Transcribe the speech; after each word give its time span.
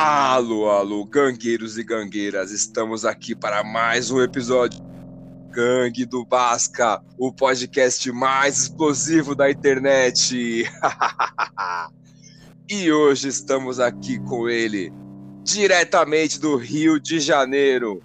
Alô, 0.00 0.70
alô, 0.70 1.04
gangueiros 1.04 1.76
e 1.76 1.82
gangueiras, 1.82 2.52
estamos 2.52 3.04
aqui 3.04 3.34
para 3.34 3.64
mais 3.64 4.12
um 4.12 4.22
episódio 4.22 4.80
Gangue 5.50 6.06
do 6.06 6.24
Basca, 6.24 7.02
o 7.18 7.32
podcast 7.32 8.12
mais 8.12 8.58
explosivo 8.58 9.34
da 9.34 9.50
internet. 9.50 10.70
e 12.70 12.92
hoje 12.92 13.26
estamos 13.26 13.80
aqui 13.80 14.20
com 14.20 14.48
ele, 14.48 14.92
diretamente 15.42 16.38
do 16.38 16.54
Rio 16.54 17.00
de 17.00 17.18
Janeiro. 17.18 18.00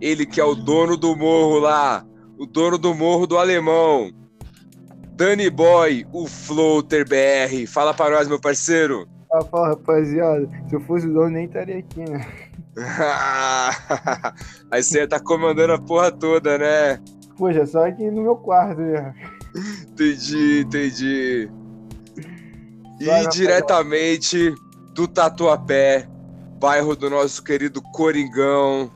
Ele 0.00 0.24
que 0.24 0.40
é 0.40 0.44
o 0.44 0.54
dono 0.54 0.96
do 0.96 1.16
morro 1.16 1.58
lá, 1.58 2.06
o 2.38 2.46
dono 2.46 2.78
do 2.78 2.94
morro 2.94 3.26
do 3.26 3.36
Alemão. 3.36 4.12
Danny 5.16 5.50
Boy, 5.50 6.06
o 6.12 6.24
Floater 6.24 7.04
BR. 7.04 7.66
Fala 7.66 7.92
para 7.92 8.14
nós, 8.14 8.28
meu 8.28 8.40
parceiro. 8.40 9.08
Ah, 9.32 9.42
fala, 9.44 9.68
rapaziada. 9.68 10.48
Se 10.68 10.76
eu 10.76 10.80
fosse 10.80 11.06
o 11.06 11.12
dono, 11.12 11.30
nem 11.30 11.46
estaria 11.46 11.78
aqui, 11.78 12.00
né? 12.00 12.26
Aí 14.70 14.82
você 14.82 15.06
tá 15.06 15.18
comandando 15.18 15.72
a 15.72 15.78
porra 15.78 16.12
toda, 16.12 16.58
né? 16.58 17.00
Poxa, 17.38 17.64
só 17.64 17.86
aqui 17.86 18.10
no 18.10 18.22
meu 18.22 18.36
quarto, 18.36 18.80
né? 18.80 19.14
Entendi, 19.88 20.60
entendi. 20.60 21.50
E 23.00 23.28
diretamente 23.28 24.54
do 24.94 25.08
Tatuapé, 25.08 26.06
bairro 26.58 26.94
do 26.94 27.08
nosso 27.08 27.42
querido 27.42 27.80
Coringão. 27.80 28.90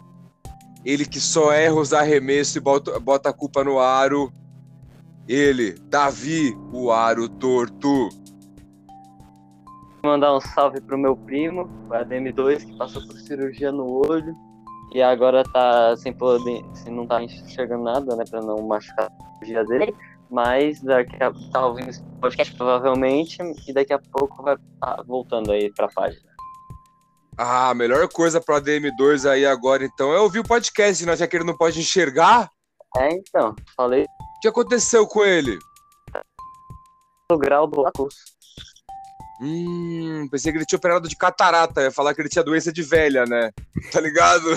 Ele 0.84 1.04
que 1.04 1.18
só 1.18 1.50
erra 1.52 1.74
os 1.74 1.92
arremessos 1.92 2.56
e 2.56 2.60
bota, 2.60 3.00
bota 3.00 3.30
a 3.30 3.32
culpa 3.32 3.64
no 3.64 3.80
aro. 3.80 4.32
Ele, 5.26 5.74
Davi, 5.88 6.56
o 6.72 6.92
aro 6.92 7.28
torto 7.28 8.08
mandar 10.06 10.34
um 10.34 10.40
salve 10.40 10.80
pro 10.80 10.96
meu 10.96 11.16
primo, 11.16 11.68
o 11.88 11.90
ADM2, 11.90 12.64
que 12.64 12.78
passou 12.78 13.06
por 13.06 13.16
cirurgia 13.18 13.70
no 13.70 14.06
olho 14.06 14.34
e 14.92 15.02
agora 15.02 15.42
tá 15.44 15.96
sem 15.96 16.12
poder, 16.12 16.64
sem 16.72 16.92
não 16.92 17.06
tá 17.06 17.22
enxergando 17.22 17.84
nada, 17.84 18.16
né, 18.16 18.24
pra 18.30 18.40
não 18.40 18.66
machucar 18.66 19.06
a 19.06 19.32
cirurgia 19.34 19.64
dele. 19.64 19.94
Mas 20.30 20.80
daqui 20.80 21.22
a 21.22 21.32
tá 21.52 21.66
ouvindo 21.66 21.90
esse 21.90 22.02
podcast 22.20 22.54
provavelmente 22.56 23.38
e 23.68 23.72
daqui 23.72 23.92
a 23.92 23.98
pouco 23.98 24.42
vai 24.42 24.56
tá 24.80 25.04
voltando 25.06 25.52
aí 25.52 25.72
pra 25.74 25.88
página. 25.88 26.26
Ah, 27.38 27.70
a 27.70 27.74
melhor 27.74 28.08
coisa 28.08 28.40
pro 28.40 28.56
ADM2 28.56 29.28
aí 29.30 29.44
agora 29.44 29.84
então 29.84 30.12
é 30.12 30.18
ouvir 30.18 30.40
o 30.40 30.44
podcast, 30.44 31.04
né? 31.04 31.14
Já 31.14 31.26
que 31.26 31.36
ele 31.36 31.44
não 31.44 31.56
pode 31.56 31.78
enxergar. 31.78 32.50
É, 32.96 33.12
então, 33.12 33.54
falei. 33.76 34.04
O 34.04 34.40
que 34.40 34.48
aconteceu 34.48 35.06
com 35.06 35.22
ele? 35.22 35.58
O 37.30 37.36
grau 37.36 37.66
do 37.66 37.82
lacus. 37.82 38.35
Hum, 39.40 40.28
pensei 40.30 40.50
que 40.50 40.58
ele 40.58 40.64
tinha 40.64 40.78
operado 40.78 41.08
de 41.08 41.16
catarata. 41.16 41.82
ia 41.82 41.90
falar 41.90 42.14
que 42.14 42.22
ele 42.22 42.28
tinha 42.28 42.44
doença 42.44 42.72
de 42.72 42.82
velha, 42.82 43.24
né? 43.26 43.50
Tá 43.92 44.00
ligado? 44.00 44.44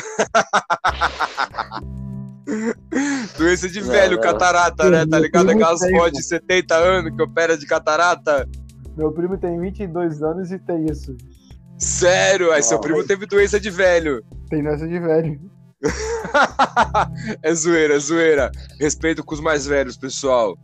doença 3.38 3.70
de 3.70 3.82
velho, 3.82 4.20
catarata, 4.20 4.90
né? 4.90 5.06
Tá 5.06 5.20
ligado? 5.20 5.50
Aquelas 5.50 5.82
fotos 5.82 6.20
de 6.20 6.24
70 6.24 6.76
anos 6.76 7.16
que 7.16 7.22
opera 7.22 7.58
de 7.58 7.66
catarata. 7.66 8.48
Meu 8.96 9.12
primo 9.12 9.38
tem 9.38 9.60
22 9.60 10.24
anos 10.24 10.52
e 10.52 10.60
tem 10.60 10.86
isso. 10.86 11.16
Sério? 11.78 12.52
Aí 12.52 12.64
seu 12.64 12.80
primo 12.80 13.06
teve 13.06 13.26
doença 13.26 13.60
de 13.60 13.70
velho. 13.70 14.24
Tem 14.50 14.64
doença 14.64 14.88
de 14.88 15.00
velho. 15.00 15.40
é 17.42 17.54
zoeira, 17.54 17.96
é 17.96 18.00
zoeira. 18.00 18.52
Respeito 18.80 19.24
com 19.24 19.34
os 19.34 19.40
mais 19.40 19.66
velhos, 19.66 19.98
pessoal. 19.98 20.58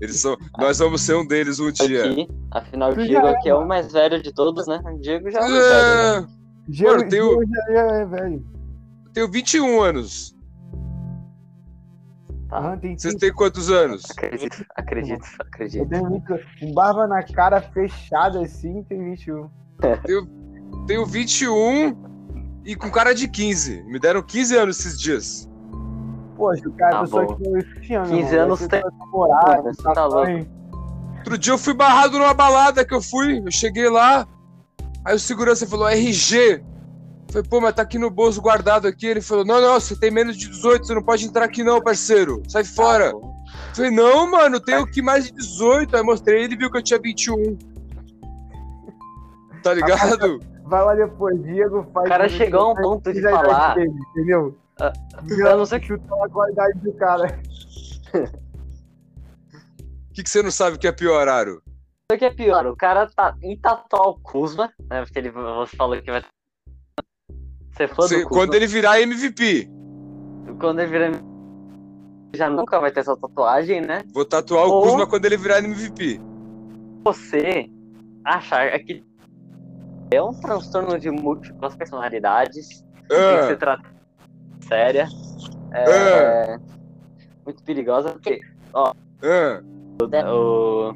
Eles 0.00 0.20
são, 0.20 0.36
nós 0.58 0.78
vamos 0.78 1.02
ser 1.02 1.14
um 1.14 1.26
deles 1.26 1.60
um 1.60 1.70
dia. 1.70 2.10
Aqui, 2.10 2.28
afinal, 2.50 2.92
o 2.92 2.96
Diego 2.96 3.26
aqui 3.26 3.48
é 3.48 3.54
o 3.54 3.66
mais 3.66 3.92
velho 3.92 4.22
de 4.22 4.32
todos, 4.32 4.66
né? 4.66 4.80
O 4.84 4.98
Diego 4.98 5.30
já 5.30 5.40
é, 5.40 5.48
velho. 5.48 6.22
Né? 6.22 6.28
Diego, 6.68 6.96
Mano, 6.96 7.08
tenho, 7.08 7.28
Diego 7.28 7.72
já 7.72 7.80
é 7.80 8.06
velho. 8.06 8.46
Tenho 9.12 9.30
21 9.30 9.80
anos. 9.82 10.34
Tá. 12.48 12.76
Vocês 12.96 13.14
têm 13.14 13.32
quantos 13.32 13.70
anos? 13.70 14.02
Acredito, 14.10 14.64
acredito, 14.74 15.24
acredito. 15.38 15.82
Eu 15.82 15.88
tenho 15.88 16.22
um 16.62 16.74
barba 16.74 17.06
na 17.06 17.22
cara 17.22 17.60
fechada 17.60 18.40
assim, 18.40 18.82
tem 18.84 19.10
21. 19.10 19.48
Tenho, 20.04 20.26
tenho 20.86 21.06
21 21.06 21.96
e 22.64 22.74
com 22.74 22.90
cara 22.90 23.14
de 23.14 23.28
15. 23.28 23.84
Me 23.84 23.98
deram 23.98 24.22
15 24.22 24.56
anos 24.56 24.80
esses 24.80 24.98
dias. 24.98 25.49
Poxa, 26.40 26.66
o 26.66 26.72
cara, 26.72 26.90
tá 26.92 27.00
pessoa 27.02 27.36
que 27.36 27.80
15 27.80 27.94
anos. 27.94 28.08
15 28.08 28.36
anos 28.36 28.66
tem. 28.66 28.82
Namorado, 28.98 29.62
você 29.64 29.82
tá 29.82 30.06
louco. 30.06 30.46
Outro 31.18 31.36
dia 31.36 31.52
eu 31.52 31.58
fui 31.58 31.74
barrado 31.74 32.18
numa 32.18 32.32
balada 32.32 32.82
que 32.82 32.94
eu 32.94 33.02
fui, 33.02 33.42
eu 33.44 33.50
cheguei 33.50 33.90
lá, 33.90 34.26
aí 35.04 35.14
o 35.14 35.18
segurança 35.18 35.66
falou 35.66 35.86
RG. 35.86 36.62
Eu 36.62 37.32
falei, 37.32 37.48
pô, 37.48 37.60
mas 37.60 37.74
tá 37.74 37.82
aqui 37.82 37.98
no 37.98 38.10
bolso 38.10 38.40
guardado 38.40 38.88
aqui. 38.88 39.06
Ele 39.06 39.20
falou, 39.20 39.44
não, 39.44 39.60
não, 39.60 39.74
você 39.78 39.94
tem 39.94 40.10
menos 40.10 40.34
de 40.34 40.48
18, 40.48 40.86
você 40.86 40.94
não 40.94 41.02
pode 41.02 41.26
entrar 41.26 41.44
aqui 41.44 41.62
não, 41.62 41.78
parceiro. 41.78 42.42
Sai 42.48 42.64
fora. 42.64 43.10
eu 43.10 43.20
falei, 43.74 43.90
não, 43.90 44.30
mano, 44.30 44.58
tenho 44.58 44.86
que 44.86 45.02
mais 45.02 45.26
de 45.26 45.32
18. 45.32 45.94
Aí 45.94 46.02
mostrei, 46.02 46.42
ele 46.42 46.56
viu 46.56 46.70
que 46.70 46.78
eu 46.78 46.82
tinha 46.82 46.98
21. 46.98 47.58
Tá 49.62 49.74
ligado? 49.74 50.40
Vai 50.64 50.84
lá 50.84 50.94
depois, 50.94 51.40
Diego 51.42 51.86
faz. 51.92 52.06
O 52.06 52.08
cara 52.08 52.28
chegou 52.30 52.60
a 52.60 52.72
um 52.72 52.74
ponto 52.74 53.12
de 53.12 53.20
falar. 53.20 53.74
Dele, 53.74 53.92
entendeu? 54.12 54.56
Ah, 54.80 54.92
eu 55.28 55.58
não 55.58 55.66
sei 55.66 55.82
chutar 55.82 56.24
a 56.24 56.28
qualidade 56.28 56.78
do 56.78 56.92
cara. 56.94 57.38
O 60.10 60.12
que, 60.12 60.22
que 60.22 60.30
você 60.30 60.42
não 60.42 60.50
sabe 60.50 60.78
que 60.78 60.88
é 60.88 60.92
pior, 60.92 61.28
Aro? 61.28 61.62
O 62.10 62.16
que 62.18 62.24
é 62.24 62.30
pior? 62.30 62.66
O 62.66 62.74
cara 62.74 63.08
tá 63.08 63.36
em 63.42 63.56
tatuar 63.56 64.08
o 64.08 64.18
Kuzma, 64.20 64.72
né? 64.90 65.04
Porque 65.04 65.18
ele, 65.18 65.30
você 65.30 65.76
falou 65.76 66.00
que 66.00 66.10
vai. 66.10 66.24
Você 67.70 67.86
foi 67.86 68.08
você, 68.08 68.24
Quando 68.24 68.54
ele 68.54 68.66
virar 68.66 69.00
MVP. 69.00 69.68
Quando 70.58 70.80
ele 70.80 70.90
virar 70.90 71.06
MVP. 71.06 71.30
Já 72.34 72.48
nunca 72.48 72.80
vai 72.80 72.90
ter 72.90 73.00
essa 73.00 73.16
tatuagem, 73.16 73.82
né? 73.82 74.02
Vou 74.12 74.24
tatuar 74.24 74.66
o 74.66 74.72
Ou... 74.72 74.82
Kuzma 74.82 75.06
quando 75.06 75.26
ele 75.26 75.36
virar 75.36 75.58
MVP. 75.58 76.20
Você 77.04 77.70
achar 78.24 78.78
que 78.80 79.04
é 80.10 80.22
um 80.22 80.32
transtorno 80.32 80.98
de 80.98 81.10
múltiplas 81.10 81.76
personalidades. 81.76 82.84
Ah. 83.10 83.40
Que 83.42 83.46
se 83.48 83.56
trata 83.56 83.99
séria. 84.70 85.08
É, 85.72 85.90
é. 85.90 86.58
Muito 87.44 87.62
perigosa, 87.64 88.12
porque, 88.12 88.40
ó. 88.72 88.94
É. 89.22 89.60
O, 90.00 90.90
o, 90.90 90.94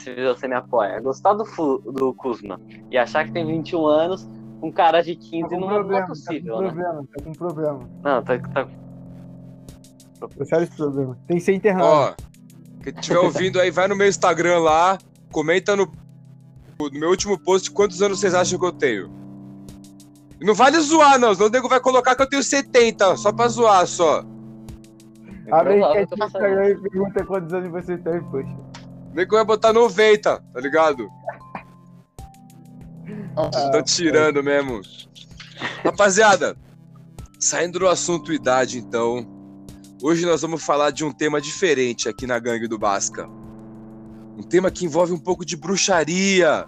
se 0.00 0.14
você 0.24 0.48
me 0.48 0.54
apoia. 0.54 0.98
Gostar 1.00 1.34
do, 1.34 1.44
do 1.78 2.14
Kuzma 2.14 2.60
e 2.90 2.96
achar 2.96 3.26
que 3.26 3.32
tem 3.32 3.46
21 3.46 3.86
anos, 3.86 4.28
um 4.62 4.72
cara 4.72 5.02
de 5.02 5.14
15 5.14 5.48
tá 5.48 5.56
não, 5.58 5.70
é 5.70 5.74
problema, 5.74 6.04
é 6.04 6.06
possível, 6.06 6.54
tá 6.54 6.58
com 6.58 6.62
né? 6.62 6.68
Problema, 6.70 7.08
tá 7.14 7.24
com 7.24 7.32
problema. 7.32 7.90
Não, 8.02 8.22
tá. 8.22 8.38
tá... 8.38 8.68
Sério 10.44 10.64
esse 10.64 10.76
problema. 10.76 11.18
Tem 11.26 11.36
que 11.36 11.42
ser 11.42 11.54
internado. 11.54 11.88
Ó, 11.88 12.14
quem 12.82 12.92
estiver 12.94 13.18
ouvindo 13.20 13.60
aí, 13.60 13.70
vai 13.70 13.88
no 13.88 13.96
meu 13.96 14.08
Instagram 14.08 14.58
lá, 14.60 14.98
comenta 15.30 15.76
no, 15.76 15.90
no 16.80 16.90
meu 16.98 17.10
último 17.10 17.38
post 17.38 17.70
quantos 17.70 18.00
anos 18.02 18.20
vocês 18.20 18.34
acham 18.34 18.58
que 18.58 18.64
eu 18.64 18.72
tenho. 18.72 19.21
Não 20.42 20.54
vale 20.54 20.80
zoar, 20.80 21.18
não. 21.18 21.34
Senão 21.34 21.48
o 21.48 21.50
nego 21.50 21.68
vai 21.68 21.80
colocar 21.80 22.16
que 22.16 22.22
eu 22.22 22.28
tenho 22.28 22.42
70, 22.42 23.16
só 23.16 23.32
pra 23.32 23.48
zoar, 23.48 23.86
só. 23.86 24.24
Abre 25.50 25.74
a 25.74 25.90
enquete 25.90 26.18
no 26.18 26.26
Instagram 26.26 26.68
e 26.68 26.76
pergunta 26.76 27.24
quantos 27.24 27.52
anos 27.52 27.70
você 27.70 27.98
tem, 27.98 28.22
poxa. 28.24 28.56
O 29.12 29.14
nego 29.14 29.36
vai 29.36 29.44
botar 29.44 29.72
90, 29.72 30.40
tá 30.40 30.60
ligado? 30.60 31.08
Ah, 33.36 33.70
Tô 33.70 33.82
tirando 33.82 34.42
mesmo. 34.42 34.80
Rapaziada, 35.84 36.56
saindo 37.38 37.78
do 37.78 37.88
assunto 37.88 38.32
idade, 38.32 38.78
então. 38.78 39.26
Hoje 40.02 40.26
nós 40.26 40.42
vamos 40.42 40.64
falar 40.64 40.90
de 40.90 41.04
um 41.04 41.12
tema 41.12 41.40
diferente 41.40 42.08
aqui 42.08 42.26
na 42.26 42.38
Gangue 42.38 42.66
do 42.66 42.78
Basca. 42.78 43.28
Um 44.36 44.42
tema 44.42 44.70
que 44.70 44.84
envolve 44.84 45.12
um 45.12 45.18
pouco 45.18 45.44
de 45.44 45.56
bruxaria, 45.56 46.66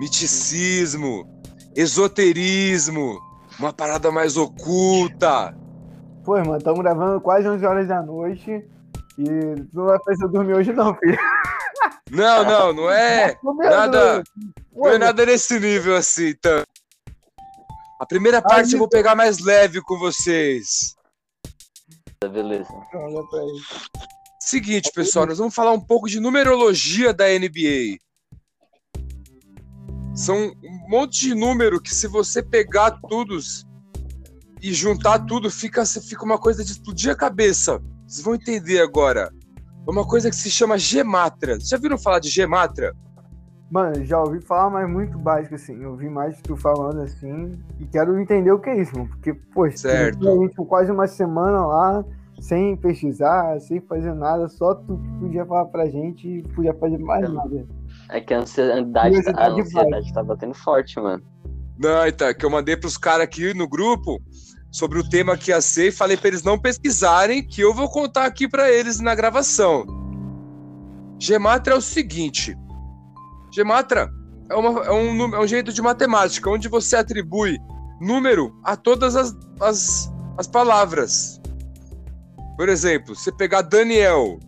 miticismo, 0.00 1.37
esoterismo, 1.74 3.20
uma 3.58 3.72
parada 3.72 4.10
mais 4.10 4.36
oculta. 4.36 5.56
Pô, 6.24 6.36
irmão, 6.36 6.56
estamos 6.56 6.80
gravando 6.80 7.20
quase 7.20 7.48
11 7.48 7.64
horas 7.64 7.88
da 7.88 8.02
noite 8.02 8.64
e 9.18 9.24
tu 9.24 9.68
não 9.72 9.86
vai 9.86 9.98
fazer 10.04 10.28
dormir 10.28 10.54
hoje 10.54 10.72
não, 10.72 10.94
filho. 10.94 11.18
Não, 12.10 12.44
não, 12.44 12.72
não 12.72 12.90
é 12.90 13.36
nada, 13.42 14.22
não 14.74 14.88
é 14.88 14.98
nada 14.98 15.26
nesse 15.26 15.58
nível 15.58 15.96
assim, 15.96 16.28
então. 16.28 16.62
A 18.00 18.06
primeira 18.06 18.40
parte 18.40 18.72
eu 18.72 18.78
vou 18.78 18.88
pegar 18.88 19.14
mais 19.14 19.38
leve 19.40 19.80
com 19.82 19.98
vocês. 19.98 20.96
Beleza. 22.20 22.72
Seguinte, 24.40 24.90
pessoal, 24.94 25.26
nós 25.26 25.38
vamos 25.38 25.54
falar 25.54 25.72
um 25.72 25.80
pouco 25.80 26.08
de 26.08 26.20
numerologia 26.20 27.12
da 27.12 27.26
NBA. 27.26 27.98
São 30.18 30.36
um 30.64 30.90
monte 30.90 31.28
de 31.28 31.34
número 31.36 31.80
que 31.80 31.94
se 31.94 32.08
você 32.08 32.42
pegar 32.42 32.90
todos 33.08 33.64
e 34.60 34.72
juntar 34.72 35.20
tudo, 35.20 35.48
fica, 35.48 35.86
fica 35.86 36.24
uma 36.24 36.36
coisa 36.36 36.64
de 36.64 36.72
explodir 36.72 37.12
a 37.12 37.14
cabeça. 37.14 37.80
Vocês 38.04 38.24
vão 38.24 38.34
entender 38.34 38.80
agora. 38.80 39.30
É 39.86 39.90
uma 39.90 40.04
coisa 40.04 40.28
que 40.28 40.34
se 40.34 40.50
chama 40.50 40.76
gematra. 40.76 41.56
Já 41.60 41.76
viram 41.76 41.96
falar 41.96 42.18
de 42.18 42.28
gematra? 42.30 42.96
Mano, 43.70 44.04
já 44.04 44.20
ouvi 44.20 44.40
falar, 44.40 44.68
mas 44.70 44.90
muito 44.90 45.16
básico, 45.16 45.54
assim. 45.54 45.80
Eu 45.80 45.90
ouvi 45.90 46.08
mais 46.10 46.36
tu 46.42 46.56
falando 46.56 47.00
assim. 47.02 47.56
E 47.78 47.86
quero 47.86 48.18
entender 48.20 48.50
o 48.50 48.58
que 48.58 48.70
é 48.70 48.80
isso, 48.80 48.96
mano. 48.96 49.08
Porque, 49.10 49.32
pô, 49.32 49.70
certo. 49.70 50.28
a 50.28 50.32
gente 50.36 50.56
quase 50.66 50.90
uma 50.90 51.06
semana 51.06 51.64
lá, 51.64 52.04
sem 52.40 52.76
pesquisar, 52.76 53.60
sem 53.60 53.80
fazer 53.82 54.14
nada, 54.14 54.48
só 54.48 54.74
tu 54.74 55.00
podia 55.20 55.46
falar 55.46 55.66
pra 55.66 55.86
gente 55.86 56.26
e 56.28 56.42
podia 56.42 56.74
fazer 56.74 56.98
mais 56.98 57.24
É. 57.24 57.28
nada. 57.28 57.77
É 58.10 58.20
que 58.20 58.32
a 58.32 58.38
ansiedade, 58.40 59.16
a 59.36 59.48
ansiedade 59.50 60.12
tá 60.12 60.22
batendo 60.22 60.54
forte, 60.54 60.98
mano. 60.98 61.22
Não, 61.78 62.06
então, 62.06 62.32
que 62.34 62.44
eu 62.44 62.50
mandei 62.50 62.76
pros 62.76 62.96
caras 62.96 63.22
aqui 63.24 63.54
no 63.54 63.68
grupo 63.68 64.20
sobre 64.70 64.98
o 64.98 65.08
tema 65.08 65.36
que 65.36 65.50
ia 65.50 65.60
ser 65.60 65.88
e 65.88 65.92
falei 65.92 66.16
pra 66.16 66.28
eles 66.28 66.42
não 66.42 66.58
pesquisarem, 66.58 67.46
que 67.46 67.60
eu 67.60 67.72
vou 67.72 67.88
contar 67.88 68.24
aqui 68.24 68.48
pra 68.48 68.70
eles 68.70 68.98
na 69.00 69.14
gravação. 69.14 69.84
Gematra 71.18 71.74
é 71.74 71.76
o 71.76 71.80
seguinte: 71.80 72.56
Gematra 73.54 74.10
é, 74.50 74.54
uma- 74.54 74.84
é 74.84 74.92
um, 74.92 75.34
é 75.34 75.40
um 75.40 75.46
jeito 75.46 75.72
de 75.72 75.82
matemática 75.82 76.48
onde 76.50 76.68
você 76.68 76.96
atribui 76.96 77.58
número 78.00 78.54
a 78.64 78.76
todas 78.76 79.16
as, 79.16 79.36
as, 79.60 80.12
as 80.36 80.46
palavras. 80.46 81.40
Por 82.56 82.68
exemplo, 82.68 83.14
você 83.14 83.30
pegar 83.32 83.62
Daniel. 83.62 84.38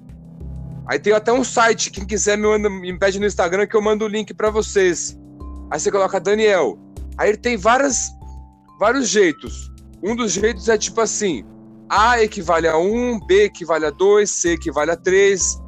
Aí 0.90 0.98
tem 0.98 1.12
até 1.12 1.32
um 1.32 1.44
site, 1.44 1.88
quem 1.88 2.04
quiser 2.04 2.36
me, 2.36 2.48
manda, 2.48 2.68
me 2.68 2.98
pede 2.98 3.20
no 3.20 3.24
Instagram 3.24 3.64
que 3.64 3.76
eu 3.76 3.80
mando 3.80 4.04
o 4.04 4.08
link 4.08 4.34
pra 4.34 4.50
vocês. 4.50 5.16
Aí 5.70 5.78
você 5.78 5.88
coloca 5.88 6.18
Daniel. 6.18 6.76
Aí 7.16 7.28
ele 7.28 7.38
tem 7.38 7.56
várias, 7.56 8.10
vários 8.76 9.08
jeitos. 9.08 9.70
Um 10.02 10.16
dos 10.16 10.32
jeitos 10.32 10.68
é 10.68 10.76
tipo 10.76 11.00
assim: 11.00 11.44
A 11.88 12.20
equivale 12.20 12.66
a 12.66 12.76
1, 12.76 13.20
B 13.24 13.44
equivale 13.44 13.86
a 13.86 13.90
2, 13.90 14.28
C 14.28 14.54
equivale 14.54 14.90
a 14.90 14.96
3. 14.96 15.60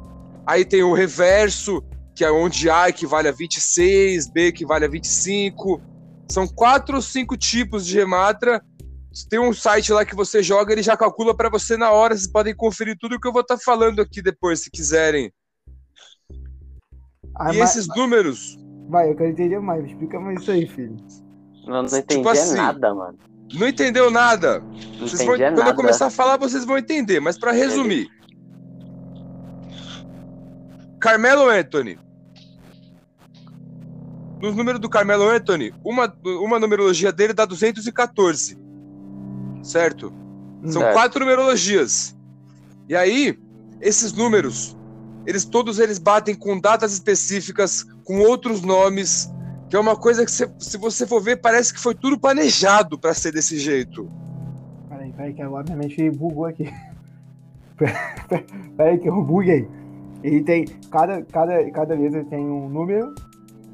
Aí 0.45 0.65
tem 0.65 0.83
o 0.83 0.91
reverso, 0.93 1.81
que 2.13 2.25
é 2.25 2.29
onde 2.29 2.69
A 2.69 2.89
equivale 2.89 3.29
a 3.29 3.31
26, 3.31 4.27
B 4.29 4.47
equivale 4.47 4.83
a 4.83 4.89
25. 4.89 5.81
São 6.29 6.45
quatro 6.45 6.97
ou 6.97 7.01
cinco 7.01 7.37
tipos 7.37 7.85
de 7.85 7.93
gematra. 7.93 8.61
Tem 9.29 9.39
um 9.39 9.53
site 9.53 9.91
lá 9.93 10.03
que 10.05 10.15
você 10.15 10.41
joga, 10.41 10.71
ele 10.73 10.81
já 10.81 10.97
calcula 10.97 11.35
para 11.35 11.49
você 11.49 11.77
na 11.77 11.91
hora. 11.91 12.15
Vocês 12.15 12.31
podem 12.31 12.55
conferir 12.55 12.97
tudo 12.99 13.19
que 13.19 13.27
eu 13.27 13.31
vou 13.31 13.41
estar 13.41 13.57
falando 13.57 14.01
aqui 14.01 14.21
depois, 14.21 14.61
se 14.63 14.71
quiserem. 14.71 15.31
Ah, 17.35 17.53
e 17.53 17.57
mas- 17.59 17.75
esses 17.75 17.87
números, 17.95 18.57
Vai, 18.89 19.09
eu 19.09 19.15
quero 19.15 19.29
entender 19.29 19.59
mais. 19.59 19.85
Explica 19.85 20.19
mais 20.19 20.41
isso 20.41 20.51
aí, 20.51 20.67
filho. 20.67 20.97
Eu 21.65 21.69
não 21.73 21.85
Tipo 21.85 21.97
entendi 21.97 22.27
assim, 22.27 22.55
nada, 22.55 22.93
mano. 22.93 23.17
não 23.53 23.67
entendeu 23.67 24.11
nada? 24.11 24.59
Não 24.59 25.07
Vocês 25.07 25.23
vão- 25.25 25.37
quando 25.37 25.57
nada. 25.57 25.69
eu 25.71 25.75
começar 25.75 26.07
a 26.07 26.11
falar, 26.11 26.37
vocês 26.37 26.65
vão 26.65 26.77
entender. 26.77 27.19
Mas 27.21 27.37
para 27.37 27.51
resumir, 27.53 28.09
Carmelo 30.99 31.47
Anthony. 31.49 31.97
Nos 34.41 34.55
números 34.55 34.79
do 34.81 34.89
Carmelo 34.89 35.23
Anthony, 35.29 35.73
uma, 35.83 36.13
uma 36.41 36.59
numerologia 36.59 37.11
dele 37.13 37.31
dá 37.33 37.45
214. 37.45 38.57
Certo? 39.63 40.13
São 40.65 40.81
Certo. 40.81 40.93
quatro 40.93 41.19
numerologias. 41.21 42.15
E 42.87 42.95
aí, 42.95 43.39
esses 43.81 44.13
números, 44.13 44.77
eles 45.25 45.45
todos 45.45 45.79
eles 45.79 45.97
batem 45.97 46.35
com 46.35 46.59
datas 46.59 46.93
específicas, 46.93 47.83
com 48.03 48.19
outros 48.19 48.61
nomes, 48.61 49.31
que 49.69 49.75
é 49.75 49.79
uma 49.79 49.95
coisa 49.95 50.23
que 50.25 50.31
cê- 50.31 50.49
se 50.59 50.77
você 50.77 51.07
for 51.07 51.21
ver, 51.21 51.37
parece 51.37 51.73
que 51.73 51.79
foi 51.79 51.95
tudo 51.95 52.19
planejado 52.19 52.99
para 52.99 53.13
ser 53.13 53.31
desse 53.31 53.57
jeito. 53.57 54.09
Peraí, 54.89 55.11
peraí, 55.13 55.33
que 55.33 55.41
agora 55.41 55.63
minha 55.63 55.77
mente 55.77 56.09
bugou 56.11 56.45
aqui. 56.45 56.69
peraí, 58.77 58.97
que 58.99 59.09
eu 59.09 59.21
buguei. 59.21 59.67
Ele 60.23 60.41
tem. 60.43 60.65
Cada, 60.91 61.21
cada, 61.23 61.71
cada 61.71 61.95
letra 61.95 62.23
tem 62.25 62.39
um 62.45 62.69
número. 62.69 63.13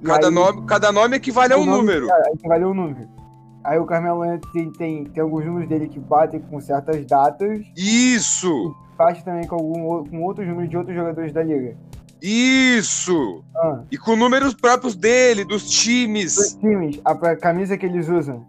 e 0.02 0.06
Cada 0.06 0.28
aí- 0.28 0.34
nome, 0.34 0.66
cada 0.66 0.92
nome 0.92 1.18
equivale 1.18 1.54
a 1.54 1.58
um 1.58 1.66
número. 1.66 2.10
é, 2.10 2.28
Aí 2.30 2.38
que 2.38 2.48
vale 2.48 2.66
um 2.66 2.74
número. 2.74 3.08
Aí 3.64 3.78
o 3.78 3.86
Carmelo 3.86 4.22
Anthony 4.24 4.52
tem, 4.54 4.72
tem, 4.72 5.04
tem 5.06 5.24
alguns 5.24 5.46
números 5.46 5.68
dele 5.70 5.88
que 5.88 6.00
batem 6.00 6.40
com 6.40 6.60
certas 6.62 7.06
datas. 7.06 7.60
Isso! 7.76 8.74
Bate 8.98 9.24
também 9.24 9.46
com, 9.48 9.56
algum, 9.56 10.04
com 10.10 10.24
outros 10.24 10.48
números 10.48 10.70
de 10.70 10.78
outros 10.78 10.96
jogadores 10.96 11.34
da 11.34 11.44
liga. 11.44 11.76
Isso! 12.22 13.44
Ah, 13.56 13.82
E 13.92 13.98
com 13.98 14.16
números 14.16 14.54
próprios 14.54 14.96
dele, 14.96 15.46
dos 15.46 15.64
os 15.64 15.70
times. 15.70 16.58
times, 16.60 17.00
a, 17.06 17.12
a 17.12 17.36
camisa 17.38 17.78
que 17.78 17.86
eles 17.86 18.08
usam. 18.10 18.46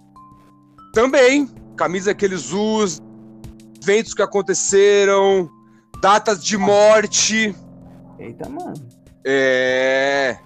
Também. 0.92 1.48
Camisa 1.76 2.14
que 2.14 2.24
eles 2.24 2.52
usam, 2.52 3.04
eventos 3.82 4.12
que 4.12 4.20
aconteceram, 4.22 5.48
datas 6.02 6.44
de 6.44 6.58
morte. 6.58 7.54
Eita, 8.18 8.48
mano. 8.50 8.74
É. 9.24 10.36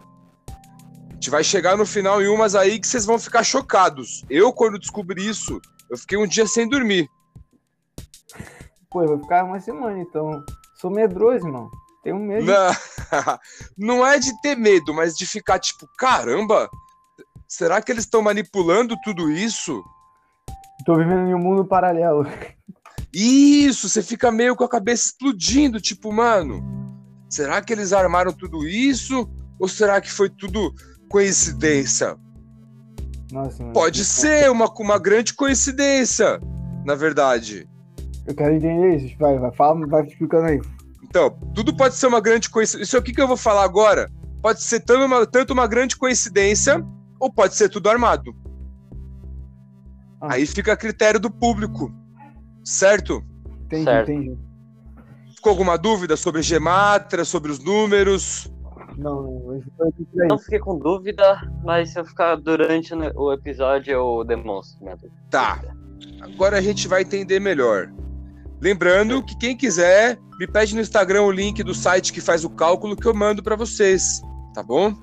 Gente 1.25 1.31
vai 1.31 1.43
chegar 1.43 1.75
no 1.75 1.87
final 1.87 2.21
em 2.21 2.29
umas 2.29 2.55
aí 2.55 2.79
que 2.79 2.87
vocês 2.87 3.07
vão 3.07 3.19
ficar 3.19 3.43
chocados. 3.43 4.23
Eu, 4.29 4.53
quando 4.53 4.79
descobri 4.79 5.27
isso, 5.27 5.59
eu 5.89 5.97
fiquei 5.97 6.19
um 6.19 6.27
dia 6.27 6.47
sem 6.47 6.69
dormir. 6.69 7.09
Pô, 8.91 9.01
eu 9.01 9.09
vou 9.09 9.19
ficar 9.21 9.43
uma 9.43 9.59
semana, 9.59 9.99
então. 9.99 10.45
Sou 10.79 10.91
medroso, 10.91 11.47
irmão. 11.47 11.71
Tenho 12.03 12.19
medo. 12.19 12.45
Não, 12.45 12.77
não 14.03 14.07
é 14.07 14.19
de 14.19 14.39
ter 14.43 14.55
medo, 14.55 14.93
mas 14.93 15.17
de 15.17 15.25
ficar 15.25 15.59
tipo, 15.59 15.89
caramba, 15.97 16.69
será 17.49 17.81
que 17.81 17.91
eles 17.91 18.05
estão 18.05 18.21
manipulando 18.21 18.95
tudo 19.03 19.31
isso? 19.31 19.83
Tô 20.85 20.95
vivendo 20.95 21.27
em 21.27 21.35
um 21.35 21.39
mundo 21.39 21.65
paralelo. 21.65 22.27
Isso, 23.15 23.89
você 23.89 24.03
fica 24.03 24.31
meio 24.31 24.55
com 24.55 24.65
a 24.65 24.69
cabeça 24.69 25.07
explodindo, 25.07 25.81
tipo, 25.81 26.13
mano, 26.13 26.63
será 27.31 27.63
que 27.63 27.73
eles 27.73 27.95
armaram 27.95 28.31
tudo 28.31 28.69
isso? 28.69 29.27
Ou 29.59 29.69
será 29.69 30.03
que 30.03 30.11
foi 30.11 30.29
tudo 30.29 30.75
coincidência? 31.15 32.17
Nossa. 33.31 33.65
Pode 33.67 34.05
ser 34.05 34.51
uma, 34.51 34.67
uma 34.81 34.99
grande 34.99 35.33
coincidência, 35.33 36.41
na 36.85 36.97
verdade. 36.97 37.69
Eu 38.27 38.35
quero 38.35 38.55
entender 38.55 38.97
isso. 38.97 39.17
Vai, 39.17 39.39
vai, 39.39 39.53
fala, 39.53 39.87
vai 39.87 40.05
explicando 40.05 40.47
aí. 40.47 40.61
Então, 41.05 41.31
tudo 41.55 41.77
pode 41.77 41.95
ser 41.95 42.09
uma 42.09 42.21
grande 42.21 42.51
coincidência. 42.51 42.83
Isso 42.85 42.99
aqui 42.99 43.13
que 43.13 43.23
eu 43.23 43.29
vou 43.29 43.37
falar 43.37 43.63
agora 43.63 44.11
pode 44.43 44.61
ser 44.65 44.81
tanto 44.81 45.05
uma, 45.05 45.25
tanto 45.25 45.53
uma 45.53 45.69
grande 45.69 45.97
coincidência 45.97 46.85
ou 47.21 47.33
pode 47.33 47.55
ser 47.55 47.69
tudo 47.69 47.89
armado. 47.89 48.35
Ah. 50.21 50.35
Aí 50.35 50.47
fica 50.47 50.73
a 50.73 50.77
critério 50.77 51.21
do 51.21 51.31
público, 51.31 51.95
certo? 52.65 53.23
Entendi, 53.67 53.85
Certo. 53.85 54.11
entendi. 54.11 54.37
Ficou 55.37 55.51
alguma 55.51 55.79
dúvida 55.79 56.17
sobre 56.17 56.43
gematra, 56.43 57.25
sobre 57.25 57.53
os 57.53 57.61
números? 57.61 58.53
Não, 58.97 59.61
não, 60.15 60.39
fiquei 60.39 60.59
com 60.59 60.79
dúvida, 60.79 61.41
mas 61.65 61.91
se 61.91 61.99
eu 61.99 62.05
ficar 62.05 62.37
durante 62.37 62.95
o 62.95 63.33
episódio, 63.33 63.93
eu 63.93 64.25
demonstro 64.25 64.83
minha 64.83 64.97
dúvida. 64.97 65.15
Tá. 65.31 65.61
Agora 66.21 66.59
a 66.59 66.61
gente 66.61 66.87
vai 66.87 67.03
entender 67.03 67.41
melhor. 67.41 67.93
Lembrando 68.61 69.23
que 69.23 69.37
quem 69.37 69.57
quiser, 69.57 70.19
me 70.39 70.47
pede 70.47 70.75
no 70.75 70.81
Instagram 70.81 71.23
o 71.23 71.31
link 71.31 71.63
do 71.63 71.75
site 71.75 72.13
que 72.13 72.21
faz 72.21 72.45
o 72.45 72.51
cálculo 72.51 72.97
que 72.97 73.07
eu 73.07 73.15
mando 73.15 73.43
pra 73.43 73.57
vocês, 73.57 74.23
tá 74.55 74.63
bom? 74.63 74.95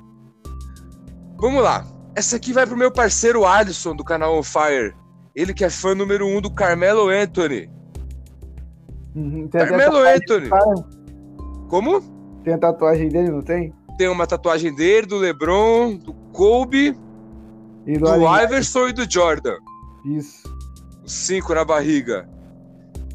Vamos 1.38 1.62
lá. 1.62 1.86
Essa 2.16 2.38
aqui 2.38 2.54
vai 2.54 2.66
pro 2.66 2.78
meu 2.78 2.92
parceiro 2.92 3.46
Alisson 3.46 3.96
do 3.96 4.04
canal 4.04 4.38
On 4.38 4.44
Fire. 4.44 4.96
Ele 5.36 5.54
que 5.54 5.64
é 5.64 5.70
fã 5.70 5.96
número 5.96 6.28
um 6.28 6.42
do 6.42 6.52
Carmelo 6.52 7.08
Anthony. 7.10 7.70
Uhum, 9.16 9.48
Carmelo 9.48 9.98
Anthony. 9.98 10.50
Como? 11.70 12.02
Tem 12.44 12.54
a 12.54 12.58
tatuagem 12.58 13.10
dele, 13.10 13.30
não 13.30 13.42
tem? 13.42 13.74
Tem 13.98 14.08
uma 14.08 14.26
tatuagem 14.26 14.74
dele, 14.74 15.08
do 15.08 15.18
LeBron, 15.18 15.96
do 15.96 16.14
Kobe, 16.32 16.98
E 17.86 17.98
do, 17.98 18.06
do 18.06 18.38
Iverson 18.42 18.88
e 18.88 18.94
do 18.94 19.12
Jordan. 19.12 19.58
Isso. 20.06 20.44
Os 21.04 21.12
cinco 21.12 21.54
na 21.54 21.64
barriga. 21.64 22.28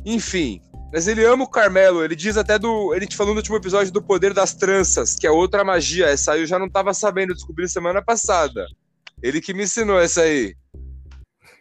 Enfim. 0.04 0.60
Mas 0.92 1.08
ele 1.08 1.24
ama 1.24 1.44
o 1.44 1.50
Carmelo. 1.50 2.04
Ele 2.04 2.14
diz 2.14 2.36
até 2.36 2.58
do. 2.58 2.94
Ele 2.94 3.06
te 3.06 3.16
falou 3.16 3.34
no 3.34 3.40
último 3.40 3.56
episódio 3.56 3.92
do 3.92 4.02
poder 4.02 4.32
das 4.32 4.54
tranças, 4.54 5.16
que 5.16 5.26
é 5.26 5.30
outra 5.30 5.64
magia. 5.64 6.06
Essa 6.06 6.32
aí 6.32 6.42
eu 6.42 6.46
já 6.46 6.58
não 6.58 6.70
tava 6.70 6.94
sabendo, 6.94 7.34
descobri 7.34 7.68
semana 7.68 8.02
passada. 8.02 8.66
Ele 9.22 9.40
que 9.40 9.52
me 9.52 9.64
ensinou 9.64 9.98
essa 9.98 10.22
aí. 10.22 10.54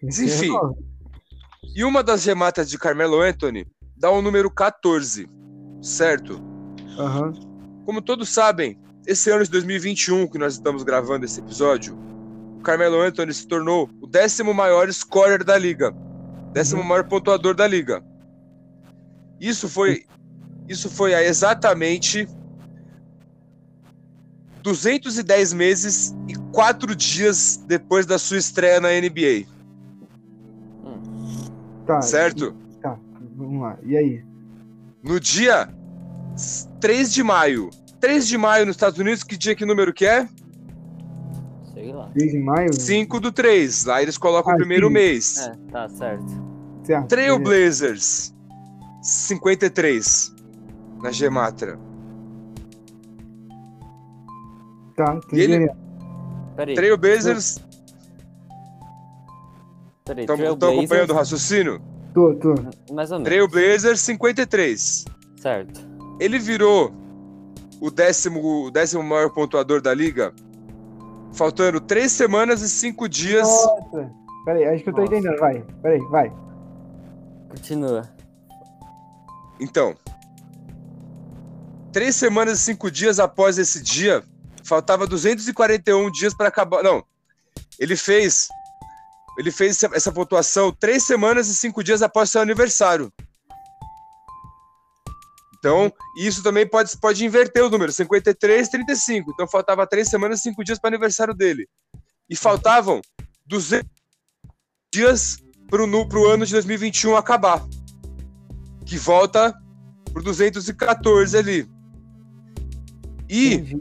Mas 0.02 0.20
enfim. 0.20 0.52
E 1.76 1.84
uma 1.84 2.04
das 2.04 2.22
gematas 2.22 2.70
de 2.70 2.78
Carmelo 2.78 3.20
Anthony 3.20 3.66
dá 3.98 4.10
o 4.12 4.22
número 4.22 4.50
14. 4.52 5.28
Certo? 5.82 6.42
Aham. 6.98 7.34
Como 7.86 8.02
todos 8.02 8.30
sabem, 8.30 8.80
esse 9.08 9.30
ano 9.30 9.44
de 9.44 9.52
2021 9.52 10.28
que 10.28 10.38
nós 10.38 10.54
estamos 10.54 10.84
gravando 10.84 11.26
esse 11.26 11.40
episódio, 11.40 11.98
o 12.58 12.62
Carmelo 12.62 13.00
Anthony 13.02 13.34
se 13.34 13.48
tornou 13.48 13.90
o 14.02 14.08
décimo 14.08 14.54
maior 14.54 14.92
scorer 14.92 15.44
da 15.44 15.58
liga, 15.58 15.94
décimo 16.54 16.82
Uhum. 16.82 16.88
maior 16.88 17.04
pontuador 17.08 17.54
da 17.56 17.68
liga. 17.68 18.04
Isso 19.40 19.68
foi, 19.70 20.06
isso 20.68 20.90
foi 20.90 21.14
há 21.14 21.24
exatamente 21.24 22.28
210 24.64 25.54
meses 25.54 26.16
e 26.28 26.34
4 26.52 26.96
dias 26.96 27.58
depois 27.68 28.06
da 28.06 28.18
sua 28.18 28.38
estreia 28.38 28.80
na 28.82 28.90
NBA, 28.90 29.46
Tá. 31.86 32.02
certo? 32.02 32.56
Tá, 32.82 32.98
vamos 33.36 33.62
lá. 33.62 33.78
E 33.84 33.96
aí? 33.96 34.24
No 35.04 35.20
dia 35.20 35.70
3 36.80 37.14
de 37.14 37.22
maio. 37.22 37.70
3 38.06 38.28
de 38.28 38.38
maio 38.38 38.68
nos 38.68 38.76
Estados 38.76 39.00
Unidos, 39.00 39.24
que 39.24 39.36
dia 39.36 39.56
que 39.56 39.66
número 39.66 39.92
que 39.92 40.06
é? 40.06 40.30
3 42.14 42.32
de 42.34 42.38
maio? 42.38 42.72
5 42.72 43.20
do 43.20 43.32
3. 43.32 43.86
Lá 43.86 44.00
eles 44.00 44.16
colocam 44.16 44.52
Ah, 44.52 44.54
o 44.54 44.58
primeiro 44.60 44.86
sim. 44.90 44.94
mês. 44.94 45.38
É, 45.40 45.56
tá 45.72 45.90
certo. 45.90 46.24
Certo. 46.84 47.08
Trailblazers, 47.08 48.32
53. 49.02 50.36
Na 51.02 51.10
Gematra. 51.12 51.80
Tá, 54.96 55.20
E 55.34 55.40
ele-. 55.42 55.72
Peraí, 56.56 56.76
Trailblazers, 56.76 57.60
peraí. 60.06 60.22
estão 60.26 60.38
Trailblazers, 60.38 60.78
acompanhando 60.78 61.10
o 61.10 61.14
raciocínio? 61.16 61.82
Tô, 62.14 62.36
tô. 62.36 62.54
Mais 62.94 63.12
ou 63.12 63.18
menos. 63.18 63.24
Trailblazers, 63.24 64.00
53. 64.02 65.06
Certo. 65.42 65.82
Ele 66.20 66.38
virou 66.38 66.94
o 67.86 67.92
décimo, 67.92 68.66
o 68.66 68.72
décimo 68.72 69.04
maior 69.04 69.30
pontuador 69.30 69.80
da 69.80 69.94
liga, 69.94 70.34
faltando 71.34 71.80
3 71.80 72.12
semanas 72.12 72.62
e 72.62 72.70
5 72.70 73.08
dias. 73.08 73.48
Nossa. 73.48 74.12
Peraí, 74.46 74.66
acho 74.66 74.84
que 74.84 74.90
eu 74.90 74.94
tô 74.94 75.02
Nossa. 75.02 75.16
entendendo. 75.16 75.40
Vai, 75.40 75.62
peraí, 75.82 76.00
vai. 76.10 76.32
Continua. 77.50 78.10
Então, 79.60 79.96
três 81.92 82.16
semanas 82.16 82.60
e 82.60 82.62
cinco 82.62 82.92
dias 82.92 83.20
após 83.20 83.58
esse 83.58 83.82
dia, 83.82 84.24
faltava 84.64 85.08
241 85.08 86.12
dias 86.12 86.34
para 86.34 86.50
acabar. 86.50 86.84
Não, 86.84 87.04
ele 87.80 87.96
fez, 87.96 88.48
ele 89.40 89.52
fez 89.52 89.82
essa 89.84 90.12
pontuação 90.12 90.72
três 90.72 91.04
semanas 91.04 91.48
e 91.48 91.56
cinco 91.56 91.84
dias 91.84 92.02
após 92.02 92.30
seu 92.30 92.42
aniversário. 92.42 93.12
Então, 95.66 95.92
isso 96.16 96.44
também 96.44 96.68
pode, 96.68 96.96
pode 97.00 97.26
inverter 97.26 97.66
o 97.66 97.72
número, 97.72 97.92
53, 97.92 98.70
35. 98.70 99.32
Então, 99.32 99.48
faltava 99.48 99.88
três 99.88 100.08
semanas 100.08 100.40
e 100.40 100.44
cinco 100.44 100.64
dias 100.64 100.78
para 100.78 100.90
o 100.90 100.94
aniversário 100.94 101.34
dele. 101.34 101.68
E 102.30 102.36
faltavam 102.36 103.02
200 103.48 103.90
dias 104.94 105.38
para 105.68 105.84
o 105.84 106.28
ano 106.28 106.46
de 106.46 106.52
2021 106.52 107.16
acabar 107.16 107.66
que 108.86 108.96
volta 108.96 109.60
pro 110.14 110.22
214 110.22 111.36
ali. 111.36 111.68
E. 113.28 113.56
Entendi. 113.56 113.80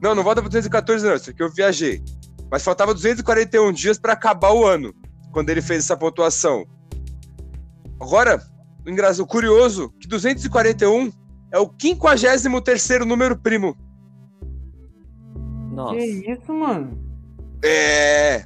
Não, 0.00 0.14
não 0.14 0.22
volta 0.22 0.40
pro 0.40 0.48
214, 0.48 1.04
não, 1.04 1.14
isso 1.14 1.28
aqui 1.28 1.42
eu 1.42 1.52
viajei. 1.52 2.02
Mas 2.50 2.62
faltava 2.62 2.94
241 2.94 3.70
dias 3.70 3.98
para 3.98 4.14
acabar 4.14 4.52
o 4.52 4.66
ano, 4.66 4.94
quando 5.30 5.50
ele 5.50 5.60
fez 5.60 5.84
essa 5.84 5.94
pontuação. 5.94 6.64
Agora, 8.00 8.42
engraçado, 8.90 9.26
curioso, 9.26 9.90
que 10.00 10.06
241 10.08 11.10
é 11.52 11.58
o 11.58 11.68
53 11.78 13.06
número 13.06 13.36
primo. 13.38 13.76
Nossa. 15.72 15.94
Que 15.94 16.32
isso, 16.32 16.52
mano? 16.52 16.98
É. 17.64 18.44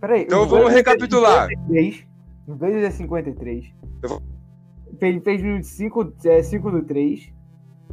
Peraí. 0.00 0.22
Então 0.22 0.46
vamos 0.46 0.70
é 0.70 0.74
recapitular. 0.76 1.48
53, 1.48 2.06
O 2.46 2.54
Blazers 2.54 2.84
é 2.84 2.90
53. 2.90 3.72
Eu 4.02 4.08
vou- 4.08 4.22
fez 5.20 5.42
no 5.42 5.62
5, 5.62 6.12
é, 6.24 6.42
5 6.42 6.70
do 6.70 6.82
3. 6.82 7.32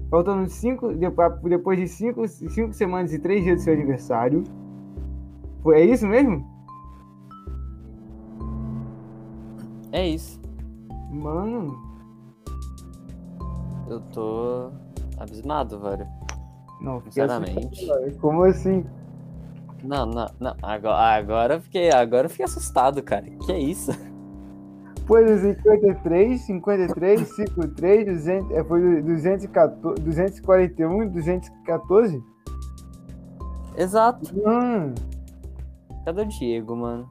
Faltando 0.09 0.47
5. 0.49 0.93
Depois 1.49 1.79
de 1.79 1.87
5 1.87 2.27
cinco 2.27 2.73
semanas 2.73 3.13
e 3.13 3.19
3 3.19 3.43
dias 3.43 3.57
do 3.59 3.63
seu 3.63 3.73
aniversário. 3.73 4.43
Foi, 5.63 5.81
é 5.81 5.85
isso 5.85 6.05
mesmo? 6.07 6.45
É 9.91 10.07
isso. 10.07 10.39
Mano. 11.11 11.84
Eu 13.87 13.99
tô 14.11 14.71
abismado, 15.17 15.79
velho. 15.79 16.07
Não, 16.81 16.99
fiquei 16.99 17.23
Sinceramente. 17.23 17.67
assustado. 17.85 18.17
Como 18.19 18.43
assim? 18.43 18.85
Não, 19.83 20.05
não, 20.05 20.27
não. 20.39 20.55
Agora, 20.61 20.97
agora 20.97 21.53
eu 21.55 21.61
fiquei, 21.61 21.91
agora 21.91 22.25
eu 22.25 22.29
fiquei 22.29 22.45
assustado, 22.45 23.01
cara. 23.03 23.25
Que 23.45 23.51
é 23.51 23.59
isso? 23.59 23.91
Foi 25.05 25.23
no 25.23 25.37
53, 25.37 26.41
53, 26.41 27.35
53, 27.35 28.05
200, 28.07 28.51
é, 28.51 28.63
foi 28.63 29.01
214, 29.03 30.01
241 30.01 31.03
e 31.03 31.09
214? 31.09 32.23
Exato. 33.77 34.35
Mano, 34.43 34.95
Cadê 36.05 36.21
o 36.21 36.25
Diego, 36.25 36.75
mano? 36.75 37.09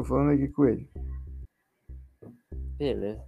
Tô 0.00 0.04
falando 0.04 0.30
aqui 0.30 0.48
com 0.48 0.64
ele. 0.64 0.88
Beleza. 2.78 3.22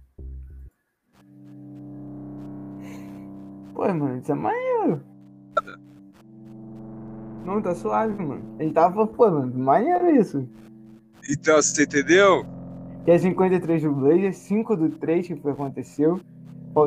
Pô, 3.73 3.81
mano, 3.87 4.17
isso 4.17 4.31
é 4.31 4.35
maneiro. 4.35 5.01
Não, 7.45 7.61
tá 7.61 7.75
suave, 7.75 8.13
mano. 8.23 8.55
Ele 8.59 8.71
tava, 8.71 9.05
pô, 9.05 9.29
mano, 9.29 9.53
maneiro 9.57 10.09
isso. 10.15 10.47
Então, 11.29 11.61
você 11.61 11.83
entendeu? 11.83 12.45
Que 13.05 13.11
é 13.11 13.17
53 13.17 13.83
do 13.83 13.93
Blazer, 13.93 14.33
5 14.33 14.75
do 14.75 14.89
3 14.89 15.27
que 15.27 15.35
foi, 15.35 15.51
aconteceu. 15.51 16.19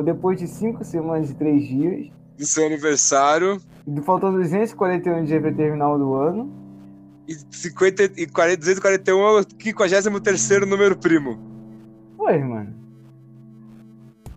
Depois 0.03 0.37
de 0.39 0.47
5 0.47 0.83
semanas 0.83 1.31
e 1.31 1.35
3 1.35 1.65
dias. 1.65 2.11
Do 2.37 2.45
seu 2.45 2.65
aniversário. 2.65 3.61
E 3.87 4.01
faltando 4.01 4.37
241 4.37 5.23
dias 5.23 5.41
pra 5.41 5.53
terminar 5.53 5.91
o 5.91 5.97
do 5.97 6.13
ano. 6.13 6.66
E, 7.27 7.35
50, 7.51 8.03
e 8.15 8.25
40, 8.27 8.57
241 8.57 9.19
é 9.19 9.39
o 9.39 9.43
53 9.43 10.67
número 10.67 10.95
primo. 10.97 11.37
Pô, 12.17 12.25
mano. 12.25 12.73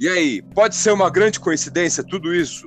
E 0.00 0.08
aí, 0.08 0.42
pode 0.42 0.74
ser 0.74 0.92
uma 0.92 1.08
grande 1.10 1.38
coincidência 1.38 2.02
tudo 2.02 2.34
isso? 2.34 2.66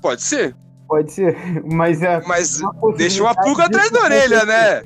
Pode 0.00 0.22
ser, 0.22 0.54
Pode 0.88 1.10
ser, 1.12 1.36
mas 1.64 2.02
é. 2.02 2.20
mas 2.26 2.60
uma 2.60 2.74
deixa 2.96 3.22
uma 3.22 3.34
pulga 3.34 3.64
atrás 3.64 3.90
da 3.90 4.02
orelha, 4.02 4.44
né? 4.44 4.82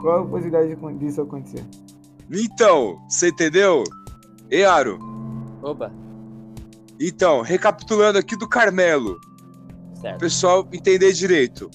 Qual 0.00 0.22
a 0.22 0.26
possibilidade 0.26 0.74
de- 0.74 0.98
disso 0.98 1.20
acontecer? 1.22 1.64
Então, 2.30 3.00
você 3.08 3.28
entendeu? 3.28 3.82
E 4.50 4.62
Aro, 4.64 4.98
Oba. 5.62 5.92
então, 7.00 7.42
recapitulando 7.42 8.18
aqui 8.18 8.36
do 8.36 8.48
Carmelo, 8.48 9.18
o 9.96 10.00
Certo. 10.00 10.18
pessoal 10.20 10.68
entender 10.72 11.12
direito. 11.12 11.68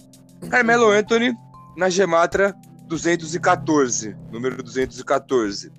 Carmelo 0.49 0.89
Anthony, 0.89 1.35
na 1.75 1.89
Gematra 1.89 2.55
214, 2.87 4.15
número 4.31 4.61
214. 4.61 5.71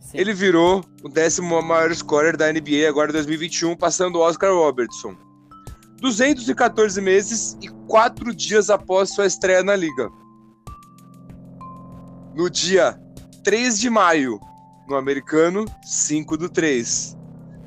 Sim. 0.00 0.18
Ele 0.18 0.32
virou 0.32 0.84
o 1.02 1.08
décimo 1.08 1.60
maior 1.62 1.94
scorer 1.94 2.36
da 2.36 2.52
NBA 2.52 2.88
agora 2.88 3.10
em 3.10 3.12
2021, 3.14 3.76
passando 3.76 4.16
o 4.16 4.20
Oscar 4.20 4.52
Robertson. 4.52 5.16
214 6.00 7.00
meses 7.00 7.56
e 7.60 7.68
4 7.86 8.34
dias 8.34 8.70
após 8.70 9.10
sua 9.10 9.26
estreia 9.26 9.62
na 9.62 9.74
liga. 9.74 10.08
No 12.34 12.48
dia 12.48 12.98
3 13.42 13.78
de 13.78 13.90
maio, 13.90 14.38
no 14.88 14.96
americano, 14.96 15.64
5 15.84 16.36
do 16.36 16.48
3. 16.48 17.16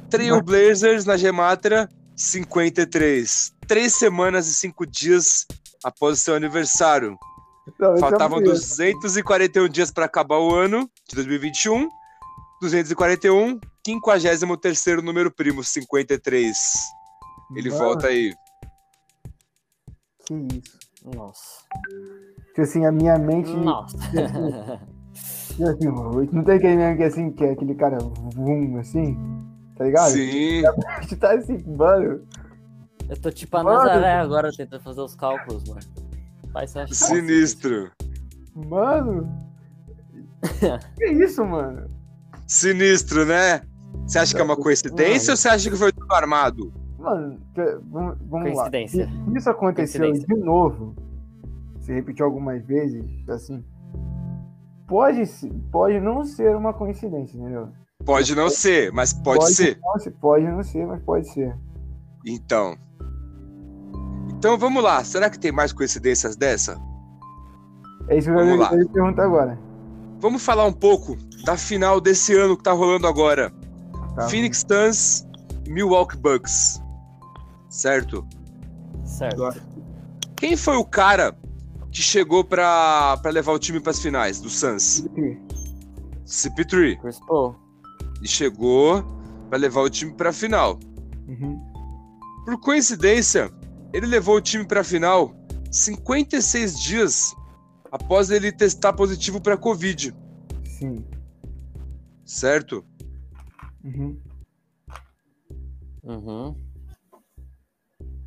Trail 0.09 0.41
Blazers 0.41 1.05
na 1.05 1.15
Gematra, 1.15 1.89
53. 2.15 3.53
Três 3.67 3.95
semanas 3.95 4.47
e 4.47 4.53
cinco 4.53 4.85
dias 4.85 5.47
após 5.83 6.19
o 6.19 6.21
seu 6.21 6.35
aniversário. 6.35 7.17
Não, 7.79 7.95
é 7.95 7.99
Faltavam 7.99 8.39
maneiro. 8.39 8.53
241 8.53 9.69
dias 9.69 9.91
para 9.91 10.05
acabar 10.05 10.37
o 10.37 10.53
ano 10.53 10.89
de 11.07 11.15
2021. 11.15 11.87
241, 12.61 13.59
53 13.83 15.03
número 15.03 15.31
primo, 15.31 15.63
53. 15.63 16.57
Ele 17.55 17.69
Mano, 17.69 17.83
volta 17.83 18.07
aí. 18.07 18.33
Que 20.25 20.33
isso. 20.33 20.79
Nossa. 21.03 21.63
Tipo 22.49 22.61
assim, 22.61 22.85
a 22.85 22.91
minha 22.91 23.17
mente. 23.17 23.51
Nossa. 23.51 23.97
tipo 25.49 25.63
assim, 25.67 25.87
não 26.31 26.43
tem 26.43 26.55
aquele 26.55 26.75
mesmo 26.75 26.97
que 26.97 27.03
é 27.03 27.07
assim, 27.07 27.31
que 27.31 27.43
é 27.43 27.51
aquele 27.51 27.75
cara 27.75 27.97
vum, 27.99 28.77
assim, 28.77 29.17
tá 29.75 29.85
ligado? 29.85 30.11
Sim. 30.11 30.63
A 30.65 31.01
gente 31.01 31.15
tá 31.15 31.33
assim, 31.33 31.63
mano. 31.65 32.27
Eu 33.11 33.19
tô 33.19 33.29
tipo 33.29 33.57
a 33.57 33.63
Mano. 33.63 33.77
Nazaré 33.77 34.13
agora 34.13 34.51
tentando 34.55 34.81
fazer 34.81 35.01
os 35.01 35.13
cálculos, 35.15 35.67
mano. 35.67 35.81
Vai 36.53 36.65
ser 36.65 36.87
Sinistro. 36.93 37.91
Mano. 38.55 39.29
que 40.97 41.05
isso, 41.11 41.43
mano? 41.45 41.89
Sinistro, 42.47 43.25
né? 43.25 43.63
Você 44.07 44.17
acha 44.17 44.33
que 44.33 44.39
é 44.39 44.43
uma 44.45 44.55
coincidência 44.55 45.27
Não. 45.27 45.33
ou 45.33 45.37
você 45.37 45.49
acha 45.49 45.69
que 45.69 45.75
foi 45.75 45.91
tudo 45.91 46.09
armado? 46.13 46.71
Mano, 46.97 47.37
que- 47.53 47.79
vamos, 47.89 48.17
vamos 48.21 48.47
lá. 48.55 48.69
Coincidência. 48.69 49.09
Se 49.29 49.37
isso 49.37 49.49
aconteceu 49.49 50.13
de 50.13 50.35
novo, 50.37 50.95
se 51.81 51.91
repetiu 51.93 52.25
algumas 52.25 52.63
vezes, 52.65 53.03
assim, 53.27 53.61
pode, 54.87 55.25
se- 55.25 55.49
pode 55.69 55.99
não 55.99 56.23
ser 56.23 56.55
uma 56.55 56.73
coincidência, 56.73 57.37
entendeu? 57.37 57.67
Pode 58.05 58.33
não 58.35 58.49
ser, 58.49 58.89
mas 58.93 59.11
pode, 59.11 59.53
ser. 59.53 59.77
Não, 59.81 60.11
pode 60.13 60.45
não 60.45 60.63
ser, 60.63 60.87
mas 60.87 61.03
pode 61.03 61.27
ser. 61.27 61.53
Então. 62.25 62.77
Então 64.41 64.57
vamos 64.57 64.81
lá. 64.81 65.03
Será 65.03 65.29
que 65.29 65.37
tem 65.37 65.51
mais 65.51 65.71
coincidências 65.71 66.35
dessa? 66.35 66.81
É 68.09 68.17
isso 68.17 68.27
que 68.27 68.33
Vamos 68.33 68.53
eu 68.53 68.57
lá. 68.57 68.75
ia 68.75 68.87
perguntar 68.89 69.25
agora. 69.25 69.59
vamos 70.19 70.41
falar 70.43 70.65
um 70.65 70.73
pouco 70.73 71.15
da 71.45 71.55
final 71.55 72.01
desse 72.01 72.33
ano 72.35 72.57
que 72.57 72.63
tá 72.63 72.71
rolando 72.71 73.05
agora. 73.05 73.53
Tá. 74.15 74.27
Phoenix 74.29 74.65
Suns 74.67 75.27
Milwaukee 75.67 76.17
Bucks. 76.17 76.81
Certo? 77.69 78.25
Certo. 79.05 79.61
Quem 80.35 80.57
foi 80.57 80.75
o 80.77 80.83
cara 80.85 81.37
que 81.91 82.01
chegou 82.01 82.43
pra, 82.43 83.17
pra 83.21 83.29
levar 83.29 83.51
o 83.51 83.59
time 83.59 83.79
pras 83.79 83.99
finais 83.99 84.41
do 84.41 84.49
Suns? 84.49 85.05
CP3. 86.25 86.99
Chris 86.99 87.19
Paul. 87.27 87.55
E 88.23 88.27
chegou 88.27 89.03
pra 89.49 89.59
levar 89.59 89.81
o 89.81 89.89
time 89.89 90.11
pra 90.13 90.33
final. 90.33 90.79
Uhum. 91.27 91.61
Por 92.43 92.59
coincidência, 92.59 93.51
ele 93.93 94.05
levou 94.05 94.35
o 94.37 94.41
time 94.41 94.65
pra 94.65 94.83
final 94.83 95.35
56 95.71 96.79
dias 96.79 97.33
após 97.91 98.29
ele 98.29 98.51
testar 98.51 98.93
positivo 98.93 99.39
pra 99.41 99.57
Covid, 99.57 100.13
Sim. 100.65 101.05
certo? 102.25 102.85
Uhum. 103.83 104.19
Uhum. 106.03 106.55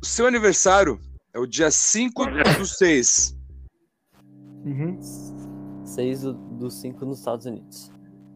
O 0.01 0.05
seu 0.05 0.27
aniversário 0.27 0.99
é 1.33 1.39
o 1.39 1.45
dia 1.47 1.69
5 1.71 2.23
do 2.59 2.65
6. 2.65 3.35
Uhum. 4.63 4.99
6 5.85 6.21
do- 6.21 6.33
dos 6.33 6.79
5 6.79 7.05
nos 7.05 7.19
Estados 7.19 7.45
Unidos. 7.45 7.91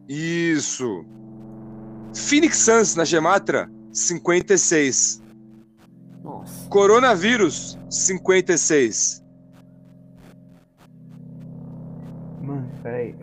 Isso. 0.08 1.04
Phoenix 2.14 2.58
Suns 2.58 2.94
na 2.96 3.04
Gematra, 3.04 3.70
56. 3.92 5.22
Nossa. 6.22 6.68
Coronavírus, 6.68 7.78
56. 7.88 9.24
Mano, 12.42 12.68
peraí. 12.82 13.14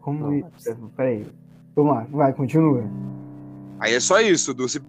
Como 0.00 0.32
isso? 0.34 0.90
Peraí. 0.96 1.26
Vamos 1.74 1.94
lá, 1.94 2.06
vai, 2.10 2.32
continua. 2.32 2.84
Aí 3.78 3.94
é 3.94 4.00
só 4.00 4.20
isso, 4.20 4.52
Dulce. 4.52 4.80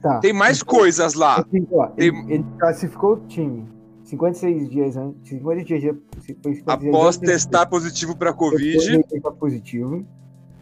Tá. 0.00 0.20
Tem 0.20 0.32
mais 0.32 0.62
coisas 0.62 1.14
lá. 1.14 1.40
Assim, 1.40 1.66
ó, 1.72 1.86
Tem- 1.88 2.08
ele, 2.08 2.34
ele 2.34 2.46
classificou 2.58 3.14
o 3.14 3.26
time 3.26 3.66
56 4.04 4.70
dias 4.70 4.96
antes. 4.96 5.28
50 5.28 5.64
dias, 5.64 5.96
foi 6.12 6.22
50 6.22 6.76
dias 6.78 6.94
Após 6.94 7.16
antes, 7.16 7.28
testar 7.28 7.66
positivo 7.66 8.16
pra 8.16 8.30
depois 8.30 8.50
Covid. 8.52 9.04
positivo. 9.38 10.06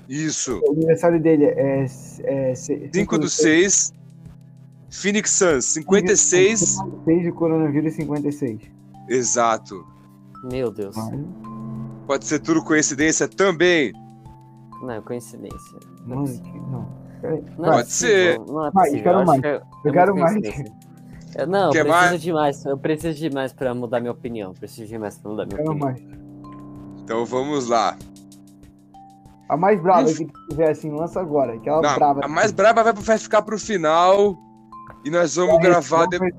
Isso. 0.08 0.60
O 0.66 0.72
aniversário 0.72 1.20
dele 1.20 1.44
é, 1.46 1.86
é 2.24 2.54
5 2.54 3.18
do 3.18 3.28
6. 3.28 3.92
Phoenix 5.00 5.30
Suns, 5.32 5.64
56. 5.66 6.60
56 6.60 7.22
de 7.22 7.32
coronavírus 7.32 7.94
56. 7.94 8.60
Exato. 9.08 9.84
Meu 10.50 10.70
Deus. 10.70 10.94
Pode 12.06 12.24
ser 12.26 12.38
tudo 12.40 12.62
coincidência 12.62 13.26
também. 13.28 13.92
Não 14.82 14.90
é 14.90 15.00
coincidência. 15.00 15.78
Não 16.06 16.24
é 16.24 16.28
não. 16.70 17.04
Não 17.56 17.64
é 17.66 17.70
Pode 17.70 17.84
possível, 17.84 18.44
Não 18.46 18.66
é 18.66 18.70
quero 19.02 19.18
acho 19.18 19.26
mais. 19.26 19.40
que 19.40 19.46
é- 19.46 19.62
Eu 19.84 19.92
quero 19.92 20.16
mais. 20.16 20.36
Eu- 21.36 21.46
Não, 21.48 21.64
eu 21.64 21.70
preciso 21.70 21.88
mais? 21.88 22.22
de 22.22 22.32
mais. 22.32 22.64
Eu 22.64 22.78
preciso 22.78 23.18
de 23.18 23.30
mais 23.30 23.52
pra 23.52 23.74
mudar 23.74 24.00
minha 24.00 24.12
opinião. 24.12 24.52
Preciso 24.52 24.86
de 24.86 24.98
mais 24.98 25.18
pra 25.18 25.30
mudar 25.30 25.46
minha 25.46 25.56
Quero 25.56 25.70
opinião. 25.70 25.88
mais. 25.90 26.02
Então 27.02 27.24
vamos 27.24 27.66
lá. 27.68 27.96
A 29.48 29.56
mais 29.56 29.80
brava 29.82 30.06
Uf. 30.08 30.24
que 30.24 30.32
tiver 30.50 30.70
assim, 30.70 30.90
lança 30.90 31.20
agora. 31.20 31.54
Aquela 31.54 31.80
Não, 31.82 31.94
brava. 31.94 32.20
a 32.24 32.28
mais 32.28 32.52
braba 32.52 32.82
vai, 32.84 32.92
vai 32.92 33.18
ficar 33.18 33.42
pro 33.42 33.58
final. 33.58 34.38
E 35.04 35.10
nós 35.10 35.36
vamos 35.36 35.58
gravar 35.60 36.06
de- 36.06 36.18
de... 36.18 36.32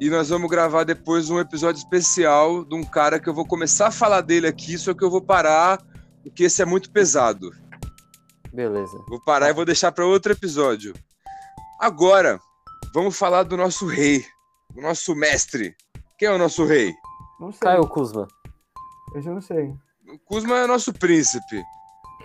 e 0.00 0.08
nós 0.10 0.28
vamos 0.30 0.48
gravar 0.50 0.84
depois 0.84 1.28
um 1.30 1.38
episódio 1.38 1.78
especial 1.78 2.64
de 2.64 2.74
um 2.74 2.82
cara 2.82 3.20
que 3.20 3.28
eu 3.28 3.34
vou 3.34 3.46
começar 3.46 3.88
a 3.88 3.90
falar 3.92 4.22
dele 4.22 4.46
aqui, 4.46 4.76
só 4.78 4.94
que 4.94 5.04
eu 5.04 5.10
vou 5.10 5.20
parar, 5.20 5.78
porque 6.22 6.44
esse 6.44 6.62
é 6.62 6.64
muito 6.64 6.90
pesado. 6.90 7.50
Beleza. 8.52 8.96
Vou 9.08 9.22
parar 9.24 9.50
e 9.50 9.52
vou 9.52 9.64
deixar 9.66 9.92
para 9.92 10.06
outro 10.06 10.32
episódio. 10.32 10.94
Agora, 11.78 12.40
vamos 12.94 13.18
falar 13.18 13.42
do 13.42 13.56
nosso 13.56 13.86
rei, 13.86 14.24
do 14.74 14.80
nosso 14.80 15.14
mestre. 15.14 15.74
Quem 16.18 16.28
é 16.28 16.32
o 16.32 16.38
nosso 16.38 16.64
rei? 16.64 16.94
Não 17.38 17.52
sei. 17.52 17.60
Caio 17.60 17.86
Kuzma. 17.86 18.26
Eu 19.14 19.20
já 19.20 19.30
não 19.30 19.42
sei. 19.42 19.74
O 20.08 20.18
Kuzma 20.24 20.56
é 20.60 20.66
nosso 20.66 20.90
príncipe. 20.92 21.62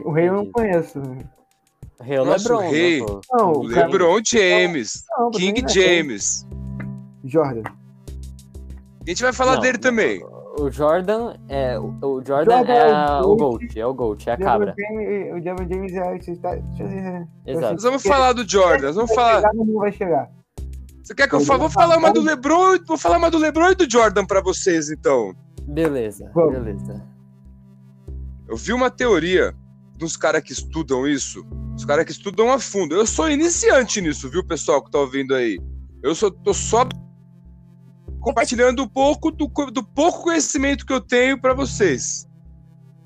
O 0.05 0.11
rei 0.11 0.29
eu 0.29 0.33
não 0.35 0.51
conheço. 0.51 1.01
Rei 2.01 2.17
é 2.17 2.21
o 2.21 2.25
Nosso 2.25 2.49
Lebron, 2.55 2.69
rei. 2.71 2.99
né? 3.01 3.05
Não, 3.31 3.51
O 3.53 3.65
o 3.65 3.69
cara- 3.69 3.87
LeBron 3.87 4.19
James, 4.25 5.03
Não, 5.17 5.29
mim 5.29 5.37
King 5.37 5.61
não 5.61 5.69
é 5.69 5.73
rei. 5.73 5.97
James. 5.97 6.47
Jordan. 7.23 7.63
A 9.05 9.09
gente 9.09 9.21
vai 9.23 9.33
falar 9.33 9.55
Não, 9.55 9.61
dele 9.61 9.77
também. 9.77 10.23
O 10.59 10.69
Jordan 10.69 11.33
é. 11.47 11.79
O 11.79 12.21
Jordan, 12.25 12.57
Jordan 12.57 12.73
é, 12.73 12.77
é 12.89 12.91
a- 12.91 13.21
o 13.21 13.35
Gold. 13.35 13.79
É 13.79 13.85
o 13.85 13.93
Gold, 13.93 14.29
é 14.29 14.33
a 14.33 14.35
LeBron 14.35 14.45
cabra. 14.51 14.75
James- 14.77 15.31
O 15.33 15.41
Devin 15.41 15.73
James 15.73 15.93
é. 15.93 16.35
tá- 16.41 16.55
ver. 16.55 17.27
Exato. 17.47 17.73
Nós 17.73 17.83
vamos 17.83 18.03
falar 18.03 18.33
do 18.33 18.47
Jordan, 18.47 18.87
nós 18.87 18.95
vamos 18.95 19.13
falar. 19.13 19.41
não 19.53 19.65
vai 19.79 19.91
chegar. 19.91 20.29
Você 21.03 21.15
quer 21.15 21.27
que 21.27 21.35
eu 21.35 21.39
fale? 21.41 21.59
Vou 21.61 21.69
falar 21.69 21.97
uma 21.97 22.11
do 22.13 22.21
LeBron, 22.21 22.77
vou 22.87 22.97
falar 22.97 23.17
uma 23.17 23.31
do 23.31 23.37
LeBron 23.37 23.71
e 23.71 23.75
do 23.75 23.89
Jordan 23.89 24.25
pra 24.25 24.41
vocês, 24.41 24.89
então. 24.91 25.33
Beleza, 25.63 26.29
Vamos. 26.35 26.53
beleza. 26.53 27.01
Eu 28.47 28.57
vi 28.57 28.73
uma 28.73 28.89
teoria 28.91 29.55
dos 30.01 30.17
caras 30.17 30.41
que 30.41 30.51
estudam 30.51 31.07
isso, 31.07 31.45
os 31.75 31.85
caras 31.85 32.03
que 32.05 32.11
estudam 32.11 32.51
a 32.51 32.59
fundo. 32.59 32.95
Eu 32.95 33.05
sou 33.05 33.29
iniciante 33.29 34.01
nisso, 34.01 34.29
viu, 34.31 34.43
pessoal 34.43 34.83
que 34.83 34.89
tá 34.89 34.97
ouvindo 34.97 35.35
aí? 35.35 35.59
Eu 36.01 36.15
só, 36.15 36.31
tô 36.31 36.53
só 36.55 36.89
compartilhando 38.19 38.81
um 38.81 38.87
pouco 38.87 39.29
do, 39.31 39.45
do 39.71 39.83
pouco 39.83 40.23
conhecimento 40.23 40.85
que 40.87 40.91
eu 40.93 40.99
tenho 40.99 41.39
pra 41.39 41.53
vocês. 41.53 42.27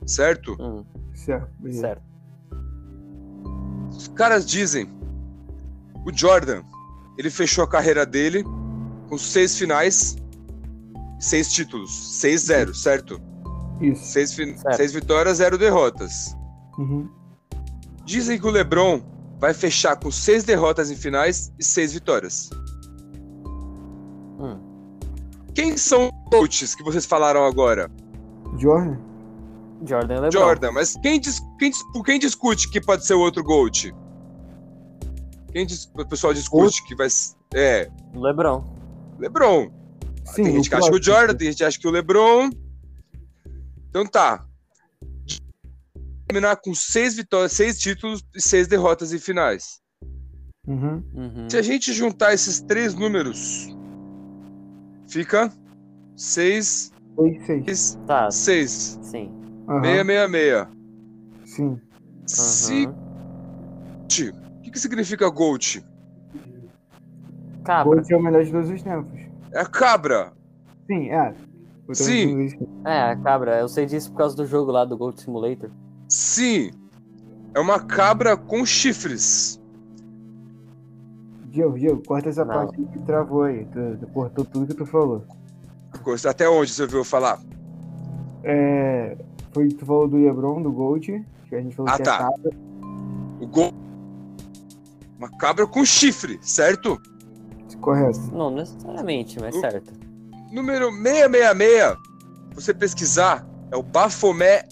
Certo? 0.08 0.56
Hum, 0.60 0.86
Certo. 1.14 2.02
Os 3.90 4.08
caras 4.10 4.46
dizem, 4.46 4.90
o 6.06 6.14
Jordan, 6.16 6.64
ele 7.18 7.30
fechou 7.30 7.64
a 7.64 7.68
carreira 7.68 8.06
dele 8.06 8.44
com 9.10 9.18
seis 9.18 9.58
finais, 9.58 10.16
seis 11.20 11.52
títulos, 11.52 11.92
6-0, 12.22 12.74
certo? 12.74 13.22
Isso. 13.82 14.04
Seis, 14.06 14.30
Certo. 14.32 14.76
seis 14.78 14.94
vitórias, 14.94 15.38
zero 15.38 15.58
derrotas. 15.58 16.36
Uhum. 16.78 17.10
Dizem 18.06 18.40
que 18.40 18.46
o 18.46 18.52
LeBron 18.52 19.02
vai 19.40 19.54
fechar 19.54 19.96
com 19.98 20.12
seis 20.12 20.44
derrotas 20.44 20.92
em 20.92 20.96
finais 20.96 21.52
e 21.60 21.64
seis 21.64 21.94
vitórias. 21.94 22.50
Hum. 24.40 24.60
Quem 25.54 25.78
são 25.78 26.08
os 26.08 26.30
coaches 26.30 26.76
que 26.76 26.84
vocês 26.84 27.06
falaram 27.06 27.46
agora? 27.46 27.90
Jordan? 28.58 28.98
Jordan 29.86 30.16
e 30.16 30.20
Lebron. 30.20 30.32
Jordan, 30.42 30.72
mas 30.72 30.96
quem, 31.02 31.20
dis- 31.20 31.42
quem, 31.60 31.72
quem 32.06 32.20
discute 32.20 32.70
que 32.70 32.80
pode 32.82 33.06
ser 33.06 33.14
o 33.14 33.20
outro 33.20 33.44
GOAT? 33.44 33.94
Quem 35.52 35.66
dis- 35.66 35.90
o 35.98 36.06
pessoal 36.06 36.34
discute 36.34 36.84
que 36.86 36.96
vai 36.96 37.10
ser. 37.10 37.36
É, 37.54 37.90
Lebron. 38.14 38.64
LeBron. 39.20 39.70
Sim, 40.26 40.44
tem 40.44 40.54
gente 40.56 40.70
que 40.70 40.76
acha 40.76 40.90
que 40.90 40.98
o. 40.98 41.02
Jordan, 41.04 41.36
tem 41.36 41.48
gente 41.48 41.58
que 41.58 41.64
acha 41.64 41.80
que 41.80 41.88
o 41.88 41.92
LeBron. 41.92 42.50
Então 43.90 44.06
tá. 44.06 44.46
Terminar 46.28 46.58
com 46.58 46.74
seis 46.74 47.16
vitórias, 47.16 47.52
seis 47.52 47.78
títulos 47.78 48.24
e 48.36 48.42
seis 48.42 48.68
derrotas 48.68 49.14
em 49.14 49.20
finais. 49.20 49.80
Uhum. 50.68 51.04
Uhum. 51.14 51.50
Se 51.50 51.58
a 51.58 51.62
gente 51.62 51.94
juntar 51.94 52.34
esses 52.34 52.62
três 52.62 52.96
números, 52.96 53.68
fica 55.08 55.52
seis, 56.16 56.92
Seis, 57.16 57.46
seis. 57.46 58.00
Tá, 58.06 58.30
seis, 58.30 59.00
sim. 59.02 59.32
Meia, 59.82 60.04
meia, 60.04 60.28
meia. 60.28 60.70
Sim. 61.46 61.80
Se 62.26 62.88
o 62.88 64.62
que, 64.62 64.72
que 64.72 64.80
significa 64.80 65.30
Gold? 65.30 65.86
Cabra. 67.64 67.84
Gold 67.84 68.14
é 68.14 68.18
o 68.18 68.22
melhor 68.22 68.44
de 68.44 68.52
todos 68.52 68.70
os 68.70 68.82
tempos. 68.82 69.20
É 69.52 69.60
a 69.60 69.66
cabra. 69.66 70.34
Sim, 70.88 71.10
é. 71.10 71.34
Sim. 71.94 72.50
É, 72.86 73.12
a 73.12 73.16
cabra. 73.16 73.60
Eu 73.60 73.68
sei 73.68 73.86
disso 73.86 74.12
por 74.12 74.18
causa 74.18 74.36
do 74.36 74.46
jogo 74.46 74.72
lá 74.72 74.86
do 74.86 74.98
Gold 74.98 75.20
Simulator. 75.22 75.70
Sim. 76.16 76.72
É 77.54 77.60
uma 77.60 77.78
cabra 77.78 78.38
com 78.38 78.66
chifres. 78.66 79.60
Diego, 81.48 81.78
Diego, 81.78 82.02
corta 82.08 82.30
essa 82.30 82.46
Não. 82.46 82.54
parte 82.54 82.82
que 82.86 83.00
travou 83.00 83.44
aí. 83.44 83.66
Tu, 83.66 83.98
tu 84.00 84.08
cortou 84.14 84.46
tudo 84.46 84.68
que 84.68 84.74
tu 84.76 84.86
falou. 84.86 85.26
Até 86.30 86.48
onde 86.50 86.72
você 86.72 86.84
ouviu 86.84 87.04
falar? 87.04 87.40
É, 88.46 89.18
foi 89.52 89.68
tu 89.70 89.86
falou 89.86 90.08
do 90.08 90.16
LeBron, 90.16 90.62
do 90.62 90.72
Gold, 90.72 91.26
que 91.50 91.56
a 91.56 91.62
gente 91.62 91.76
falou 91.76 91.92
Ah, 91.92 91.98
que 91.98 92.04
tá. 92.04 92.16
é 92.16 92.18
cabra. 92.18 92.52
O 93.42 93.48
Gold. 93.48 93.76
Uma 95.18 95.30
cabra 95.38 95.68
com 95.68 95.84
chifre, 95.84 96.40
certo? 96.42 96.98
Correto. 97.82 98.20
Não 98.34 98.52
necessariamente, 98.52 99.38
mas 99.40 99.54
O- 99.54 99.60
certo. 99.60 99.92
Número 100.52 100.92
666. 100.92 101.98
Você 102.54 102.74
pesquisar, 102.74 103.46
é 103.70 103.76
o 103.76 103.84
Bafomé. 103.84 104.64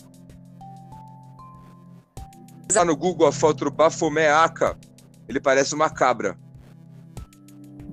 Pesquisar 2.67 2.85
no 2.85 2.95
Google 2.95 3.27
a 3.27 3.31
foto 3.31 3.65
do 3.65 3.71
Bafomé 3.71 4.29
Aca. 4.29 4.77
Ele 5.27 5.39
parece 5.39 5.73
uma 5.75 5.89
cabra. 5.89 6.37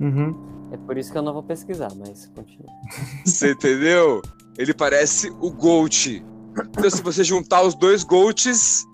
Uhum. 0.00 0.70
É 0.72 0.76
por 0.76 0.96
isso 0.96 1.11
que 1.12 1.18
eu 1.18 1.22
não 1.22 1.33
vou 1.33 1.42
pesquisar, 1.42 1.90
mas 1.96 2.26
continua. 2.35 2.70
Você 3.24 3.52
entendeu? 3.52 4.22
Ele 4.56 4.72
parece 4.72 5.30
o 5.40 5.50
Gold. 5.50 6.24
Então, 6.70 6.90
se 6.90 7.02
você 7.02 7.22
juntar 7.22 7.62
os 7.62 7.74
dois 7.74 8.02
Golds, 8.02 8.85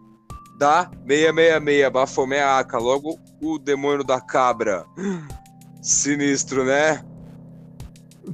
dá 0.59 0.91
666. 1.07 1.93
Bafomé 1.93 2.43
Aka. 2.43 2.79
Logo 2.79 3.19
o 3.41 3.59
demônio 3.59 4.05
da 4.05 4.21
cabra. 4.21 4.85
Sinistro, 5.81 6.65
né? 6.65 7.03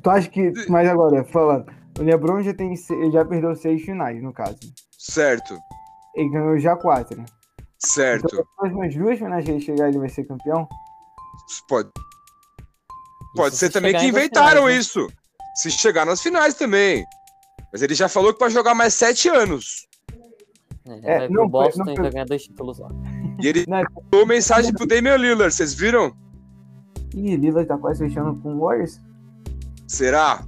Tu 0.02 0.10
acha 0.10 0.28
que. 0.28 0.52
Mas 0.68 0.88
agora, 0.88 1.24
falando. 1.24 1.66
O 1.98 2.02
Lebron 2.02 2.42
já, 2.42 2.54
tem, 2.54 2.74
já 3.12 3.24
perdeu 3.24 3.54
seis 3.54 3.82
finais, 3.82 4.22
no 4.22 4.32
caso. 4.32 4.58
Certo, 4.98 5.58
Ele 6.14 6.28
ganhou 6.28 6.58
já 6.58 6.76
quatro. 6.76 7.14
Então, 7.20 7.26
certo. 7.78 8.40
as 8.40 8.46
próximas 8.56 8.94
duas 8.94 9.18
finais 9.18 9.44
que 9.44 9.50
ele 9.50 9.60
chegar, 9.60 9.88
ele 9.88 9.98
vai 9.98 10.08
ser 10.08 10.24
campeão? 10.24 10.68
Pode, 11.68 11.90
pode 13.34 13.48
Isso 13.48 13.56
ser 13.58 13.66
se 13.66 13.72
também 13.72 13.94
que 13.94 14.06
inventaram 14.06 14.62
finais, 14.62 14.74
né? 14.74 14.76
isso. 14.76 15.06
Se 15.56 15.70
chegar 15.70 16.06
nas 16.06 16.22
finais 16.22 16.54
também. 16.54 17.04
Mas 17.72 17.82
ele 17.82 17.94
já 17.94 18.08
falou 18.08 18.32
que 18.32 18.40
vai 18.40 18.50
jogar 18.50 18.74
mais 18.74 18.94
sete 18.94 19.28
anos. 19.28 19.86
É, 20.86 21.14
É, 21.14 21.18
vai 21.18 21.28
não 21.28 21.42
pro 21.42 21.48
Boston 21.48 21.84
não 21.84 21.94
vai 21.94 22.10
ganhar 22.10 22.26
dois 22.26 22.42
títulos 22.44 22.78
lá. 22.78 22.88
E 23.40 23.46
ele 23.46 23.64
Não, 23.68 23.82
mandou 23.94 24.26
mensagem 24.26 24.72
pro 24.72 24.86
Damian 24.86 25.16
Lillard, 25.16 25.52
vocês 25.54 25.74
viram? 25.74 26.14
Ih, 27.14 27.36
Lillard 27.36 27.66
tá 27.68 27.76
quase 27.78 28.06
fechando 28.06 28.38
com 28.40 28.54
o 28.54 28.60
Warriors. 28.60 29.00
Será? 29.86 30.44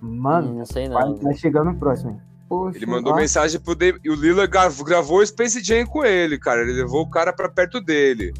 Mano, 0.00 0.52
Hum, 0.52 0.58
não 0.58 0.66
sei 0.66 0.88
vai, 0.88 1.04
não. 1.04 1.14
tá 1.18 1.32
chegando 1.34 1.70
o 1.70 1.76
próximo. 1.78 2.20
Poxa, 2.48 2.78
Ele 2.78 2.86
mandou 2.86 3.12
ó, 3.12 3.16
mensagem 3.16 3.60
pro 3.60 3.74
Damian. 3.74 3.98
E 4.04 4.10
o 4.10 4.14
Lillard 4.14 4.50
grav- 4.50 4.82
gravou 4.84 5.18
o 5.18 5.26
Space 5.26 5.62
Jam 5.62 5.84
com 5.86 6.04
ele, 6.04 6.38
cara. 6.38 6.62
Ele 6.62 6.72
levou 6.74 7.02
o 7.02 7.10
cara 7.10 7.32
pra 7.32 7.48
perto 7.48 7.80
dele. 7.80 8.32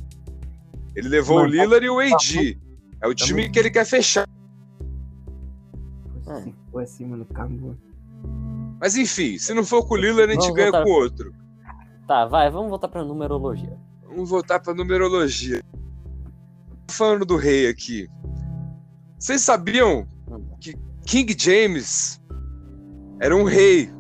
Ele 0.94 1.08
levou 1.08 1.38
Mano, 1.38 1.48
o 1.48 1.50
Lillard 1.52 1.84
e 1.84 1.90
o 1.90 1.98
AD. 1.98 2.58
É 3.00 3.06
o 3.06 3.10
tá 3.10 3.24
time 3.24 3.40
muito- 3.42 3.52
que 3.52 3.58
ele 3.58 3.70
quer 3.70 3.84
fechar. 3.84 4.26
Se 6.42 6.54
for 6.72 6.82
assim, 6.82 7.04
mano, 7.06 7.26
acabou. 7.30 7.76
Mas 8.80 8.96
enfim, 8.96 9.38
se 9.38 9.54
não 9.54 9.64
for 9.64 9.86
com 9.86 9.94
o 9.94 9.96
Lillard, 9.96 10.30
a 10.30 10.34
gente 10.34 10.42
Vamos 10.42 10.56
ganha 10.56 10.70
voltar. 10.70 10.84
com 10.84 10.90
o 10.90 10.94
outro. 10.94 11.34
Tá, 12.06 12.26
vai, 12.26 12.50
vamos 12.50 12.68
voltar 12.70 12.88
pra 12.88 13.04
numerologia. 13.04 13.76
Vamos 14.08 14.28
voltar 14.30 14.60
pra 14.60 14.74
numerologia. 14.74 15.62
Falando 16.90 17.24
do 17.24 17.36
rei 17.36 17.68
aqui. 17.68 18.08
Vocês 19.18 19.40
sabiam 19.42 20.06
que 20.60 20.76
King 21.04 21.34
James 21.38 22.20
era 23.20 23.34
um 23.36 23.44
rei 23.44 23.90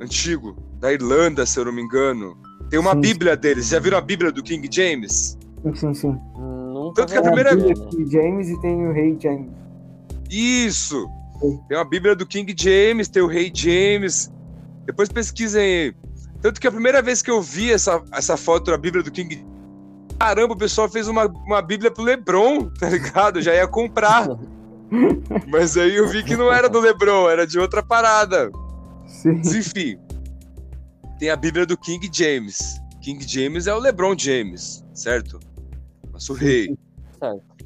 antigo 0.00 0.56
da 0.80 0.92
Irlanda, 0.92 1.44
se 1.46 1.58
eu 1.58 1.64
não 1.64 1.72
me 1.72 1.82
engano? 1.82 2.36
Tem 2.70 2.78
uma 2.78 2.92
Sim. 2.92 3.00
bíblia 3.00 3.36
deles. 3.36 3.68
Já 3.68 3.78
viram 3.78 3.98
a 3.98 4.00
bíblia 4.00 4.30
do 4.32 4.42
King 4.42 4.68
James? 4.70 5.38
Sim, 5.62 5.74
sim, 5.74 5.94
sim. 5.94 6.20
Nunca 6.36 7.06
Tanto 7.06 7.12
que 7.12 7.18
a 7.18 7.22
primeira- 7.22 7.54
né? 7.54 7.74
Tem 7.74 8.02
o 8.02 8.10
James 8.10 8.48
e 8.48 8.60
tem 8.60 8.86
o 8.86 8.92
Rei 8.92 9.16
James. 9.20 9.50
Isso! 10.30 11.08
Sim. 11.40 11.60
Tem 11.68 11.76
uma 11.78 11.84
bíblia 11.84 12.14
do 12.16 12.26
King 12.26 12.54
James, 12.58 13.08
tem 13.08 13.22
o 13.22 13.26
rei 13.26 13.50
James. 13.54 14.30
Depois 14.86 15.08
pesquisem 15.08 15.62
aí. 15.62 15.94
Tanto 16.40 16.60
que 16.60 16.66
a 16.66 16.70
primeira 16.72 17.02
vez 17.02 17.22
que 17.22 17.30
eu 17.30 17.40
vi 17.42 17.72
essa, 17.72 18.02
essa 18.12 18.36
foto 18.36 18.70
da 18.70 18.76
bíblia 18.78 19.02
do 19.02 19.10
King 19.10 19.44
Caramba, 20.18 20.54
o 20.54 20.56
pessoal 20.56 20.88
fez 20.88 21.08
uma, 21.08 21.26
uma 21.26 21.60
bíblia 21.60 21.90
pro 21.90 22.02
Lebron, 22.02 22.70
tá 22.80 22.88
ligado? 22.88 23.38
Eu 23.38 23.42
já 23.42 23.54
ia 23.54 23.66
comprar. 23.68 24.28
Mas 25.48 25.76
aí 25.76 25.96
eu 25.96 26.08
vi 26.08 26.22
que 26.22 26.36
não 26.36 26.52
era 26.52 26.68
do 26.68 26.80
Lebron, 26.80 27.28
era 27.28 27.46
de 27.46 27.58
outra 27.58 27.82
parada. 27.82 28.50
Sim. 29.06 29.38
Mas 29.38 29.54
enfim. 29.54 29.98
Tem 31.18 31.30
a 31.30 31.36
Bíblia 31.36 31.64
do 31.64 31.76
King 31.76 32.10
James. 32.12 32.80
King 33.00 33.26
James 33.26 33.66
é 33.66 33.74
o 33.74 33.78
LeBron 33.78 34.16
James, 34.18 34.84
certo? 34.92 35.38
Nosso 36.12 36.32
rei. 36.32 36.76
Certo. 37.18 37.56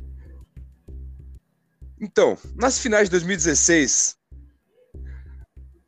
Então, 2.01 2.39
nas 2.57 2.79
finais 2.79 3.05
de 3.05 3.11
2016, 3.13 4.17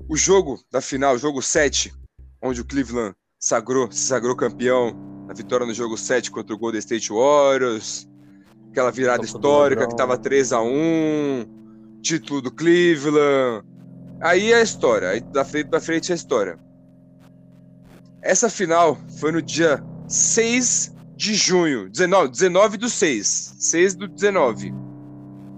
o 0.08 0.16
jogo 0.16 0.62
da 0.70 0.80
final, 0.80 1.14
o 1.14 1.18
jogo 1.18 1.40
7, 1.40 1.92
onde 2.42 2.60
o 2.60 2.64
Cleveland 2.64 3.14
sagrou, 3.38 3.90
se 3.90 4.00
sagrou 4.00 4.36
campeão, 4.36 4.94
a 5.28 5.32
vitória 5.32 5.64
no 5.64 5.72
jogo 5.72 5.96
7 5.96 6.30
contra 6.30 6.54
o 6.54 6.58
Golden 6.58 6.80
State 6.80 7.10
Warriors, 7.10 8.06
aquela 8.72 8.90
virada 8.90 9.18
Topo 9.18 9.32
do 9.32 9.36
histórica 9.36 9.86
que 9.86 9.94
tava 9.94 10.16
3 10.16 10.52
a 10.52 10.62
1 10.62 11.46
título 12.00 12.40
do 12.40 12.50
Cleveland. 12.50 13.64
Aí 14.20 14.52
é 14.52 14.56
a 14.56 14.62
história, 14.62 15.10
aí 15.10 15.20
da 15.20 15.44
frente 15.44 15.68
pra 15.68 15.80
frente 15.80 16.10
é 16.10 16.14
a 16.14 16.16
história. 16.16 16.58
Essa 18.22 18.48
final 18.48 18.96
foi 19.18 19.30
no 19.30 19.42
dia 19.42 19.82
6 20.08 20.94
de 21.16 21.34
junho, 21.34 21.90
19, 21.90 22.30
19 22.30 22.76
do 22.78 22.88
6, 22.88 23.56
6 23.58 23.94
do 23.94 24.08
19. 24.08 24.72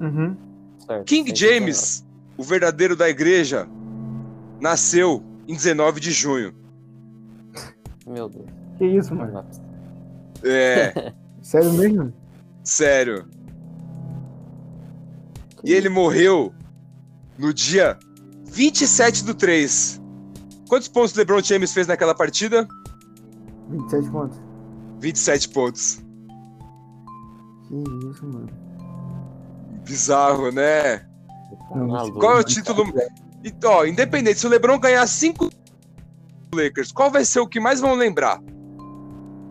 Uhum. 0.01 0.37
certo. 0.85 1.05
King 1.05 1.33
James, 1.35 2.05
o 2.37 2.43
verdadeiro 2.43 2.97
da 2.97 3.09
igreja, 3.09 3.69
nasceu 4.61 5.23
em 5.47 5.55
19 5.55 6.01
de 6.01 6.11
junho. 6.11 6.53
é. 8.07 8.11
Meu 8.11 8.29
Deus. 8.29 8.47
Que 8.77 8.87
isso, 8.87 9.15
mano? 9.15 9.45
É, 10.43 11.13
Sério 11.41 11.73
mesmo? 11.75 12.13
sério. 12.65 13.27
E 15.63 15.73
ele 15.73 15.89
morreu 15.89 16.53
no 17.39 17.53
dia 17.53 17.99
27 18.47 19.25
do 19.25 19.35
3. 19.35 20.01
Quantos 20.69 20.89
pontos 20.89 21.15
o 21.15 21.19
LeBron 21.19 21.41
James 21.41 21.73
fez 21.73 21.87
naquela 21.87 22.15
partida? 22.15 22.67
27 23.71 24.11
pontos. 24.11 24.39
27 25.01 25.49
pontos. 25.51 26.05
Que 27.69 27.83
isso, 28.11 28.27
mano. 28.27 28.49
Bizarro, 29.85 30.51
né? 30.51 31.07
Não, 31.75 31.89
Maluco. 31.89 32.19
Qual 32.19 32.39
é 32.39 32.41
o 32.41 32.45
título? 32.45 32.85
Então, 33.45 33.73
ó, 33.73 33.85
independente, 33.85 34.41
se 34.41 34.47
o 34.47 34.51
LeBron 34.51 34.79
ganhar 34.79 35.07
5 35.07 35.51
Lakers, 36.55 36.93
qual 36.93 37.11
vai 37.11 37.25
ser 37.25 37.41
o 37.41 37.47
que 37.47 37.61
mais 37.61 37.81
vão 37.81 37.95
lembrar? 37.95 38.41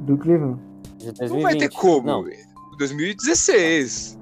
Do 0.02 0.17
Cleveland. 0.17 0.60
Não 1.21 1.41
vai 1.41 1.56
ter 1.56 1.69
2020. 1.69 1.76
como. 1.76 2.08
Não, 2.08 2.23
2016. 2.77 4.17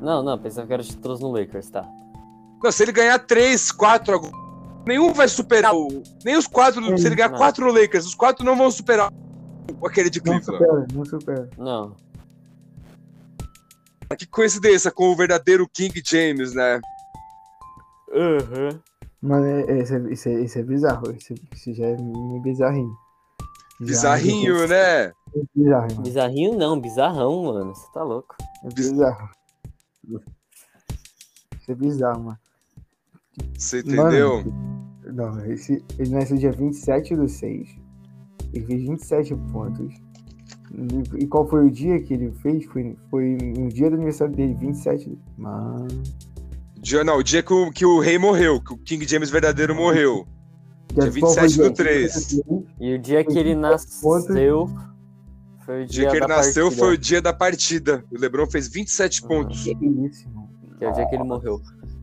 não, 0.00 0.22
não, 0.22 0.38
pensava 0.38 0.66
que 0.66 0.72
era 0.72 0.82
os 0.82 0.88
títulos 0.88 1.20
no 1.20 1.30
Lakers, 1.32 1.70
tá. 1.70 1.88
Não, 2.62 2.72
se 2.72 2.82
ele 2.82 2.92
ganhar 2.92 3.18
3, 3.18 3.70
4 3.72 4.14
agora, 4.14 4.32
nenhum 4.86 5.12
vai 5.12 5.28
superar 5.28 5.74
o. 5.74 6.02
Nem 6.24 6.36
os 6.36 6.46
4. 6.46 6.98
Se 6.98 7.06
ele 7.06 7.14
ganhar 7.14 7.30
Não. 7.30 7.38
4 7.38 7.64
no 7.64 7.72
Lakers, 7.72 8.04
os 8.06 8.14
4 8.14 8.44
não 8.44 8.56
vão 8.56 8.70
superar 8.70 9.12
aquele 9.84 10.10
de 10.10 10.18
Não 10.24 10.40
Cleveland. 10.40 10.44
supera, 10.44 10.86
não 10.92 11.04
supera. 11.04 11.50
Não. 11.56 11.96
Que 14.16 14.26
coincidência 14.26 14.90
com 14.90 15.10
o 15.12 15.16
verdadeiro 15.16 15.68
King 15.68 16.02
James, 16.04 16.54
né? 16.54 16.80
Uhum. 18.10 18.80
Mano, 19.20 19.44
é, 19.44 19.62
é, 19.70 19.82
isso, 19.82 19.94
é, 19.94 20.12
isso, 20.12 20.28
é, 20.28 20.32
isso 20.40 20.58
é 20.58 20.62
bizarro. 20.62 21.14
Isso, 21.14 21.34
isso 21.54 21.74
já 21.74 21.86
é 21.86 21.96
meio 21.96 22.40
bizarrinho. 22.40 22.96
Bizarrinho, 23.80 24.66
né? 24.66 25.12
Bizarro, 25.54 25.88
mano. 25.90 26.02
Bizarrinho 26.02 26.56
não, 26.56 26.80
bizarrão, 26.80 27.44
mano. 27.44 27.74
Você 27.74 27.92
tá 27.92 28.02
louco. 28.02 28.36
É 28.64 28.68
bizarro. 28.68 29.30
Isso 30.08 31.70
é 31.70 31.74
bizarro, 31.74 32.24
mano. 32.24 32.38
Você 33.56 33.80
entendeu? 33.80 34.44
Não, 35.04 35.44
esse, 35.46 35.84
ele 35.98 36.10
nasceu 36.10 36.36
dia 36.36 36.52
27 36.52 37.16
do 37.16 37.28
6. 37.28 37.68
Ele 38.52 38.64
fez 38.64 38.82
27 38.82 39.34
pontos. 39.52 39.94
E 41.18 41.26
qual 41.26 41.48
foi 41.48 41.66
o 41.66 41.70
dia 41.70 42.00
que 42.00 42.14
ele 42.14 42.32
fez? 42.42 42.64
Foi, 42.66 42.96
foi 43.10 43.38
no 43.56 43.68
dia 43.68 43.88
do 43.90 43.96
aniversário 43.96 44.34
dele, 44.34 44.54
27. 44.54 45.18
Mano. 45.36 45.88
Dia, 46.80 47.02
não, 47.02 47.18
o 47.18 47.22
dia 47.22 47.42
que 47.42 47.52
o, 47.52 47.70
que 47.70 47.84
o 47.84 48.00
rei 48.00 48.18
morreu, 48.18 48.60
que 48.60 48.72
o 48.72 48.78
King 48.78 49.06
James 49.06 49.30
verdadeiro 49.30 49.74
morreu. 49.74 50.26
Dia 50.94 51.08
o 51.08 51.12
27 51.12 51.56
do 51.56 51.62
dia? 51.64 51.72
3. 51.72 52.40
E 52.80 52.94
o 52.94 52.98
dia 52.98 53.24
que 53.24 53.38
ele 53.38 53.54
nasceu 53.54 54.68
foi 55.68 55.82
o 55.82 55.86
dia, 55.86 56.00
dia 56.00 56.10
que 56.10 56.16
ele 56.16 56.26
da 56.26 56.36
nasceu 56.36 56.64
partida, 56.64 56.84
foi 56.86 56.94
o 56.94 56.98
dia 56.98 57.20
da 57.22 57.32
partida. 57.32 58.04
O 58.10 58.18
Lebron 58.18 58.46
fez 58.46 58.68
27 58.68 59.20
Ah. 59.24 59.28
pontos. 59.28 59.62
Que 59.64 59.70
isso, 59.72 60.28
mano. 60.30 60.48
Que 60.78 60.84
é 60.84 60.88
o 60.88 60.92
dia 60.92 61.06
que 61.06 61.14
ele 61.14 61.24
morreu. 61.24 61.60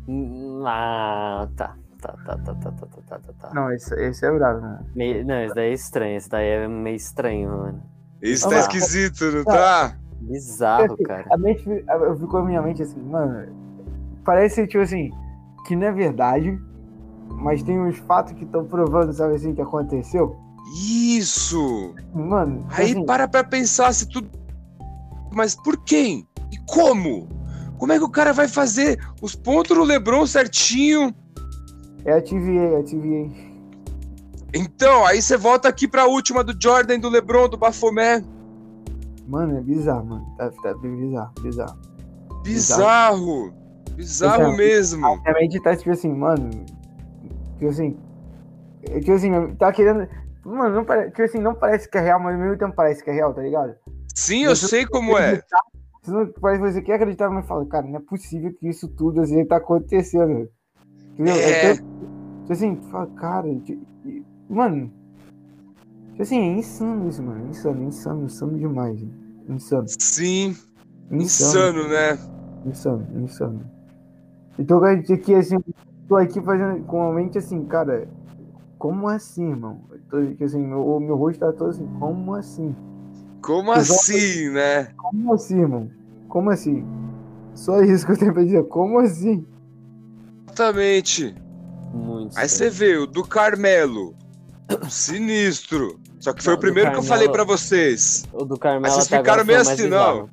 Hum, 0.08 0.63
Ah, 0.65 1.47
tá. 1.56 1.75
Tá, 1.99 2.13
tá, 2.23 2.38
tá, 2.38 2.54
tá, 2.54 2.71
tá, 2.71 2.86
tá, 2.86 3.19
tá, 3.19 3.34
tá. 3.39 3.51
Não, 3.56 3.71
esse, 3.71 3.91
esse 3.95 4.23
é 4.23 4.32
bravo, 4.32 4.62
né? 4.62 4.80
Meio- 4.95 5.25
não, 5.25 5.41
esse 5.43 5.56
daí 5.56 5.71
é 5.71 5.73
estranho. 5.73 6.17
Esse 6.17 6.30
daí 6.30 6.47
é 6.47 6.67
meio 6.67 6.95
estranho, 6.95 7.49
mano. 7.49 7.82
Isso 8.21 8.45
Ah, 8.45 8.51
tá 8.51 8.60
esquisito, 8.60 9.25
não 9.32 9.43
tá? 9.43 9.97
Bizarro, 10.21 10.95
cara. 11.04 11.25
A 11.32 11.38
mente, 11.38 11.67
eu 11.67 12.15
fico 12.15 12.28
com 12.28 12.38
a 12.38 12.45
minha 12.45 12.62
mente 12.62 12.84
assim, 12.84 13.01
mano. 13.01 13.47
Parece, 14.23 14.67
tipo 14.67 14.84
assim, 14.84 15.10
que 15.65 15.75
não 15.75 15.88
é 15.88 15.91
verdade, 15.91 16.56
mas 17.30 17.63
tem 17.63 17.80
uns 17.80 17.97
fatos 17.97 18.34
que 18.34 18.43
estão 18.43 18.65
provando, 18.65 19.12
sabe 19.12 19.34
assim, 19.36 19.56
que 19.56 19.62
aconteceu. 19.62 20.36
Isso! 20.73 21.93
Mano, 22.13 22.65
Aí 22.69 22.91
assim, 22.91 23.06
para 23.06 23.28
pra 23.28 23.43
pensar 23.43 23.93
se 23.93 24.08
tudo. 24.08 24.30
Mas 25.34 25.56
por 25.56 25.78
quem? 25.84 26.28
E 26.51 26.58
como? 26.67 27.28
Como 27.78 27.91
é 27.91 27.97
que 27.97 28.04
o 28.04 28.10
cara 28.10 28.34
vai 28.34 28.47
fazer 28.47 28.99
os 29.21 29.36
pontos 29.36 29.78
do 29.78 29.84
Lebron 29.84 30.25
certinho? 30.25 31.13
é 32.06 32.13
a 32.13 32.21
TVA, 32.21 32.75
é 32.75 32.80
a 32.80 32.84
TVA. 32.84 33.56
Então, 34.54 35.06
aí 35.06 35.21
você 35.21 35.36
volta 35.36 35.67
aqui 35.67 35.88
pra 35.88 36.06
última 36.06 36.43
do 36.43 36.56
Jordan, 36.58 36.99
do 36.99 37.10
Lebron, 37.10 37.49
do 37.49 37.58
Bafomé. 37.58 38.23
Mano, 39.28 39.58
é 39.58 39.62
bizarro, 39.62 40.06
mano. 40.06 40.25
Tá, 40.38 40.49
tá 40.49 40.73
bizarro, 40.75 41.34
bizarro. 41.41 41.80
Bizarro! 42.43 43.54
Bizarro 43.95 44.41
Exato. 44.43 44.58
mesmo. 44.58 45.06
A 45.06 45.17
minha 45.17 45.34
mente 45.34 45.60
tá 45.60 45.75
tipo 45.75 45.91
assim, 45.91 46.13
mano. 46.13 46.49
Tipo 47.58 47.69
assim. 47.69 47.97
é, 48.84 48.99
tipo 48.99 49.13
assim, 49.13 49.32
tá 49.56 49.71
querendo. 49.73 50.08
Mano, 50.45 50.75
não 50.75 50.86
parece, 50.86 51.10
tipo 51.10 51.23
assim, 51.23 51.39
não 51.39 51.55
parece 51.55 51.89
que 51.89 51.97
é 51.97 52.01
real, 52.01 52.19
mas 52.19 52.36
ao 52.36 52.41
mesmo 52.41 52.58
tempo 52.58 52.75
parece 52.75 53.03
que 53.03 53.10
é 53.10 53.13
real, 53.13 53.34
tá 53.34 53.41
ligado? 53.41 53.75
Sim, 54.13 54.43
eu 54.43 54.55
sei 54.55 54.86
como 54.86 55.17
é. 55.17 55.41
Você 56.03 56.12
não, 56.12 56.27
parece 56.39 56.62
que 56.62 56.71
você 56.71 56.81
quer 56.84 56.93
acreditar, 56.93 57.29
mas 57.31 57.47
fala, 57.47 57.65
cara, 57.65 57.88
não 57.88 57.97
é 57.97 57.99
possível 57.99 58.53
que 58.53 58.69
isso 58.69 58.88
tudo 58.88 59.21
assim 59.21 59.43
tá 59.43 59.58
acontecendo. 59.58 60.47
Entendeu? 61.13 61.36
É. 61.36 61.73
tipo 61.73 62.51
assim, 62.51 62.79
fala, 62.91 63.08
cara, 63.15 63.47
mano. 64.47 64.93
Tipo 66.12 66.21
assim, 66.21 66.39
é 66.39 66.60
insano 66.60 67.10
isso, 67.10 67.23
mano. 67.23 67.49
Insano, 67.49 67.84
insano, 67.84 68.25
insano 68.25 68.58
demais. 68.60 69.03
Insano. 69.49 69.86
Sim, 69.99 70.55
Insano. 71.10 71.81
insano, 71.81 71.88
né? 71.89 72.19
Insano, 72.65 73.08
insano. 73.23 73.71
Então, 74.60 74.79
cara, 74.79 74.93
aqui, 74.93 75.34
assim, 75.34 75.58
tô 76.08 76.15
aqui 76.15 76.39
fazendo 76.41 76.84
com 76.86 77.10
a 77.10 77.13
mente 77.13 77.38
assim, 77.38 77.65
cara, 77.65 78.08
como 78.85 79.07
assim, 79.07 79.49
irmão? 79.49 79.81
Tô, 80.11 80.17
assim, 80.43 80.59
meu, 80.61 80.85
o 80.85 80.99
meu 80.99 81.15
rosto 81.15 81.39
tá 81.39 81.51
todo 81.51 81.71
assim, 81.71 81.87
como 81.97 82.35
assim? 82.35 82.75
Como 83.41 83.73
Exato. 83.73 83.99
assim, 83.99 84.49
né? 84.51 84.89
Como 84.95 85.33
assim, 85.33 85.59
irmão? 85.59 85.89
Como 86.29 86.51
assim? 86.51 86.85
Só 87.55 87.81
isso 87.81 88.05
que 88.05 88.11
eu 88.11 88.17
tenho 88.19 88.31
pra 88.31 88.43
dizer, 88.43 88.63
como 88.67 88.99
assim? 88.99 89.43
Exatamente. 90.45 91.33
Muito. 91.91 92.37
Aí 92.37 92.47
você 92.47 92.69
vê 92.69 92.95
o 92.97 93.07
do 93.07 93.23
Carmelo. 93.23 94.13
Sinistro. 94.87 95.99
Só 96.19 96.31
que 96.31 96.43
foi 96.43 96.53
Não, 96.53 96.57
o 96.57 96.61
primeiro 96.61 96.91
do 96.91 96.93
que 96.93 96.99
eu 96.99 97.03
falei 97.03 97.27
Carmelo- 97.27 97.45
pra 97.47 97.55
vocês. 97.57 98.23
O 98.33 98.45
do 98.45 98.59
Carmelo 98.59 98.83
Mas 98.83 98.93
vocês 98.93 99.07
agora 99.13 99.43
ficaram 99.43 99.45
meio 99.45 99.61
assim, 99.61 99.87
não. 99.89 100.29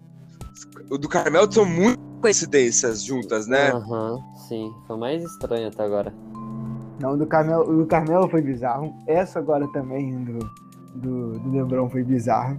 O 0.90 0.98
do 0.98 1.08
Carmelo 1.08 1.50
são 1.50 1.64
muitas 1.64 2.02
coincidências 2.20 3.02
juntas, 3.02 3.46
né? 3.46 3.70
Aham, 3.70 4.18
sim. 4.46 4.70
Foi 4.86 4.98
mais 4.98 5.22
estranho 5.24 5.68
até 5.68 5.82
agora. 5.84 6.12
Não, 7.02 7.12
o 7.14 7.16
do 7.16 7.26
Carmelo, 7.26 7.68
o 7.70 7.76
do 7.78 7.86
Carmelo 7.86 8.28
foi 8.28 8.40
bizarro. 8.40 8.94
Essa 9.06 9.38
agora 9.40 9.66
também 9.72 10.24
do, 10.24 10.38
do, 10.94 11.38
do 11.40 11.50
Lebron 11.50 11.90
foi 11.90 12.02
bizarro. 12.02 12.58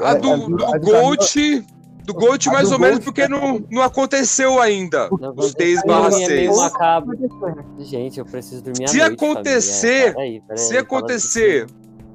A 0.00 0.14
do, 0.14 0.32
a 0.32 0.36
do 0.36 0.48
do 0.48 0.56
Carmelo- 0.58 0.84
Gold. 0.84 1.66
Do 2.04 2.14
Gold, 2.14 2.48
A 2.48 2.52
mais 2.52 2.68
do 2.70 2.74
ou 2.74 2.80
menos, 2.80 2.94
Gold 2.96 3.04
porque 3.04 3.22
é- 3.22 3.28
não, 3.28 3.62
não 3.70 3.82
aconteceu 3.82 4.58
ainda. 4.60 5.10
Não, 5.20 5.30
Os 5.36 5.36
mas 5.36 5.52
6 5.52 5.78
aí 5.80 5.86
barra 5.86 6.06
é 6.06 6.10
meio 6.26 6.26
6. 6.54 6.56
macabro. 6.56 7.12
Aconteceu, 7.14 7.54
né? 7.56 7.64
Gente, 7.80 8.18
eu 8.18 8.24
preciso 8.24 8.62
dormir 8.62 8.88
Se 8.88 8.96
noite, 8.98 9.12
acontecer-. 9.14 10.14
Peraí, 10.14 10.40
peraí, 10.40 10.58
Se 10.64 10.76
acontecer 10.78 11.66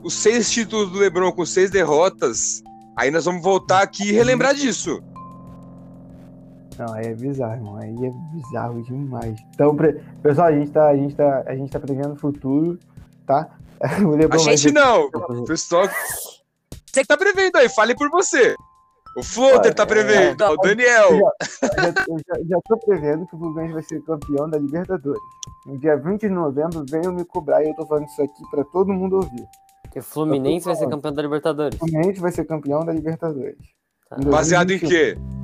os 0.04 0.14
seis 0.16 0.50
títulos 0.52 0.92
do 0.92 0.98
Lebron 0.98 1.32
com 1.32 1.46
seis 1.46 1.70
derrotas, 1.70 2.64
aí 2.98 3.12
nós 3.12 3.24
vamos 3.26 3.44
voltar 3.44 3.84
aqui 3.84 4.10
e 4.10 4.12
relembrar 4.12 4.56
disso. 4.56 5.00
Não, 6.78 6.94
aí 6.94 7.06
é 7.08 7.14
bizarro, 7.14 7.54
irmão. 7.54 7.78
Aí 7.78 7.96
é 8.06 8.12
bizarro 8.36 8.82
demais. 8.84 9.40
Então, 9.54 9.76
pre- 9.76 10.02
pessoal, 10.22 10.48
a 10.48 10.52
gente 10.52 10.72
tá, 10.72 10.88
a 10.90 10.96
gente 10.96 11.16
tá, 11.16 11.44
a 11.46 11.56
gente 11.56 11.72
tá 11.72 11.80
prevendo 11.80 12.14
o 12.14 12.18
futuro, 12.18 12.80
tá? 13.26 13.50
O 14.04 14.12
Lebron 14.12 14.36
A 14.36 14.38
gente 14.38 14.72
não. 14.72 15.08
O 15.08 15.44
pessoal. 15.46 15.88
Você 15.90 17.02
que 17.02 17.08
tá 17.08 17.18
prevendo 17.18 17.58
aí, 17.58 17.68
fale 17.68 17.96
por 17.96 18.10
você. 18.10 18.56
O 19.16 19.22
Floater 19.22 19.74
tá 19.76 19.86
prevendo, 19.86 20.42
o 20.44 20.58
Daniel. 20.58 21.10
já, 21.12 22.06
eu 22.08 22.18
já, 22.18 22.44
já 22.50 22.60
tô 22.68 22.78
prevendo 22.78 23.28
que 23.28 23.36
o 23.36 23.40
Fluminense 23.40 23.74
vai 23.74 23.84
ser 23.84 24.02
campeão 24.02 24.50
da 24.50 24.58
Libertadores. 24.58 25.22
No 25.68 25.78
dia 25.78 25.96
20 25.98 26.22
de 26.22 26.30
novembro, 26.30 26.84
venham 26.90 27.14
me 27.14 27.24
cobrar 27.26 27.64
e 27.64 27.70
eu 27.70 27.76
tô 27.76 27.86
falando 27.86 28.08
isso 28.08 28.22
aqui 28.22 28.42
pra 28.50 28.64
todo 28.64 28.92
mundo 28.92 29.18
ouvir. 29.18 29.46
E 29.96 30.00
o 30.00 30.02
Fluminense 30.04 30.66
vai 30.66 30.76
ser 30.76 30.90
campeão 30.90 31.14
da 31.14 31.22
Libertadores. 31.22 31.76
O 31.76 31.86
Fluminense 31.88 32.20
vai 32.20 32.32
ser 32.32 32.46
campeão 32.46 32.84
da 32.84 32.92
Libertadores. 32.92 33.58
Tá. 34.10 34.16
Baseado 34.18 34.72
em 34.72 34.80
2021. 34.80 34.90
quê? 34.90 35.43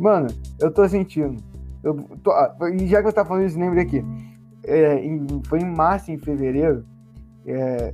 Mano, 0.00 0.28
eu 0.58 0.72
tô 0.72 0.88
sentindo. 0.88 1.36
Eu 1.82 1.94
tô- 2.22 2.30
ah, 2.30 2.56
e 2.74 2.86
já 2.86 3.02
que 3.02 3.08
eu 3.08 3.12
tava 3.12 3.28
falando 3.28 3.44
isso, 3.46 3.58
lembre 3.58 3.80
aqui. 3.80 4.02
É, 4.64 5.04
em- 5.04 5.26
foi 5.46 5.60
em 5.60 5.64
março, 5.70 6.10
em 6.10 6.18
fevereiro, 6.18 6.84
é, 7.46 7.92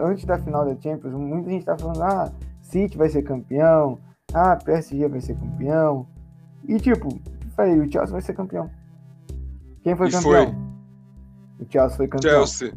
antes 0.00 0.24
da 0.24 0.38
final 0.38 0.64
da 0.64 0.80
Champions, 0.80 1.12
muita 1.14 1.50
gente 1.50 1.64
tava 1.64 1.78
falando, 1.80 2.02
ah, 2.02 2.32
City 2.62 2.96
vai 2.96 3.08
ser 3.08 3.22
campeão, 3.22 3.98
ah, 4.32 4.56
PSG 4.56 5.08
vai 5.08 5.20
ser 5.20 5.34
campeão. 5.36 6.06
E 6.68 6.76
tipo, 6.78 7.08
falei, 7.56 7.78
o 7.80 7.90
Chelsea 7.90 8.12
vai 8.12 8.20
ser 8.20 8.34
campeão. 8.34 8.70
Quem 9.82 9.96
foi 9.96 10.08
E 10.08 10.12
campeão? 10.12 10.46
foi. 10.46 11.66
O 11.66 11.70
Chelsea 11.72 11.96
foi 11.96 12.06
campeão. 12.08 12.46
Chelsea. 12.46 12.72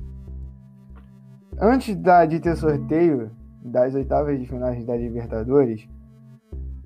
Antes 1.60 1.96
da, 1.96 2.26
de 2.26 2.40
ter 2.40 2.56
sorteio 2.56 3.30
das 3.64 3.94
oitavas 3.94 4.40
de 4.40 4.48
finais 4.48 4.84
da 4.86 4.96
Libertadores, 4.98 5.88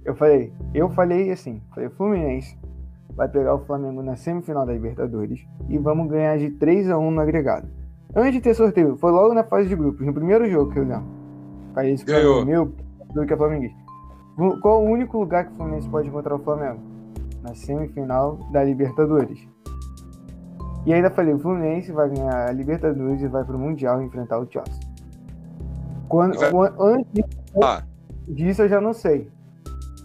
eu 0.08 0.16
falei, 0.16 0.52
eu 0.74 0.90
falei 0.90 1.32
assim, 1.32 1.62
falei, 1.76 1.90
Fluminense 1.90 2.58
vai 3.16 3.28
pegar 3.28 3.54
o 3.56 3.60
Flamengo 3.66 4.02
na 4.02 4.16
semifinal 4.16 4.66
da 4.66 4.74
Libertadores 4.74 5.46
e 5.70 5.78
vamos 5.78 6.08
ganhar 6.10 6.38
de 6.38 6.50
3 6.52 6.90
a 6.90 6.98
1 6.98 7.12
no 7.12 7.20
agregado. 7.22 7.68
Antes 8.16 8.34
de 8.34 8.42
ter 8.42 8.54
sorteio, 8.56 8.96
foi 8.98 9.12
logo 9.12 9.34
na 9.34 9.44
fase 9.44 9.68
de 9.68 9.76
grupos, 9.76 10.06
no 10.06 10.14
primeiro 10.14 10.50
jogo 10.50 10.72
que 10.72 10.80
eu 10.80 10.84
lembro. 10.84 11.06
Falei 11.74 11.94
isso 11.94 12.06
pra 12.06 12.16
Ganhou. 12.20 12.46
meu, 12.46 12.74
do 13.14 13.26
que 13.26 13.34
é 13.34 13.38
flamenguista. 13.38 13.78
No- 14.38 14.60
Qual 14.62 14.84
o 14.84 14.90
único 14.90 15.18
lugar 15.20 15.46
que 15.46 15.52
o 15.54 15.56
Fluminense 15.56 15.90
pode 15.90 16.08
encontrar 16.08 16.36
o 16.36 16.40
Flamengo? 16.40 16.80
Na 17.44 17.54
semifinal 17.54 18.38
da 18.52 18.64
Libertadores. 18.64 19.48
E 20.86 20.94
ainda 20.94 21.10
falei, 21.12 21.34
o 21.34 21.40
Fluminense 21.40 21.92
vai 21.92 22.10
ganhar 22.10 22.48
a 22.48 22.52
Libertadores 22.52 23.22
e 23.22 23.28
vai 23.28 23.44
pro 23.44 23.60
Mundial 23.60 24.02
enfrentar 24.02 24.40
o 24.40 24.48
Chelsea. 24.50 24.74
Quando, 26.08 26.38
antes 26.80 27.24
Ah, 27.62 27.84
disso 28.28 28.62
eu 28.62 28.70
já 28.70 28.80
não 28.80 28.94
sei. 28.94 29.30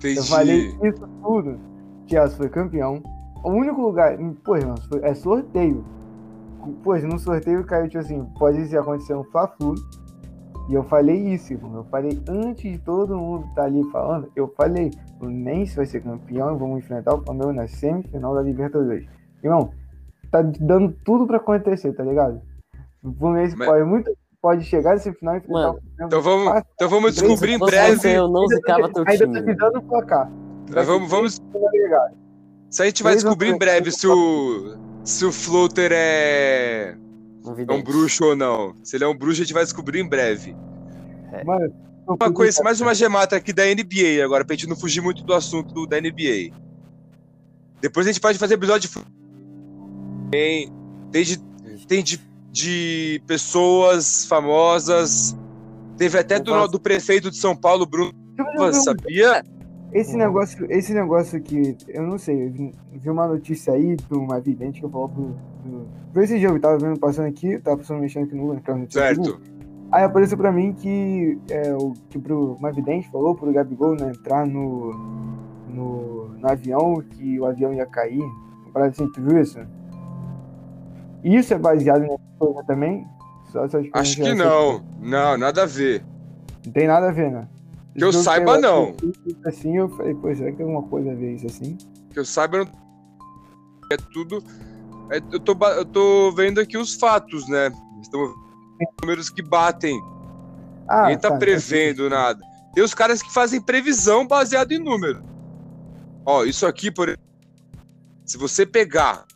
Eu 0.05 0.25
falei 0.25 0.69
isso 0.83 1.09
tudo. 1.23 1.59
Chelsea 2.07 2.37
foi 2.37 2.49
campeão. 2.49 3.03
O 3.45 3.51
único 3.51 3.81
lugar. 3.81 4.17
Pô, 4.45 4.57
irmão, 4.57 4.75
é 5.03 5.15
sorteio. 5.15 5.85
Pô, 6.83 6.97
no 6.97 7.19
sorteio 7.19 7.65
caiu, 7.65 7.89
tipo 7.89 7.99
assim, 7.99 8.25
pode 8.39 8.67
ser 8.67 8.79
acontecer 8.79 9.15
um 9.15 9.25
Fla-Flu. 9.25 9.75
E 10.69 10.75
eu 10.75 10.85
falei 10.85 11.17
isso, 11.35 11.53
irmão. 11.53 11.75
Eu 11.75 11.85
falei 11.85 12.21
antes 12.29 12.71
de 12.71 12.79
todo 12.79 13.17
mundo 13.19 13.47
estar 13.49 13.65
ali 13.65 13.83
falando, 13.91 14.31
eu 14.37 14.47
falei, 14.57 14.91
o 15.17 15.19
Fluminense 15.19 15.75
vai 15.75 15.87
ser 15.87 16.01
campeão 16.03 16.55
e 16.55 16.59
vamos 16.59 16.79
enfrentar 16.79 17.15
o 17.15 17.23
Flamengo 17.25 17.53
na 17.53 17.67
semifinal 17.67 18.35
da 18.35 18.43
Libertadores. 18.43 19.07
Irmão, 19.43 19.73
tá 20.31 20.41
dando 20.43 20.93
tudo 21.05 21.27
pra 21.27 21.39
acontecer, 21.39 21.93
tá 21.95 22.05
ligado? 22.05 22.41
O 23.03 23.13
Fluminense 23.13 23.57
Mas- 23.57 23.69
pode 23.69 23.85
muito. 23.85 24.11
Pode 24.43 24.65
chegar 24.65 24.91
nessa 24.95 25.13
final 25.13 25.35
e 25.35 25.39
enfrentar 25.39 25.53
Mano, 25.55 25.69
o 25.69 25.81
Flamengo. 25.81 26.05
Então 26.07 26.21
vamos, 26.23 26.63
então 26.75 26.89
vamos 26.89 27.15
descobrir 27.15 27.53
em 27.53 27.59
breve. 27.59 28.13
eu 28.13 28.29
não 28.29 28.43
Ainda 28.43 28.55
zicava 28.57 28.83
tá- 28.89 28.93
teu 28.95 29.05
Ainda 29.07 29.25
time. 29.25 29.41
tá 29.41 29.47
te 29.47 29.55
dando 29.57 29.83
placar. 29.83 30.31
Nós 30.69 30.87
Vamos, 30.87 31.11
vamos, 31.11 31.41
isso 32.71 32.83
a 32.83 32.87
gente 32.87 33.03
vai 33.03 33.15
descobrir 33.15 33.49
em 33.51 33.59
breve 33.59 33.93
se 33.93 34.07
o, 34.09 34.75
se 35.05 35.25
o 35.25 35.31
Floater 35.33 35.91
é, 35.95 36.97
Um 37.45 37.55
é 37.69 37.73
um 37.75 37.83
bruxo 37.83 38.25
ou 38.25 38.35
não. 38.37 38.75
Se 38.83 38.97
ele 38.97 39.05
é 39.05 39.09
um 39.09 39.17
bruxo, 39.17 39.43
a 39.43 39.45
gente 39.45 39.53
vai 39.55 39.63
descobrir 39.65 40.01
em 40.01 40.09
breve. 40.09 40.57
Mano, 41.45 41.73
Uma 42.07 42.33
coisa, 42.33 42.63
mais 42.65 42.81
uma 42.81 42.95
gemata 42.95 43.37
aqui 43.37 43.53
da 43.53 43.65
NBA 43.65 44.25
agora, 44.25 44.45
pra 44.45 44.57
gente 44.57 44.69
não 44.69 44.75
fugir 44.77 45.01
muito 45.03 45.23
do 45.23 45.33
assunto 45.35 45.73
do- 45.73 45.87
da 45.87 45.99
NBA. 46.01 46.51
Depois 47.81 48.07
a 48.07 48.11
gente 48.13 48.21
pode 48.21 48.39
fazer 48.39 48.55
episódio 48.55 48.89
de 48.89 49.01
tem, 50.31 50.73
tem 51.11 51.23
de, 51.25 51.39
tem 51.87 52.03
de, 52.03 52.19
de 52.53 53.21
pessoas 53.27 54.27
famosas. 54.27 55.37
Teve 55.97 56.19
até 56.19 56.39
do, 56.39 56.69
do 56.69 56.79
prefeito 56.79 57.31
de 57.31 57.37
São 57.39 57.57
Paulo, 57.57 57.87
Bruno, 57.87 58.13
sabia? 58.73 59.43
Esse 59.93 60.17
negócio, 60.17 60.67
esse 60.71 60.95
negócio 60.95 61.41
que 61.41 61.77
eu 61.89 62.03
não 62.03 62.19
sei, 62.19 62.47
eu 62.47 62.51
vi, 62.51 62.73
vi 62.93 63.11
uma 63.11 63.27
notícia 63.27 63.73
aí 63.73 63.97
de 63.97 64.15
uma 64.15 64.41
vidente 64.41 64.81
que 64.81 64.87
eu 64.87 64.91
falou 64.91 65.09
pro. 65.09 65.37
pro 65.63 65.87
foi 66.15 66.25
esse 66.25 66.39
jogo, 66.39 66.57
eu 66.57 66.61
tava 66.61 66.79
vendo 66.79 66.99
passando 66.99 67.29
aqui, 67.29 67.59
tava 67.59 67.79
passando 67.79 68.01
mexendo 68.01 68.25
aqui 68.25 68.35
no 68.35 68.55
naquela 68.55 68.79
notícia. 68.79 69.01
Certo. 69.01 69.41
Aí 69.91 70.05
apareceu 70.05 70.39
pra 70.39 70.51
mim 70.51 70.73
que 70.73 71.39
é, 71.51 71.75
o 71.75 71.93
que 72.09 72.19
pro 72.19 72.55
uma 72.55 72.73
vidente 72.73 73.11
falou 73.11 73.35
pro 73.35 73.53
Gabigol 73.53 73.95
né, 73.95 74.11
entrar 74.11 74.47
no, 74.47 74.95
no, 75.69 76.29
no 76.29 76.49
avião, 76.49 77.03
que 77.11 77.39
o 77.39 77.45
avião 77.45 77.73
ia 77.75 77.87
cair. 77.87 78.23
Parada 78.73 78.93
assim, 78.93 79.07
tu 79.13 79.21
viu 79.21 79.39
isso? 79.39 79.59
Isso 81.23 81.55
é 81.55 81.59
baseado 81.59 82.01
nessa 82.01 82.19
coisa 82.39 82.65
também? 82.65 83.07
Só, 83.51 83.65
Acho 83.93 84.17
que 84.17 84.35
não. 84.35 84.83
Não, 85.01 85.37
nada 85.37 85.63
a 85.63 85.67
ver. 85.67 86.05
Não 86.65 86.73
tem 86.73 86.87
nada 86.87 87.09
a 87.09 87.13
ver, 87.13 87.31
né? 87.31 87.49
Que 87.95 88.05
eu 88.05 88.13
saiba, 88.13 88.59
não. 88.59 88.95
Assim, 89.45 89.77
eu 89.77 89.89
falei, 89.91 90.15
pô, 90.15 90.35
será 90.35 90.51
que 90.51 90.57
tem 90.57 90.67
alguma 90.67 90.89
coisa 90.89 91.13
a 91.13 91.15
ver 91.15 91.35
isso 91.35 91.47
assim? 91.47 91.77
Que 92.11 92.19
eu 92.19 92.25
saiba, 92.25 92.59
não... 92.59 92.67
é 93.93 93.97
tudo. 94.13 94.43
é- 95.11 95.21
eu, 95.31 95.39
tô, 95.39 95.57
eu 95.67 95.85
tô 95.85 96.33
vendo 96.33 96.61
aqui 96.61 96.79
os 96.79 96.95
fatos, 96.95 97.47
né? 97.49 97.71
Estamos 98.01 98.31
vendo 98.79 98.91
números 99.03 99.29
que 99.29 99.43
batem. 99.43 100.01
Ah, 100.89 101.03
Ninguém 101.03 101.19
tá, 101.19 101.31
tá, 101.31 101.37
prevendo 101.37 102.09
nada. 102.09 102.41
Tem 102.75 102.83
os 102.83 102.95
caras 102.95 103.23
que 103.23 103.33
fazem 103.33 103.61
previsão 103.61 104.27
baseado 104.27 104.73
em 104.73 104.79
número. 104.79 105.23
Ó, 106.25 106.45
isso 106.45 106.67
aqui, 106.67 106.91
por 106.91 107.09
exemplo, 107.09 107.25
se 108.25 108.39
você 108.39 108.65
pegar 108.65 109.27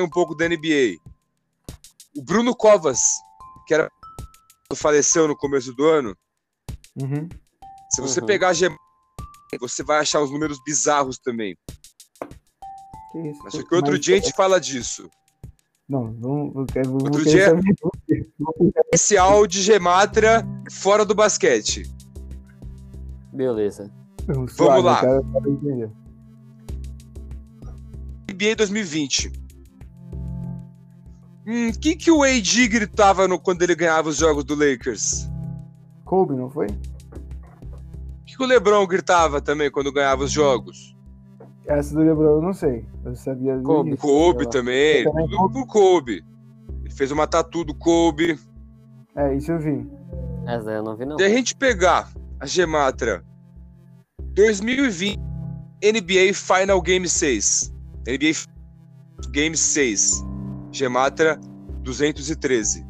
um 0.00 0.08
pouco 0.08 0.34
da 0.34 0.48
NBA, 0.48 0.98
o 2.16 2.22
Bruno 2.22 2.54
Covas, 2.54 3.00
que 3.66 3.74
era 3.74 3.90
faleceu 4.74 5.28
no 5.28 5.36
começo 5.36 5.72
do 5.74 5.84
ano, 5.86 6.16
Uhum. 7.00 7.28
se 7.90 8.00
você 8.00 8.20
Uhum. 8.20 8.26
pegar 8.26 8.48
a 8.48 8.52
gem- 8.54 8.74
você 9.60 9.82
vai 9.82 9.98
achar 9.98 10.20
os 10.22 10.30
números 10.30 10.58
bizarros 10.64 11.18
também. 11.18 11.54
Que 13.12 13.18
isso? 13.28 13.40
Mas 13.44 13.52
só 13.52 13.62
que 13.62 13.74
outro 13.74 13.92
Mas- 13.92 14.00
dia 14.00 14.16
a 14.16 14.18
gente 14.18 14.32
fala 14.34 14.58
disso. 14.58 15.10
Não, 15.86 16.04
não, 16.12 16.52
eu 16.56 16.64
quero, 16.66 16.88
vou 16.90 17.02
Outro 17.02 17.22
dia- 17.22 17.52
Especial 18.94 19.46
de 19.46 19.60
Gematra 19.60 20.42
fora 20.70 21.04
do 21.04 21.14
basquete. 21.14 21.82
Beleza. 23.30 23.92
Não, 24.26 24.48
suave, 24.48 24.82
lá. 24.82 25.02
entender. 25.46 25.90
NBA 28.28 28.54
2020. 28.56 29.30
Hum, 31.46 31.72
que 31.72 31.96
que 31.96 32.10
o 32.10 32.22
AD 32.22 32.68
gritava 32.68 33.26
no, 33.26 33.38
quando 33.38 33.62
ele 33.62 33.74
ganhava 33.74 34.08
os 34.08 34.16
jogos 34.16 34.44
do 34.44 34.54
Lakers? 34.54 35.28
Kobe, 36.04 36.34
não 36.34 36.48
foi? 36.48 36.66
O 36.66 38.24
que, 38.24 38.36
que 38.36 38.42
o 38.42 38.46
LeBron 38.46 38.86
gritava 38.86 39.40
também 39.40 39.70
quando 39.70 39.92
ganhava 39.92 40.24
os 40.24 40.30
jogos? 40.30 40.96
Essa 41.66 41.94
do 41.94 42.00
LeBron 42.00 42.36
eu 42.36 42.42
não 42.42 42.52
sei. 42.52 42.86
Eu 43.04 43.14
sabia 43.16 43.56
do 43.56 43.62
Kobe. 43.62 43.90
início, 43.90 44.08
Kobe 44.08 44.50
também, 44.50 45.04
também 45.04 45.28
tudo 45.28 45.52
pro 45.52 45.66
Kobe. 45.66 46.24
Ele 46.80 46.94
fez 46.94 47.10
uma 47.10 47.26
tatu 47.26 47.64
do 47.64 47.74
Kobe. 47.74 48.38
É, 49.16 49.34
isso 49.34 49.52
eu 49.52 49.58
vi. 49.58 49.86
Essa 50.46 50.64
daí 50.64 50.76
eu 50.76 50.82
não 50.82 50.96
vi, 50.96 51.04
não. 51.04 51.18
Se 51.18 51.24
a 51.24 51.28
gente 51.28 51.56
pegar 51.56 52.10
a 52.38 52.46
Gematra 52.46 53.24
2020 54.34 55.18
NBA 55.82 56.32
Final 56.32 56.80
Game 56.80 57.08
6. 57.08 57.72
NBA 58.06 58.32
Game 59.32 59.56
6. 59.56 60.31
Gematra 60.72 61.38
213. 61.82 62.86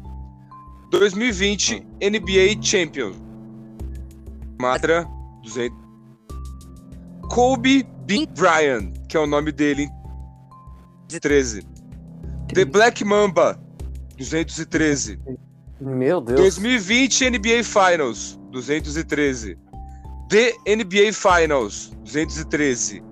2020 0.89 1.85
NBA 2.01 2.61
Champions. 2.61 3.15
Gematra 4.57 5.05
200. 5.43 5.77
Kobe 7.29 7.83
B. 8.05 8.27
Bryant, 8.27 8.93
que 9.07 9.17
é 9.17 9.19
o 9.19 9.27
nome 9.27 9.51
dele, 9.51 9.89
em 11.11 11.19
13. 11.19 11.63
The 12.53 12.65
Black 12.65 13.03
Mamba 13.03 13.59
213. 14.17 15.19
Meu 15.81 16.21
Deus. 16.21 16.39
2020 16.39 17.29
NBA 17.31 17.63
Finals, 17.63 18.39
213. 18.51 19.57
The 20.29 20.53
NBA 20.67 21.11
Finals, 21.11 21.91
213. 22.03 23.03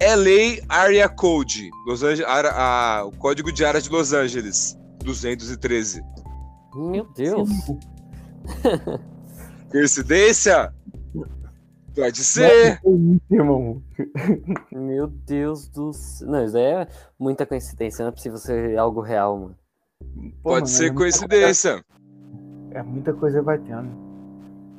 LA 0.00 0.62
Area 0.68 1.08
Code, 1.08 1.70
Los 1.86 2.02
Angeles, 2.02 2.26
a- 2.26 2.98
a- 3.00 3.04
o 3.04 3.12
código 3.12 3.50
de 3.52 3.64
área 3.64 3.80
de 3.80 3.88
Los 3.90 4.12
Angeles, 4.12 4.78
213. 5.04 6.02
Meu 6.74 7.06
Deus. 7.14 7.48
Coincidência? 9.70 10.72
Pode 11.94 12.24
ser. 12.24 12.80
Meu 14.72 15.06
Deus 15.06 15.68
do 15.68 15.92
céu. 15.92 16.28
Não, 16.28 16.44
isso 16.44 16.56
é 16.58 16.88
muita 17.18 17.46
coincidência. 17.46 18.02
Não 18.02 18.08
é 18.08 18.12
possível 18.12 18.38
ser 18.38 18.76
algo 18.76 19.00
real, 19.00 19.38
mano. 19.38 19.56
Pode 20.42 20.54
mano, 20.62 20.66
ser 20.66 20.86
é 20.86 20.90
muita 20.90 20.98
coincidência. 21.00 21.84
É 22.72 22.82
muita 22.82 23.12
coisa 23.14 23.42
batendo. 23.42 23.88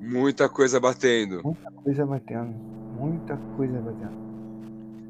Muita 0.01 0.49
coisa 0.49 0.79
batendo. 0.79 1.41
Muita 1.43 1.71
coisa 1.71 2.05
batendo. 2.05 2.53
Muita 2.99 3.37
coisa 3.55 3.79
batendo. 3.81 4.24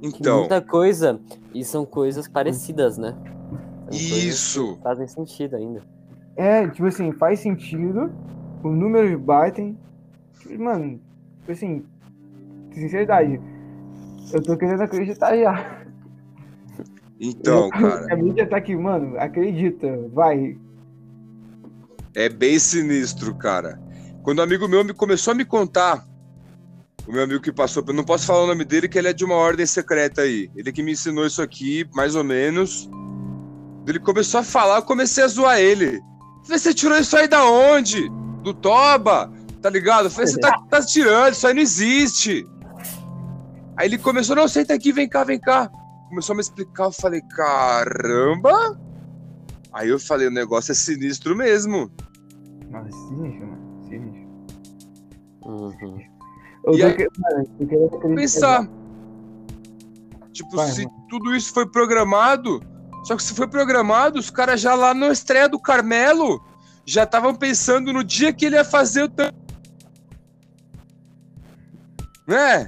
Então, 0.05 0.39
Muita 0.41 0.61
coisa. 0.61 1.19
E 1.53 1.63
são 1.63 1.85
coisas 1.85 2.27
parecidas, 2.27 2.97
né? 2.97 3.15
São 3.89 3.99
Isso. 3.99 4.79
Fazem 4.83 5.07
sentido 5.07 5.55
ainda. 5.55 5.81
É, 6.35 6.67
tipo 6.67 6.85
assim, 6.85 7.11
faz 7.13 7.39
sentido. 7.39 8.11
Os 8.63 8.71
números 8.75 9.19
batem. 9.19 9.77
Tipo, 10.39 10.63
Mano, 10.63 10.99
tipo 11.39 11.51
assim, 11.51 11.83
sinceridade. 12.73 13.39
Eu 14.33 14.43
tô 14.43 14.57
querendo 14.57 14.81
acreditar 14.81 15.35
já. 15.37 15.85
então, 17.19 17.69
cara, 17.71 18.13
A 18.13 18.15
mídia 18.15 18.47
tá 18.47 18.57
aqui, 18.57 18.75
mano, 18.75 19.17
acredita, 19.19 19.87
vai. 20.13 20.57
é 22.13 22.27
bem 22.29 22.57
sinistro, 22.59 23.33
cara. 23.35 23.79
Quando 24.23 24.39
um 24.39 24.43
amigo 24.43 24.67
meu 24.67 24.83
me 24.83 24.93
começou 24.93 25.31
a 25.31 25.35
me 25.35 25.45
contar, 25.45 26.05
o 27.07 27.11
meu 27.11 27.23
amigo 27.23 27.41
que 27.41 27.51
passou, 27.51 27.83
eu 27.87 27.93
não 27.93 28.03
posso 28.03 28.25
falar 28.25 28.43
o 28.43 28.47
nome 28.47 28.65
dele, 28.65 28.87
que 28.87 28.97
ele 28.97 29.07
é 29.07 29.13
de 29.13 29.23
uma 29.23 29.35
ordem 29.35 29.65
secreta 29.65 30.21
aí. 30.21 30.49
Ele 30.55 30.71
que 30.71 30.81
me 30.81 30.91
ensinou 30.93 31.25
isso 31.25 31.41
aqui, 31.41 31.87
mais 31.93 32.15
ou 32.15 32.23
menos. 32.23 32.89
Ele 33.87 33.99
começou 33.99 34.39
a 34.39 34.43
falar, 34.43 34.77
eu 34.77 34.83
comecei 34.83 35.23
a 35.23 35.27
zoar 35.27 35.59
ele. 35.59 36.01
Falei, 36.43 36.59
você 36.59 36.73
tirou 36.73 36.97
isso 36.97 37.15
aí 37.15 37.27
da 37.27 37.45
onde? 37.45 38.09
Do 38.41 38.53
Toba? 38.53 39.31
Tá 39.61 39.69
ligado? 39.69 40.05
Eu 40.05 40.11
falei, 40.11 40.27
você 40.27 40.39
tá, 40.39 40.59
tá 40.69 40.83
tirando, 40.83 41.33
isso 41.33 41.45
aí 41.45 41.53
não 41.53 41.61
existe. 41.61 42.47
Aí 43.77 43.87
ele 43.87 43.97
começou, 43.99 44.35
não, 44.35 44.47
senta 44.47 44.73
aqui, 44.73 44.91
vem 44.91 45.07
cá, 45.07 45.23
vem 45.23 45.39
cá. 45.39 45.69
Começou 46.09 46.33
a 46.33 46.37
me 46.37 46.41
explicar, 46.41 46.85
eu 46.85 46.91
falei, 46.91 47.21
caramba! 47.35 48.79
Aí 49.71 49.89
eu 49.89 49.99
falei, 49.99 50.27
o 50.27 50.31
negócio 50.31 50.71
é 50.71 50.75
sinistro 50.75 51.35
mesmo. 51.35 51.91
Nossa, 52.69 52.89
sinistro, 52.91 53.47
mano. 53.47 53.83
Sinistro. 53.89 54.25
Uhum. 55.45 56.14
Eu 56.65 56.73
E 56.75 56.79
tô, 56.79 56.85
aí- 56.87 56.93
que- 56.95 57.07
mano, 57.19 57.47
eu 57.59 57.67
querendo. 57.99 58.15
Pensar. 58.15 58.67
Tipo, 60.31 60.55
Vai, 60.55 60.67
se 60.67 60.85
tudo 61.09 61.33
isso 61.35 61.53
foi 61.53 61.65
programado, 61.69 62.59
só 63.05 63.15
que 63.15 63.23
se 63.23 63.33
foi 63.33 63.47
programado, 63.47 64.19
os 64.19 64.29
caras 64.29 64.59
já 64.59 64.73
lá 64.75 64.93
na 64.93 65.07
estreia 65.07 65.47
do 65.47 65.59
Carmelo 65.59 66.43
já 66.85 67.03
estavam 67.03 67.33
pensando 67.33 67.93
no 67.93 68.03
dia 68.03 68.33
que 68.33 68.45
ele 68.45 68.55
ia 68.55 68.65
fazer 68.65 69.03
o 69.03 69.09
tan- 69.09 69.31
Né? 72.27 72.67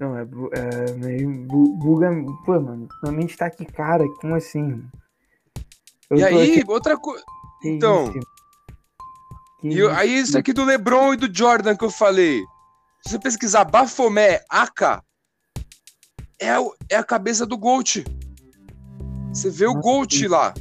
Não, 0.00 0.16
é, 0.16 0.22
é 0.52 0.92
meio 0.94 1.30
bu- 1.46 1.76
buga. 1.76 2.10
Pô, 2.44 2.58
mano, 2.60 2.88
minha 3.04 3.12
mente 3.12 3.36
tá 3.36 3.46
aqui, 3.46 3.64
cara, 3.64 4.04
como 4.20 4.34
assim? 4.34 4.62
mano? 4.62 4.90
Eu 6.10 6.16
E 6.18 6.24
aí, 6.24 6.58
aqui, 6.60 6.64
outra 6.70 6.96
coisa. 6.96 7.22
então, 7.64 8.10
isso? 8.10 8.18
E 9.62 9.80
aí, 9.90 10.18
isso 10.18 10.36
aqui 10.36 10.52
do 10.52 10.64
LeBron 10.64 11.14
e 11.14 11.16
do 11.16 11.32
Jordan 11.32 11.76
que 11.76 11.84
eu 11.84 11.90
falei. 11.90 12.42
Se 13.04 13.10
você 13.10 13.18
pesquisar 13.18 13.64
Bafomé, 13.64 14.40
Aka, 14.48 15.02
é, 16.40 16.58
o- 16.58 16.74
é 16.90 16.96
a 16.96 17.04
cabeça 17.04 17.44
do 17.44 17.58
Gold. 17.58 18.04
Você 19.32 19.50
vê 19.50 19.66
o 19.66 19.74
Nossa, 19.74 19.80
Gold 19.80 20.28
lá. 20.28 20.54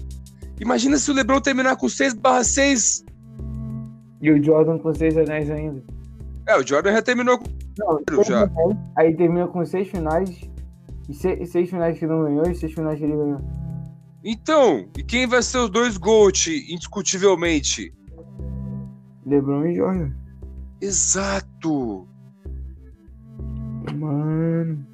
Imagina 0.60 0.98
se 0.98 1.10
o 1.12 1.14
LeBron 1.14 1.42
terminar 1.42 1.76
com 1.76 1.88
6/6. 1.88 3.04
E 4.22 4.32
o 4.32 4.44
Jordan 4.44 4.78
com 4.78 4.94
seis 4.94 5.18
anéis 5.18 5.50
ainda. 5.50 5.84
É, 6.48 6.56
o 6.56 6.66
Jordan 6.66 6.94
já 6.94 7.02
terminou 7.02 7.40
com. 7.40 7.46
Não, 7.80 8.24
já. 8.24 8.44
anéis, 8.44 8.78
aí 8.96 9.16
termina 9.16 9.48
com 9.48 9.66
seis 9.66 9.88
finais. 9.90 10.30
E 11.10 11.14
seis, 11.14 11.50
seis 11.52 11.70
finais 11.70 11.98
que 11.98 12.06
não 12.06 12.24
ganhou 12.24 12.44
e 12.50 12.56
seis 12.56 12.72
finais 12.74 12.98
que 13.00 13.04
ele 13.06 13.16
ganhou. 13.16 13.42
Então, 14.24 14.88
e 14.96 15.04
quem 15.04 15.26
vai 15.26 15.42
ser 15.42 15.58
os 15.58 15.70
dois 15.72 15.98
GOAT, 15.98 16.48
indiscutivelmente? 16.72 17.92
LeBron 19.26 19.66
e 19.66 19.76
Jordan. 19.76 20.12
Exato! 20.80 22.08
Mano. 23.94 24.86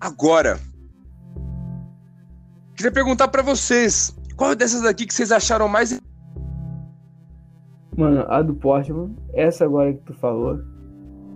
Agora, 0.00 0.58
queria 2.76 2.92
perguntar 2.92 3.28
pra 3.28 3.42
vocês: 3.42 4.16
qual 4.36 4.54
dessas 4.54 4.84
aqui 4.84 5.06
que 5.06 5.12
vocês 5.14 5.32
acharam 5.32 5.68
mais. 5.68 6.00
Mano, 7.96 8.24
a 8.28 8.42
do 8.42 8.54
Portman, 8.54 9.16
essa 9.34 9.64
agora 9.64 9.92
que 9.92 10.00
tu 10.04 10.14
falou. 10.14 10.60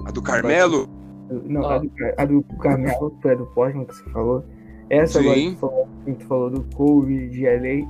A 0.07 0.12
do 0.12 0.22
Carmelo? 0.22 0.88
Não, 1.44 1.64
Ah. 1.64 1.74
a, 1.74 1.78
do, 1.78 1.90
a 2.18 2.24
do 2.24 2.42
Carmelo, 2.59 3.11
que 3.20 3.28
é 3.28 3.35
do 3.37 3.46
Portman 3.46 3.85
que 3.85 3.96
você 3.96 4.05
falou. 4.11 4.44
Essa 4.88 5.18
agora 5.18 5.35
Sim. 5.35 5.50
que 5.50 5.55
tu 5.57 5.61
falou, 5.61 5.88
que 6.05 6.12
tu 6.14 6.26
falou 6.26 6.50
do 6.50 6.62
Kobe, 6.76 7.28
de 7.31 7.44
LA. 7.46 7.88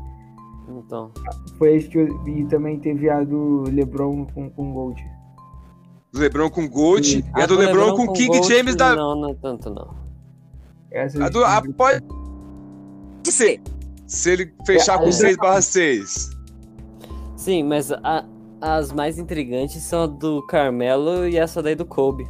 Então. 0.68 1.10
Foi 1.58 1.74
esse 1.76 1.88
que 1.88 1.98
eu, 1.98 2.26
E 2.26 2.44
também 2.46 2.78
teve 2.78 3.10
a 3.10 3.22
do 3.24 3.64
LeBron 3.68 4.24
com, 4.26 4.48
com 4.48 4.72
Gold. 4.72 5.04
Do 6.12 6.20
LeBron 6.20 6.50
com 6.50 6.68
Sim. 7.08 7.24
e 7.36 7.42
a 7.42 7.46
do 7.46 7.56
do 7.56 7.60
LeBron, 7.60 7.96
com 7.96 8.12
King 8.12 8.38
Gold, 8.38 8.46
James 8.48 8.76
da. 8.76 8.94
Não, 8.94 9.14
não 9.18 9.30
é 9.30 9.34
tanto, 9.34 9.70
não. 9.70 9.94
Essa 10.90 11.24
A 11.24 11.28
do, 11.30 11.42
a, 11.42 11.62
pode 11.74 12.04
ser. 13.24 13.62
Se 14.06 14.30
ele 14.30 14.54
fechar 14.66 14.98
com 14.98 15.06
É, 15.06 15.08
6/6. 15.08 16.30
Sim, 17.36 17.62
mas 17.64 17.90
a- 17.90 18.26
as 18.60 18.92
mais 18.92 19.18
intrigantes 19.18 19.82
são 19.82 20.02
a 20.02 20.06
do 20.06 20.46
Carmelo 20.46 21.26
e 21.26 21.38
essa 21.38 21.62
daí 21.62 21.74
do 21.74 21.86
Kobe. 21.86 22.28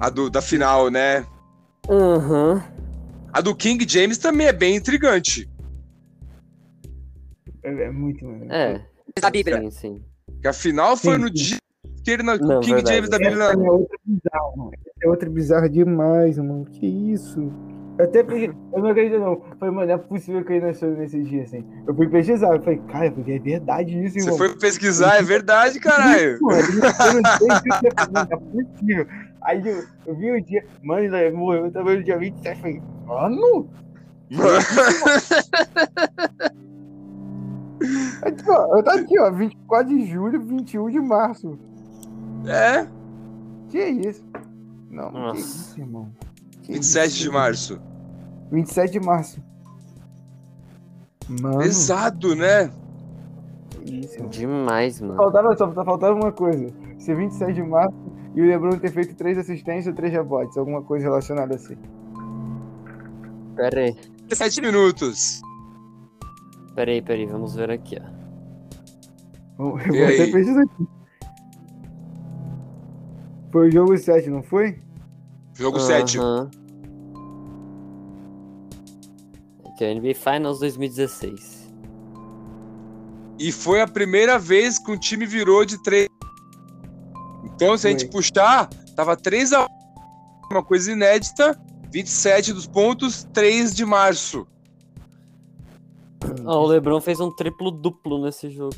A 0.00 0.10
do, 0.10 0.28
da 0.28 0.42
final, 0.42 0.90
né? 0.90 1.24
Aham. 1.88 2.62
A 3.32 3.40
do 3.40 3.54
King 3.54 3.86
James 3.88 4.18
também 4.18 4.46
é 4.48 4.52
bem 4.52 4.76
intrigante. 4.76 5.48
É, 7.62 7.84
é 7.84 7.90
muito, 7.90 8.24
mano. 8.24 8.52
É. 8.52 8.84
Da 9.20 9.30
Bíblia. 9.30 9.60
Sim, 9.62 9.70
sim. 9.70 10.04
Que 10.42 10.48
a 10.48 10.52
final 10.52 10.96
foi 10.96 11.14
Sim, 11.16 11.20
no 11.22 11.28
sim. 11.28 11.32
dia 11.34 11.58
que 12.02 12.10
ele 12.10 12.22
na, 12.22 12.36
Não, 12.36 12.58
o 12.58 12.60
King 12.60 12.74
verdade. 12.74 12.96
James 12.96 13.10
da 13.10 13.18
Bíblia. 13.18 13.44
Essa 13.44 13.52
é 13.54 13.70
outra 13.70 13.98
bizarra, 14.04 14.56
mano. 14.56 14.70
Essa 14.74 14.98
é 15.02 15.08
outra 15.08 15.30
bizarra 15.30 15.68
demais, 15.68 16.38
mano. 16.38 16.64
Que 16.64 16.86
isso? 16.86 17.52
Eu 17.98 18.04
até 18.06 18.22
pensei, 18.22 18.50
eu 18.72 18.80
não 18.82 18.88
acredito 18.90 19.20
não. 19.20 19.42
Falei, 19.58 19.74
mano, 19.74 19.92
é 19.92 19.98
possível 19.98 20.42
que 20.44 20.52
ele 20.54 20.66
nasceu 20.66 20.90
nesse 20.96 21.22
dia, 21.22 21.42
assim. 21.42 21.64
Eu 21.86 21.94
fui 21.94 22.08
pesquisar, 22.08 22.54
eu 22.56 22.62
falei, 22.62 22.80
cara, 22.88 23.10
porque 23.10 23.32
é 23.32 23.38
verdade 23.38 24.04
isso, 24.04 24.14
Você 24.14 24.20
irmão. 24.20 24.38
foi 24.38 24.56
pesquisar, 24.56 25.16
é 25.16 25.22
verdade, 25.22 25.78
caralho. 25.78 26.38
Mano, 26.40 26.60
eu 26.60 26.74
não 26.82 26.90
sei 26.96 27.10
eu 27.10 28.12
não 28.12 28.22
é 28.22 28.36
possível. 28.64 29.06
Aí 29.42 29.68
eu, 29.68 29.84
eu 30.06 30.14
vi 30.16 30.32
o 30.32 30.42
dia, 30.42 30.64
mano, 30.82 31.14
ele 31.14 31.36
morreu 31.36 31.70
também 31.70 31.98
no 31.98 32.04
dia 32.04 32.16
27, 32.18 32.56
eu 32.56 32.62
falei, 32.62 32.82
mano, 33.06 33.68
Aqui, 38.22 38.50
ó, 38.50 38.82
tá 38.82 38.94
aqui, 38.94 39.18
ó. 39.18 39.30
24 39.30 39.88
de 39.88 40.06
julho, 40.06 40.40
21 40.40 40.90
de 40.90 41.00
março. 41.00 41.58
É, 42.46 42.86
Que 43.68 43.84
isso? 43.84 44.24
Não, 44.90 45.10
Nossa. 45.10 45.34
que 45.34 45.40
isso, 45.40 45.80
irmão. 45.80 46.10
Que 46.62 46.72
27 46.72 47.06
isso? 47.08 47.22
de 47.22 47.30
março. 47.30 47.80
27 48.50 48.92
de 48.92 49.00
março. 49.00 49.42
Mano, 51.40 51.58
Pesado, 51.58 52.34
né? 52.34 52.70
isso. 53.86 54.22
Demais, 54.28 55.00
mano. 55.00 55.16
Faltava, 55.16 55.56
só 55.56 55.68
tá 55.68 55.84
faltando 55.84 56.16
uma 56.16 56.32
coisa. 56.32 56.72
Ser 56.98 57.14
27 57.16 57.54
de 57.54 57.62
março 57.62 57.94
e 58.34 58.40
o 58.42 58.46
LeBron 58.46 58.78
ter 58.78 58.90
feito 58.90 59.14
3 59.14 59.38
assistências 59.38 59.86
ou 59.86 59.94
3 59.94 60.12
rebotes. 60.12 60.56
Alguma 60.56 60.82
coisa 60.82 61.04
relacionada 61.04 61.54
assim. 61.54 61.76
Pera 63.54 63.80
aí. 63.80 63.96
7 64.32 64.60
minutos. 64.60 65.40
Pera 66.74 66.90
aí, 66.90 67.00
pera 67.02 67.18
aí. 67.18 67.26
Vamos 67.26 67.54
ver 67.54 67.70
aqui, 67.70 67.96
ó. 68.00 69.78
E 69.92 69.98
Eu? 69.98 70.08
Você 70.08 70.32
fez 70.32 70.48
isso 70.48 70.58
aqui. 70.60 70.88
Foi 73.50 73.68
o 73.68 73.70
jogo 73.70 73.96
7, 73.96 74.30
não 74.30 74.42
foi? 74.42 74.78
Jogo 75.54 75.80
7. 75.80 76.18
Aham. 76.18 76.50
Aqui, 79.66 79.84
ó, 79.84 79.94
NBA 79.94 80.14
Finals 80.14 80.60
2016. 80.60 81.72
E 83.38 83.50
foi 83.50 83.80
a 83.80 83.88
primeira 83.88 84.38
vez 84.38 84.78
que 84.78 84.92
um 84.92 84.98
time 84.98 85.26
virou 85.26 85.64
de 85.64 85.82
3. 85.82 86.08
Então, 87.44 87.76
se 87.76 87.88
a 87.88 87.90
gente 87.90 88.06
puxar, 88.08 88.68
tava 88.94 89.16
3 89.16 89.52
a 89.52 89.64
1 89.64 89.66
uma 90.50 90.62
coisa 90.62 90.92
inédita. 90.92 91.58
27 91.92 92.52
dos 92.52 92.66
pontos, 92.66 93.24
3 93.32 93.74
de 93.74 93.84
março. 93.84 94.46
Ó, 96.44 96.64
o 96.64 96.66
LeBron 96.66 97.00
fez 97.00 97.18
um 97.18 97.34
triplo 97.34 97.70
duplo 97.70 98.22
nesse 98.22 98.48
jogo. 98.50 98.76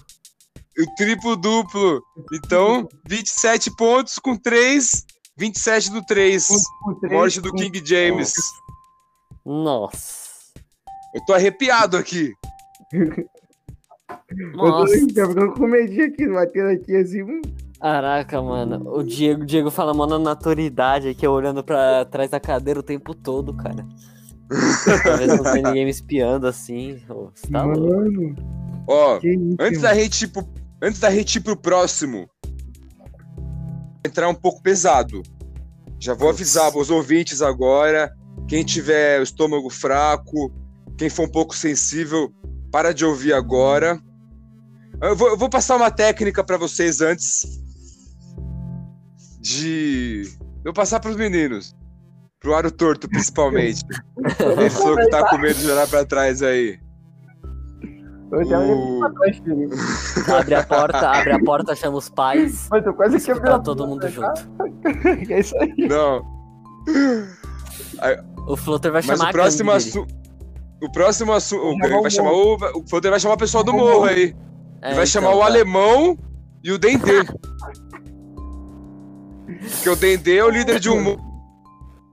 O 0.78 0.94
triplo 0.96 1.36
duplo. 1.36 2.02
Então, 2.32 2.88
27 3.08 3.74
pontos 3.76 4.18
com 4.18 4.36
3, 4.36 5.04
27 5.36 5.90
do 5.90 6.04
3. 6.04 6.48
Com 6.82 6.94
três, 6.94 7.12
Morte 7.12 7.40
do 7.40 7.52
King 7.52 7.82
James. 7.84 8.34
Nossa. 9.44 10.22
Eu 11.14 11.24
tô 11.26 11.34
arrepiado 11.34 11.96
aqui. 11.96 12.32
Eu 14.30 14.52
tô 14.52 14.66
Nossa. 14.68 14.94
eu 14.94 15.08
ficando 15.08 15.52
com 15.52 15.66
medinho 15.66 16.06
aqui, 16.06 16.26
batendo 16.28 16.68
aqui 16.68 16.96
assim. 16.96 17.22
hum. 17.22 17.40
Caraca, 17.80 18.40
mano. 18.40 18.94
O 18.94 19.02
Diego, 19.02 19.42
o 19.42 19.46
Diego 19.46 19.70
fala 19.70 19.92
mó 19.92 20.06
na 20.06 20.18
naturalidade 20.18 21.08
aqui, 21.08 21.26
olhando 21.26 21.64
pra 21.64 22.04
trás 22.04 22.30
da 22.30 22.38
cadeira 22.38 22.80
o 22.80 22.82
tempo 22.82 23.14
todo, 23.14 23.54
cara. 23.54 23.86
Talvez 25.02 25.28
não 25.28 25.42
tenha 25.42 25.68
ninguém 25.68 25.84
me 25.84 25.90
espiando 25.90 26.46
assim. 26.46 27.00
Você 27.34 27.50
tá 27.50 27.64
louco. 27.64 27.96
Mano, 27.96 28.34
Ó, 28.86 29.18
antes 29.60 29.80
da 29.80 29.94
gente 29.94 30.28
pro, 30.28 30.46
antes 30.82 30.98
da 30.98 31.10
gente 31.12 31.36
ir 31.36 31.40
pro 31.40 31.56
próximo, 31.56 32.28
entrar 34.04 34.28
um 34.28 34.34
pouco 34.34 34.60
pesado. 34.60 35.22
Já 36.00 36.12
vou 36.12 36.28
avisar 36.28 36.76
os 36.76 36.90
ouvintes 36.90 37.40
agora. 37.40 38.12
Quem 38.48 38.64
tiver 38.64 39.20
o 39.20 39.22
estômago 39.22 39.70
fraco, 39.70 40.52
quem 40.98 41.08
for 41.08 41.26
um 41.26 41.30
pouco 41.30 41.56
sensível, 41.56 42.34
para 42.72 42.92
de 42.92 43.04
ouvir 43.04 43.32
agora. 43.32 44.00
Eu 45.00 45.14
vou, 45.14 45.28
eu 45.28 45.36
vou 45.36 45.48
passar 45.48 45.76
uma 45.76 45.90
técnica 45.90 46.42
para 46.42 46.56
vocês 46.56 47.00
antes 47.00 47.60
de 49.40 50.22
eu 50.64 50.72
passar 50.72 50.98
para 51.00 51.10
os 51.10 51.16
meninos, 51.16 51.74
pro 52.40 52.54
aro 52.54 52.70
torto 52.70 53.08
principalmente. 53.08 53.84
Ele 54.58 54.70
falou 54.70 54.96
que 54.96 55.08
tá 55.10 55.28
com 55.28 55.38
medo 55.38 55.60
de 55.60 55.70
olhar 55.70 55.86
para 55.86 56.04
trás 56.04 56.42
aí. 56.42 56.80
Eu 58.32 58.38
O-. 58.40 59.04
Abre 60.34 60.54
a 60.54 60.64
porta, 60.64 61.10
abre 61.10 61.32
a 61.32 61.38
porta, 61.38 61.76
chama 61.76 61.98
os 61.98 62.08
pais. 62.08 62.66
Mas 62.70 62.82
tô 62.82 62.94
quase 62.94 63.20
quebrando. 63.20 63.58
Tá 63.58 63.58
todo 63.60 63.86
mundo 63.86 64.08
junto. 64.08 64.40
É 65.30 65.40
isso 65.40 65.54
aí. 65.58 65.74
Não. 65.86 66.22
O 68.48 68.56
Floater 68.56 68.90
vai 68.90 69.02
Mas 69.06 69.18
chamar 69.18 69.28
o 69.28 69.32
próximo 69.32 69.70
assunto. 69.70 70.14
O 70.82 70.90
próximo 70.90 71.32
assunto. 71.32 71.78
Vai 71.78 71.90
Vai 71.90 72.00
o 72.00 72.10
chamar 72.10 72.32
o. 72.32 72.54
O 72.54 72.88
Foder 72.88 73.10
vai 73.10 73.20
chamar 73.20 73.34
o 73.34 73.38
pessoal 73.38 73.62
do 73.62 73.72
morro 73.72 74.04
aí. 74.04 74.14
É, 74.14 74.24
Ele 74.24 74.34
vai 74.80 74.92
então, 74.92 75.06
chamar 75.06 75.34
o 75.34 75.38
tá. 75.40 75.46
alemão 75.46 76.18
e 76.64 76.72
o 76.72 76.78
Dendê. 76.78 77.24
Porque 79.44 79.88
o 79.90 79.94
Dendê 79.94 80.38
é 80.38 80.44
o 80.44 80.50
líder 80.50 80.80
de 80.80 80.88
um 80.90 81.00
morro. 81.00 81.32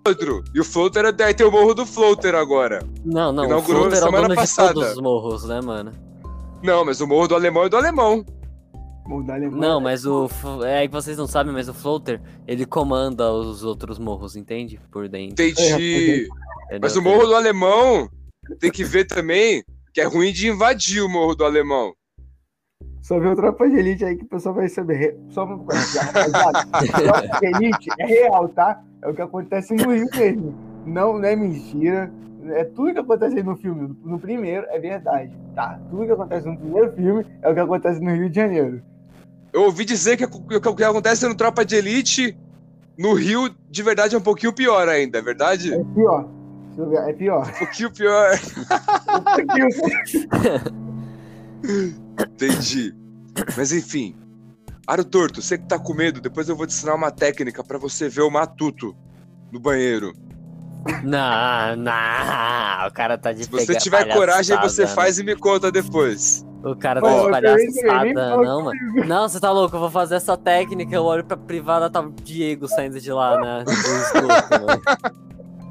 Outro. 0.05 0.43
E 0.53 0.59
o 0.59 0.63
Floater 0.65 1.05
é- 1.05 1.23
aí 1.23 1.33
tem 1.33 1.45
o 1.47 1.51
morro 1.51 1.73
do 1.73 1.85
Floater 1.85 2.35
agora. 2.35 2.85
Não, 3.05 3.31
não, 3.31 3.45
o 3.57 3.61
Floater 3.61 3.97
é 3.97 4.01
o 4.01 4.05
semana 4.05 4.27
dono 4.27 4.35
passada. 4.35 4.67
de 4.69 4.73
todos 4.75 4.91
os 4.91 5.01
morros, 5.01 5.45
né, 5.45 5.61
mano? 5.61 6.08
Não, 6.63 6.85
mas 6.85 7.01
o 7.01 7.07
morro 7.07 7.27
do 7.27 7.35
alemão 7.35 7.63
é 7.63 7.69
do 7.69 7.77
alemão. 7.77 8.25
Mudar 9.05 9.35
alemão. 9.35 9.59
Não, 9.59 9.81
mas 9.81 10.05
o. 10.05 10.29
É 10.65 10.87
que 10.87 10.93
vocês 10.93 11.17
não 11.17 11.25
sabem, 11.25 11.51
mas 11.51 11.67
o 11.67 11.73
Floater, 11.73 12.21
ele 12.47 12.65
comanda 12.65 13.31
os 13.31 13.63
outros 13.63 13.97
morros, 13.97 14.35
entende? 14.35 14.79
Por 14.91 15.09
dentro. 15.09 15.43
Entendi. 15.43 16.27
Ele 16.69 16.79
Mas 16.79 16.95
é 16.95 16.99
o 16.99 17.01
morro 17.01 17.25
do 17.25 17.35
alemão 17.35 18.07
tem 18.59 18.71
que 18.71 18.83
ver 18.83 19.05
também 19.05 19.63
que 19.93 20.01
é 20.01 20.05
ruim 20.05 20.31
de 20.31 20.47
invadir 20.47 21.01
o 21.01 21.09
morro 21.09 21.35
do 21.35 21.43
alemão. 21.43 21.93
Só 23.01 23.19
vê 23.19 23.27
o 23.27 23.35
Tropa 23.35 23.67
de 23.67 23.75
Elite 23.75 24.05
aí 24.05 24.15
que 24.15 24.23
o 24.23 24.27
pessoal 24.27 24.53
vai 24.53 24.69
saber. 24.69 25.17
Só 25.29 25.43
uma 25.43 25.57
coisa, 25.57 26.01
rapaziada. 26.01 26.65
Tropa 26.65 27.39
de 27.39 27.45
Elite 27.47 27.89
é 27.97 28.05
real, 28.05 28.47
tá? 28.49 28.83
É 29.01 29.09
o 29.09 29.13
que 29.13 29.21
acontece 29.21 29.73
no 29.73 29.91
Rio 29.91 30.07
mesmo. 30.15 30.55
Não, 30.85 31.17
não 31.17 31.25
é 31.27 31.35
mentira. 31.35 32.11
É 32.53 32.63
tudo 32.63 32.93
que 32.93 32.99
acontece 32.99 33.37
aí 33.37 33.43
no 33.43 33.55
filme. 33.57 33.95
No 34.03 34.19
primeiro 34.19 34.65
é 34.69 34.79
verdade, 34.79 35.31
tá? 35.55 35.79
Tudo 35.89 36.05
que 36.05 36.11
acontece 36.11 36.47
no 36.47 36.57
primeiro 36.57 36.91
filme 36.93 37.25
é 37.41 37.49
o 37.49 37.53
que 37.53 37.59
acontece 37.59 37.99
no 37.99 38.13
Rio 38.13 38.29
de 38.29 38.35
Janeiro. 38.35 38.81
Eu 39.51 39.63
ouvi 39.63 39.83
dizer 39.85 40.17
que 40.17 40.25
o 40.25 40.75
que- 40.75 40.83
acontece 40.83 41.27
no 41.27 41.35
Tropa 41.35 41.65
de 41.65 41.75
Elite 41.75 42.37
no 42.97 43.13
Rio, 43.13 43.49
de 43.69 43.81
verdade, 43.83 44.15
é 44.15 44.17
um 44.17 44.21
pouquinho 44.21 44.53
pior 44.53 44.87
ainda, 44.89 45.17
é 45.17 45.21
verdade? 45.21 45.73
É 45.73 45.83
pior. 45.95 46.27
Deixa 46.67 46.81
eu 46.81 46.89
ver, 46.89 47.09
é 47.09 47.13
pior. 47.13 47.47
Um 47.47 47.59
pouquinho 47.59 47.91
pior. 47.93 48.31
Entendi. 52.19 52.93
Mas 53.57 53.71
enfim. 53.71 54.15
Aro 54.85 55.05
torto, 55.05 55.41
você 55.41 55.57
que 55.57 55.67
tá 55.67 55.77
com 55.77 55.93
medo, 55.93 56.19
depois 56.19 56.49
eu 56.49 56.55
vou 56.55 56.65
te 56.65 56.73
ensinar 56.73 56.95
uma 56.95 57.11
técnica 57.11 57.63
pra 57.63 57.77
você 57.77 58.09
ver 58.09 58.21
o 58.21 58.31
matuto 58.31 58.95
no 59.51 59.59
banheiro. 59.59 60.13
Não, 61.03 61.75
não, 61.75 62.87
o 62.87 62.91
cara 62.93 63.17
tá 63.17 63.33
de 63.33 63.43
Se 63.43 63.51
você 63.51 63.75
tiver 63.75 64.13
coragem, 64.13 64.55
aí 64.55 64.61
você 64.61 64.83
palhaçada, 64.83 65.01
faz 65.01 65.19
e 65.19 65.23
me 65.23 65.35
conta 65.35 65.71
depois. 65.71 66.43
né? 66.43 66.49
O 66.71 66.75
cara 66.75 66.99
Pô, 66.99 67.07
tá 67.07 67.23
de 67.23 67.31
palhaçada, 67.31 68.37
não, 68.37 68.63
mano. 68.63 68.79
Não, 69.05 69.27
você 69.27 69.39
tá 69.39 69.51
louco, 69.51 69.75
eu 69.75 69.79
vou 69.79 69.91
fazer 69.91 70.15
essa 70.15 70.37
técnica, 70.37 70.95
eu 70.95 71.03
olho 71.03 71.23
pra 71.23 71.37
privada, 71.37 71.89
tá 71.89 72.01
o 72.01 72.11
Diego 72.11 72.67
saindo 72.67 72.99
de 72.99 73.11
lá, 73.11 73.39
né? 73.39 73.65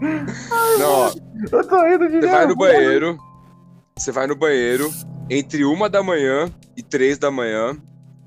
Mano. 0.00 0.78
Não, 0.78 0.90
ó, 0.92 1.12
Eu 1.50 1.68
tô 1.68 1.86
indo 1.86 2.08
de 2.08 2.20
você 2.20 2.26
vai 2.28 2.46
no 2.46 2.56
banheiro. 2.56 3.18
Você 3.96 4.12
vai 4.12 4.26
no 4.26 4.36
banheiro 4.36 4.90
entre 5.28 5.64
uma 5.64 5.88
da 5.88 6.02
manhã 6.02 6.48
e 6.76 6.82
três 6.82 7.18
da 7.18 7.30
manhã. 7.30 7.76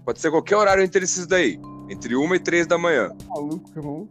Pode 0.05 0.19
ser 0.19 0.29
qualquer 0.29 0.57
horário 0.57 0.83
entre 0.83 1.03
esses 1.05 1.25
daí. 1.25 1.59
Entre 1.89 2.15
uma 2.15 2.35
e 2.35 2.39
três 2.39 2.67
da 2.67 2.77
manhã. 2.77 3.11
Maluco, 3.29 3.69
irmão. 3.75 4.09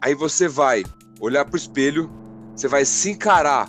Aí 0.00 0.14
você 0.14 0.46
vai 0.46 0.84
olhar 1.20 1.44
pro 1.44 1.56
espelho, 1.56 2.10
você 2.54 2.68
vai 2.68 2.84
se 2.84 3.10
encarar, 3.10 3.68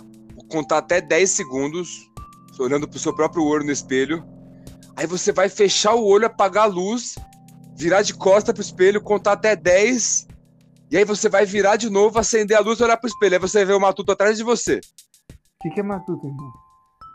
contar 0.50 0.78
até 0.78 1.00
10 1.00 1.30
segundos, 1.30 2.10
olhando 2.58 2.88
pro 2.88 2.98
seu 2.98 3.14
próprio 3.14 3.44
olho 3.44 3.64
no 3.64 3.72
espelho. 3.72 4.24
Aí 4.96 5.06
você 5.06 5.30
vai 5.30 5.48
fechar 5.48 5.94
o 5.94 6.04
olho, 6.04 6.26
apagar 6.26 6.64
a 6.64 6.66
luz, 6.66 7.16
virar 7.76 8.02
de 8.02 8.14
costa 8.14 8.52
pro 8.52 8.62
espelho, 8.62 9.00
contar 9.00 9.32
até 9.32 9.54
10. 9.54 10.26
E 10.90 10.96
aí 10.96 11.04
você 11.04 11.28
vai 11.28 11.44
virar 11.44 11.76
de 11.76 11.88
novo, 11.88 12.18
acender 12.18 12.56
a 12.56 12.60
luz 12.60 12.80
olhar 12.80 12.96
pro 12.96 13.08
espelho. 13.08 13.34
Aí 13.34 13.40
você 13.40 13.64
vê 13.64 13.72
o 13.72 13.80
matuto 13.80 14.10
atrás 14.10 14.36
de 14.36 14.42
você. 14.42 14.80
O 14.80 15.62
que, 15.62 15.70
que 15.70 15.80
é 15.80 15.82
matuto, 15.82 16.26
irmão? 16.26 16.67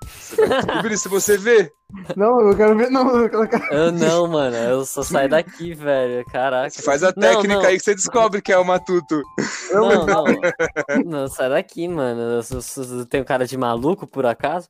Descobrir 0.05 0.97
se 0.97 1.07
você 1.07 1.37
vê. 1.37 1.71
Não, 2.15 2.39
eu 2.41 2.55
quero 2.55 2.75
ver. 2.77 2.89
Não, 2.89 3.15
eu 3.17 3.29
quero. 3.47 3.63
Eu 3.73 3.91
não, 3.91 4.27
mano, 4.27 4.55
eu 4.55 4.85
só 4.85 5.03
saio 5.03 5.29
daqui, 5.29 5.73
velho, 5.73 6.25
caraca. 6.25 6.69
Você 6.71 6.81
faz 6.81 7.03
a 7.03 7.07
Não, 7.07 7.13
técnica 7.21 7.55
não. 7.61 7.65
aí 7.65 7.77
que 7.77 7.83
você 7.83 7.93
descobre 7.95 8.41
que 8.41 8.51
é 8.51 8.57
o 8.57 8.65
matuto. 8.65 9.21
Não, 9.71 10.05
não, 10.05 10.25
não, 11.05 11.27
sai 11.27 11.49
daqui, 11.49 11.87
mano. 11.87 12.19
Eu, 12.21 12.43
sou- 12.43 12.61
sou- 12.61 12.83
eu 12.99 13.05
tenho 13.05 13.23
cara 13.25 13.45
de 13.45 13.57
maluco, 13.57 14.07
por 14.07 14.25
acaso? 14.25 14.67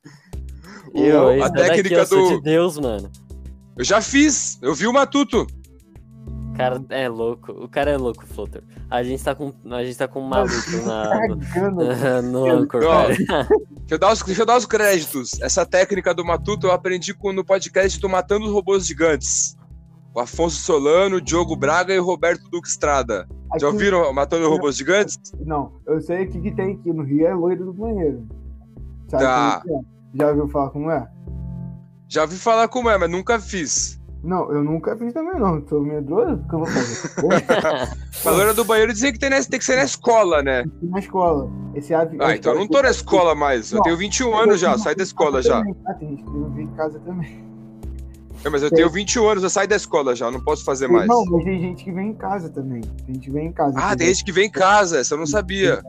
O- 0.92 1.00
Eu, 1.00 1.42
a 1.42 1.48
daqui, 1.48 1.68
técnica 1.70 1.94
eu 1.96 2.06
sou 2.06 2.28
do- 2.28 2.36
de 2.36 2.42
Deus, 2.42 2.78
mano. 2.78 3.10
Eu 3.76 3.84
já 3.84 4.00
fiz, 4.00 4.58
eu 4.62 4.74
vi 4.74 4.86
o 4.86 4.92
matuto. 4.92 5.46
O 6.54 6.56
cara 6.56 6.84
é 6.90 7.08
louco, 7.08 7.50
o 7.52 7.68
cara 7.68 7.90
é 7.90 7.96
louco, 7.96 8.24
Floater. 8.24 8.62
A 8.88 9.02
gente 9.02 9.24
tá 9.24 9.34
com, 9.34 9.52
a 9.72 9.84
gente 9.84 9.98
tá 9.98 10.06
com 10.06 10.20
um 10.20 10.28
maluco 10.28 10.54
na, 10.86 11.26
no, 11.26 11.38
Cagando. 11.40 11.82
no 12.30 12.46
Anchor, 12.46 12.80
Não. 12.80 13.06
Deixa 13.08 13.46
eu, 13.90 13.98
dar 13.98 14.12
os, 14.12 14.22
deixa 14.22 14.42
eu 14.42 14.46
dar 14.46 14.56
os 14.56 14.64
créditos. 14.64 15.32
Essa 15.42 15.66
técnica 15.66 16.14
do 16.14 16.24
Matuto 16.24 16.68
eu 16.68 16.72
aprendi 16.72 17.12
com- 17.12 17.32
no 17.32 17.44
podcast 17.44 17.98
do 18.00 18.08
Matando 18.08 18.46
os 18.46 18.52
Robôs 18.52 18.86
Gigantes. 18.86 19.56
O 20.14 20.20
Afonso 20.20 20.58
Solano, 20.62 21.16
o 21.16 21.20
Diogo 21.20 21.56
Braga 21.56 21.92
e 21.92 21.98
o 21.98 22.04
Roberto 22.04 22.48
Duque 22.48 22.68
Estrada. 22.68 23.26
Já 23.58 23.66
ouviram 23.66 24.12
Matando 24.12 24.44
os 24.44 24.48
Robôs 24.50 24.76
Gigantes? 24.76 25.18
Não, 25.44 25.72
eu 25.88 26.00
sei 26.00 26.24
o 26.24 26.30
que, 26.30 26.40
que 26.40 26.52
tem 26.52 26.74
aqui 26.74 26.92
no 26.92 27.02
Rio 27.02 27.26
é 27.26 27.34
loiro 27.34 27.64
do 27.64 27.72
banheiro. 27.72 28.24
Sabe 29.08 29.24
Tá. 29.24 29.60
como 29.64 29.76
é? 29.76 29.82
Já 30.16 30.28
ouviu 30.30 30.48
falar 30.48 30.70
como 30.70 30.90
é? 30.92 31.08
Já 32.08 32.22
ouvi 32.22 32.36
falar 32.36 32.68
como 32.68 32.88
é, 32.88 32.96
mas 32.96 33.10
nunca 33.10 33.40
fiz. 33.40 34.00
Não, 34.24 34.50
eu 34.50 34.64
nunca 34.64 34.96
fiz 34.96 35.12
também 35.12 35.38
não. 35.38 35.60
Tô 35.60 35.80
medroso, 35.80 36.34
o 36.34 36.48
que 36.48 36.54
eu 36.54 36.58
vou 36.60 36.66
fazer? 36.66 37.20
Porra, 37.20 37.88
A 38.24 38.30
loira 38.30 38.54
do 38.54 38.64
banheiro 38.64 38.92
dizem 38.92 39.12
que 39.12 39.18
tem, 39.18 39.28
tem 39.30 39.58
que 39.58 39.64
ser 39.64 39.76
na 39.76 39.84
escola, 39.84 40.42
né? 40.42 40.64
na 40.82 40.98
escola. 40.98 41.50
Esse 41.74 41.92
ave- 41.92 42.16
Ah, 42.20 42.34
então 42.34 42.54
eu 42.54 42.58
não 42.60 42.66
tô 42.66 42.80
na 42.80 42.88
escola 42.90 43.34
mais. 43.34 43.70
Eu 43.70 43.76
Não. 43.76 43.82
tenho 43.82 43.96
21 43.98 44.34
anos 44.34 44.58
já, 44.60 44.78
saí 44.78 44.94
da 44.94 45.02
escola 45.02 45.42
já. 45.42 45.62
Ah, 45.86 45.94
tem 45.94 46.08
gente 46.10 46.24
que 46.24 46.30
vive 46.30 46.62
em 46.62 46.66
casa 46.68 46.98
também. 47.00 47.44
É, 48.44 48.48
mas 48.50 48.62
eu 48.62 48.70
tenho 48.70 48.90
21 48.90 49.28
anos, 49.28 49.42
eu 49.42 49.50
saí 49.50 49.66
da 49.66 49.76
escola 49.76 50.14
já, 50.16 50.30
não 50.30 50.40
posso 50.42 50.64
fazer 50.64 50.86
mais. 50.88 51.06
Não, 51.06 51.24
mas 51.26 51.44
tem 51.44 51.60
gente 51.60 51.84
que 51.84 51.92
vem 51.92 52.10
em 52.10 52.14
casa 52.14 52.48
também. 52.48 52.80
Tem 52.80 53.14
gente 53.14 53.24
que 53.26 53.30
vem 53.30 53.46
em 53.48 53.52
casa. 53.52 53.74
Ah, 53.78 53.82
tem 53.88 53.92
entendeu? 53.94 54.06
gente 54.14 54.24
que 54.24 54.32
vem 54.32 54.46
em 54.46 54.50
casa, 54.50 54.98
essa 55.00 55.14
eu 55.14 55.18
não 55.18 55.26
sabia. 55.26 55.82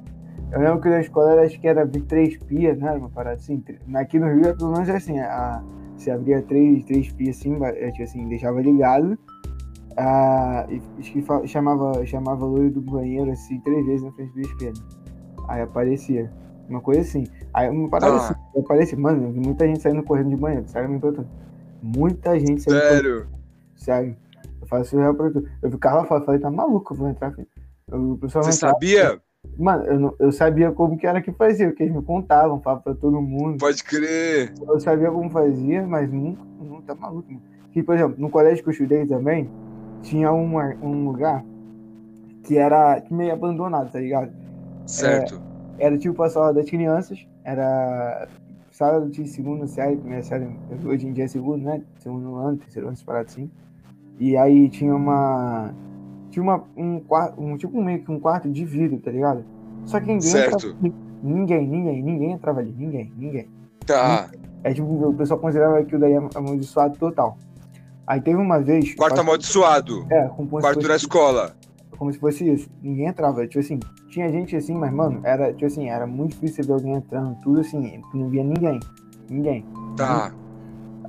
Eu 0.51 0.59
lembro 0.61 0.81
que 0.81 0.89
na 0.89 1.01
escola 1.01 1.41
acho 1.41 1.59
que 1.59 1.67
era 1.67 1.81
abrir 1.81 2.01
três 2.01 2.37
pias, 2.37 2.77
né? 2.77 2.91
Uma 2.91 3.09
parada 3.09 3.35
assim. 3.37 3.61
Aqui 3.95 4.19
no 4.19 4.27
Rio, 4.27 4.55
pelo 4.55 4.71
menos 4.71 4.87
é 4.87 4.95
assim. 4.95 5.19
A, 5.19 5.61
você 5.97 6.11
abria 6.11 6.41
três, 6.41 6.83
três 6.85 7.11
pias 7.11 7.37
assim, 7.37 7.57
é, 7.63 7.91
tipo 7.91 8.03
assim, 8.03 8.27
deixava 8.27 8.61
ligado. 8.61 9.17
Ah, 9.97 10.67
e 10.69 11.47
chamava, 11.47 12.05
chamava 12.05 12.45
loiro 12.45 12.69
do 12.71 12.81
banheiro 12.81 13.31
assim, 13.31 13.59
três 13.61 13.85
vezes 13.85 14.03
na 14.05 14.11
frente 14.11 14.33
do 14.33 14.41
espelho. 14.41 14.73
Aí 15.47 15.61
aparecia. 15.61 16.31
Uma 16.67 16.81
coisa 16.81 17.01
assim. 17.01 17.25
Aí 17.53 17.69
uma 17.69 17.89
parada 17.89 18.17
Tá. 18.17 18.25
assim. 18.29 18.59
Aparecia, 18.59 18.97
mano, 18.97 19.27
eu 19.27 19.31
vi 19.31 19.39
muita 19.39 19.65
gente 19.67 19.81
saindo 19.81 20.03
correndo 20.03 20.29
de 20.29 20.35
banheiro, 20.35 20.67
sério, 20.67 20.89
me. 20.89 20.99
Muita 21.81 22.37
gente 22.39 22.61
saindo 22.63 22.79
correndo 22.81 22.93
Sério. 22.95 23.27
Sério. 23.75 24.17
Eu 24.61 24.67
faço 24.67 24.97
real 24.97 25.13
pra 25.13 25.29
tu. 25.29 25.43
Eu 25.61 25.71
ficava 25.71 26.05
falando, 26.05 26.25
falei, 26.25 26.41
tá 26.41 26.51
maluco, 26.51 26.93
eu 26.93 26.97
vou 26.97 27.07
entrar 27.09 27.27
aqui. 27.27 27.47
Eu, 27.89 28.11
o 28.13 28.17
pessoal 28.17 28.43
Você 28.43 28.57
entrar. 28.57 28.71
sabia? 28.71 29.21
Mano, 29.57 29.83
eu, 29.85 29.99
não- 29.99 30.15
eu 30.19 30.31
sabia 30.31 30.71
como 30.71 30.97
que 30.97 31.05
era 31.07 31.21
que 31.21 31.31
fazia, 31.31 31.67
porque 31.67 31.83
eles 31.83 31.95
me 31.95 32.01
contavam, 32.01 32.59
falavam 32.61 32.83
pra 32.83 32.93
todo 32.95 33.21
mundo. 33.21 33.57
Pode 33.59 33.83
crer. 33.83 34.53
Eu 34.67 34.79
sabia 34.79 35.11
como 35.11 35.29
fazia, 35.29 35.85
mas 35.85 36.11
nunca, 36.11 36.41
não 36.59 36.81
tá 36.81 36.95
maluco. 36.95 37.27
Mano. 37.31 37.41
Que, 37.71 37.83
por 37.83 37.95
exemplo, 37.95 38.15
no 38.17 38.29
colégio 38.29 38.63
que 38.63 38.69
eu 38.69 38.71
estudei 38.73 39.05
também, 39.05 39.49
tinha 40.01 40.31
uma, 40.31 40.75
um 40.81 41.05
lugar 41.09 41.43
que 42.43 42.57
era 42.57 43.03
meio 43.09 43.33
abandonado, 43.33 43.91
tá 43.91 43.99
ligado? 43.99 44.31
Certo. 44.85 45.41
Era 45.77 45.97
tipo 45.97 46.21
a 46.23 46.29
sala 46.29 46.53
das 46.53 46.69
crianças, 46.69 47.27
era 47.43 48.27
sala 48.71 49.05
de 49.09 49.27
segundo 49.27 49.67
série, 49.67 49.97
primeira 49.97 50.23
série, 50.23 50.47
hoje 50.85 51.07
em 51.07 51.11
dia 51.13 51.25
é 51.25 51.27
segundo, 51.27 51.63
né? 51.63 51.81
Segundo 51.99 52.35
ano, 52.35 52.57
terceiro 52.57 52.87
ano, 52.87 52.93
essa 52.93 53.05
parada 53.05 53.25
assim. 53.25 53.49
E 54.19 54.37
aí 54.37 54.69
tinha 54.69 54.95
uma. 54.95 55.73
Tinha 56.35 56.43
uma, 56.43 56.65
um 56.75 56.99
quarto, 56.99 57.41
um, 57.41 57.55
tipo 57.55 57.81
meio 57.81 58.03
que 58.03 58.11
um 58.11 58.19
quarto 58.19 58.49
de 58.51 58.65
vidro, 58.65 58.99
tá 58.99 59.09
ligado? 59.09 59.45
Só 59.85 60.01
que 60.01 60.07
ninguém 60.07 60.19
Certo. 60.19 60.67
entrava 60.67 60.77
ali. 60.81 60.93
Ninguém, 61.23 61.65
ninguém, 61.65 62.03
ninguém 62.03 62.31
entrava 62.33 62.59
ali, 62.59 62.75
ninguém, 62.77 63.13
ninguém. 63.15 63.47
Tá. 63.85 64.29
É 64.61 64.73
tipo, 64.73 64.85
o 64.85 65.13
pessoal 65.13 65.39
considerava 65.39 65.79
aquilo 65.79 66.01
daí 66.01 66.13
amaldiçoado 66.13 66.97
total. 66.97 67.37
Aí 68.05 68.19
teve 68.19 68.35
uma 68.35 68.59
vez. 68.59 68.93
Quarto 68.95 69.21
amaldiçoado. 69.21 70.05
É, 70.09 70.27
com 70.27 70.45
Quarto 70.45 70.85
da 70.85 70.97
escola. 70.97 71.55
como 71.97 72.11
se 72.11 72.19
fosse 72.19 72.45
isso. 72.51 72.69
Ninguém 72.83 73.07
entrava. 73.07 73.47
Tipo 73.47 73.59
assim, 73.61 73.79
tinha 74.09 74.29
gente 74.29 74.57
assim, 74.57 74.75
mas, 74.75 74.91
mano, 74.91 75.21
era, 75.23 75.53
tipo 75.53 75.67
assim, 75.67 75.87
era 75.87 76.05
muito 76.05 76.31
difícil 76.31 76.65
você 76.65 76.67
ver 76.67 76.73
alguém 76.73 76.93
entrando, 76.95 77.37
tudo 77.41 77.61
assim, 77.61 78.01
não 78.13 78.27
via 78.27 78.43
ninguém. 78.43 78.77
Ninguém. 79.29 79.65
Tá. 79.95 80.33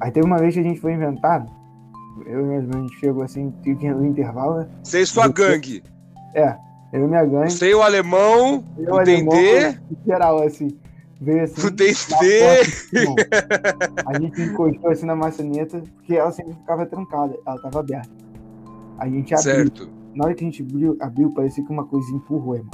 Aí 0.01 0.13
teve 0.13 0.25
uma 0.25 0.39
vez 0.39 0.55
que 0.55 0.61
a 0.61 0.63
gente 0.63 0.79
foi 0.79 0.93
inventar, 0.93 1.45
eu 2.25 2.41
e 2.41 2.45
meus 2.45 2.63
irmãos, 2.65 2.77
a 2.79 2.83
gente 2.83 2.99
chegou 3.01 3.23
assim, 3.23 3.53
tinha 3.63 3.95
no 3.95 4.07
intervalo, 4.07 4.61
né? 4.61 4.69
Você 4.83 5.01
e 5.03 5.07
sua 5.07 5.29
gangue. 5.29 5.83
É, 6.35 6.57
eu 6.93 7.05
e 7.05 7.09
minha 7.09 7.25
gangue, 7.25 7.51
Você 7.53 7.71
e 7.71 7.75
o 7.75 7.83
alemão, 7.83 8.65
eu 8.79 8.95
o 8.95 9.05
Dendê, 9.05 9.77
geral, 10.07 10.43
assim, 10.43 10.69
veio 11.21 11.45
assim, 11.45 11.67
o 11.67 11.71
Dendê. 11.71 12.63
irmão. 12.93 13.17
a 14.07 14.19
gente 14.21 14.41
encostou 14.43 14.91
assim 14.91 15.07
na 15.07 15.17
maçaneta, 15.17 15.83
porque 15.97 16.15
ela 16.15 16.31
sempre 16.33 16.55
ficava 16.55 16.87
trancada, 16.87 17.37
ela 17.47 17.59
tava 17.61 17.81
aberta. 17.81 18.11
A 18.99 19.09
gente 19.09 19.35
abriu, 19.35 19.53
Certo. 19.55 19.89
na 20.15 20.25
hora 20.25 20.35
que 20.35 20.43
a 20.45 20.47
gente 20.49 20.63
abriu, 20.63 20.97
abriu 21.01 21.31
parecia 21.35 21.65
que 21.65 21.71
uma 21.73 21.85
coisa 21.85 22.11
empurrou, 22.13 22.55
irmão. 22.57 22.71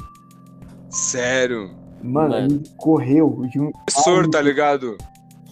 Sério. 0.89 1.71
Mano, 2.01 2.35
a 2.35 2.37
Mano. 2.41 2.49
gente 2.49 2.69
correu 2.77 3.45
de 3.49 3.59
um... 3.59 3.71
Professor, 3.71 4.29
tá 4.29 4.41
ligado? 4.41 4.97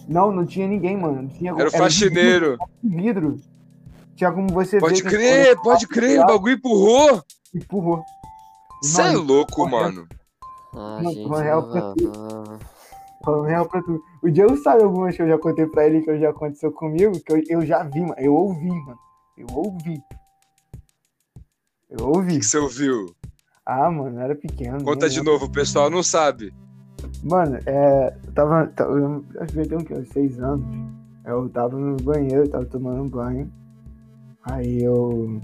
Não, 0.08 0.30
não 0.30 0.44
tinha 0.44 0.68
ninguém, 0.68 0.96
mano. 0.96 1.22
Não 1.22 1.28
tinha 1.28 1.52
Era 1.52 1.68
o 1.68 1.70
faxineiro. 1.70 2.58
vidro. 2.82 3.36
Tinha 4.16 4.30
como 4.32 4.48
você 4.52 4.78
Pode 4.78 5.02
crer, 5.02 5.56
pode 5.62 5.86
crer. 5.88 6.20
O 6.20 6.26
bagulho 6.26 6.54
empurrou. 6.54 7.22
Empurrou. 7.54 8.02
Você 8.82 9.02
é 9.02 9.10
louco, 9.12 9.68
mano. 9.68 10.06
Ah, 10.74 11.00
gente. 11.02 11.28
real 11.28 11.70
pra. 11.70 11.94
Falando 13.24 13.44
real 13.46 13.66
pra 13.68 13.82
tu. 13.82 14.02
O 14.22 14.30
Diego 14.30 14.56
sabe 14.62 14.82
algumas 14.82 15.14
que 15.14 15.22
eu 15.22 15.28
já 15.28 15.38
contei 15.38 15.66
pra 15.66 15.86
ele 15.86 16.02
que 16.02 16.18
já 16.18 16.30
aconteceu 16.30 16.72
comigo, 16.72 17.12
que 17.24 17.32
eu, 17.32 17.42
eu 17.48 17.66
já 17.66 17.82
vi, 17.84 18.00
mano. 18.00 18.14
Eu 18.18 18.34
ouvi, 18.34 18.68
mano. 18.68 18.98
Eu 19.38 19.46
ouvi. 19.54 20.02
Eu 21.90 22.06
O 22.06 22.16
ouvi. 22.16 22.38
que 22.38 22.44
você 22.46 22.58
ouviu? 22.58 23.14
Ah, 23.64 23.90
mano, 23.90 24.18
era 24.20 24.34
pequeno. 24.34 24.82
Conta 24.82 25.08
de 25.08 25.22
novo, 25.22 25.44
o 25.46 25.52
pessoal 25.52 25.88
não 25.90 26.02
sabe. 26.02 26.52
Mano, 27.22 27.58
é. 27.66 28.14
Eu 28.26 28.32
tava. 28.32 28.66
ta- 28.68 28.84
Eu 28.84 29.24
acho 29.40 29.52
que 29.52 29.60
eu 29.60 29.68
tenho 29.68 29.80
o 29.80 29.84
quê? 29.84 29.94
Uns 29.94 30.08
seis 30.08 30.38
anos. 30.40 30.64
Eu 31.24 31.48
tava 31.50 31.76
no 31.76 31.96
banheiro, 31.98 32.48
tava 32.48 32.64
tomando 32.64 33.08
banho. 33.08 33.52
Aí 34.44 34.82
eu. 34.82 35.40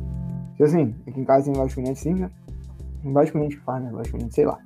Tipo 0.52 0.64
assim, 0.64 0.94
aqui 1.06 1.20
em 1.20 1.24
casa 1.24 1.44
tem 1.44 1.54
vasculhante 1.54 1.98
sim, 2.00 2.14
né? 2.14 2.30
Um 3.04 3.12
vasculhante 3.12 3.56
que 3.56 3.62
faz, 3.62 3.82
né? 3.84 3.90
Vasculhante, 3.92 4.34
sei 4.34 4.44
lá. 4.46 4.58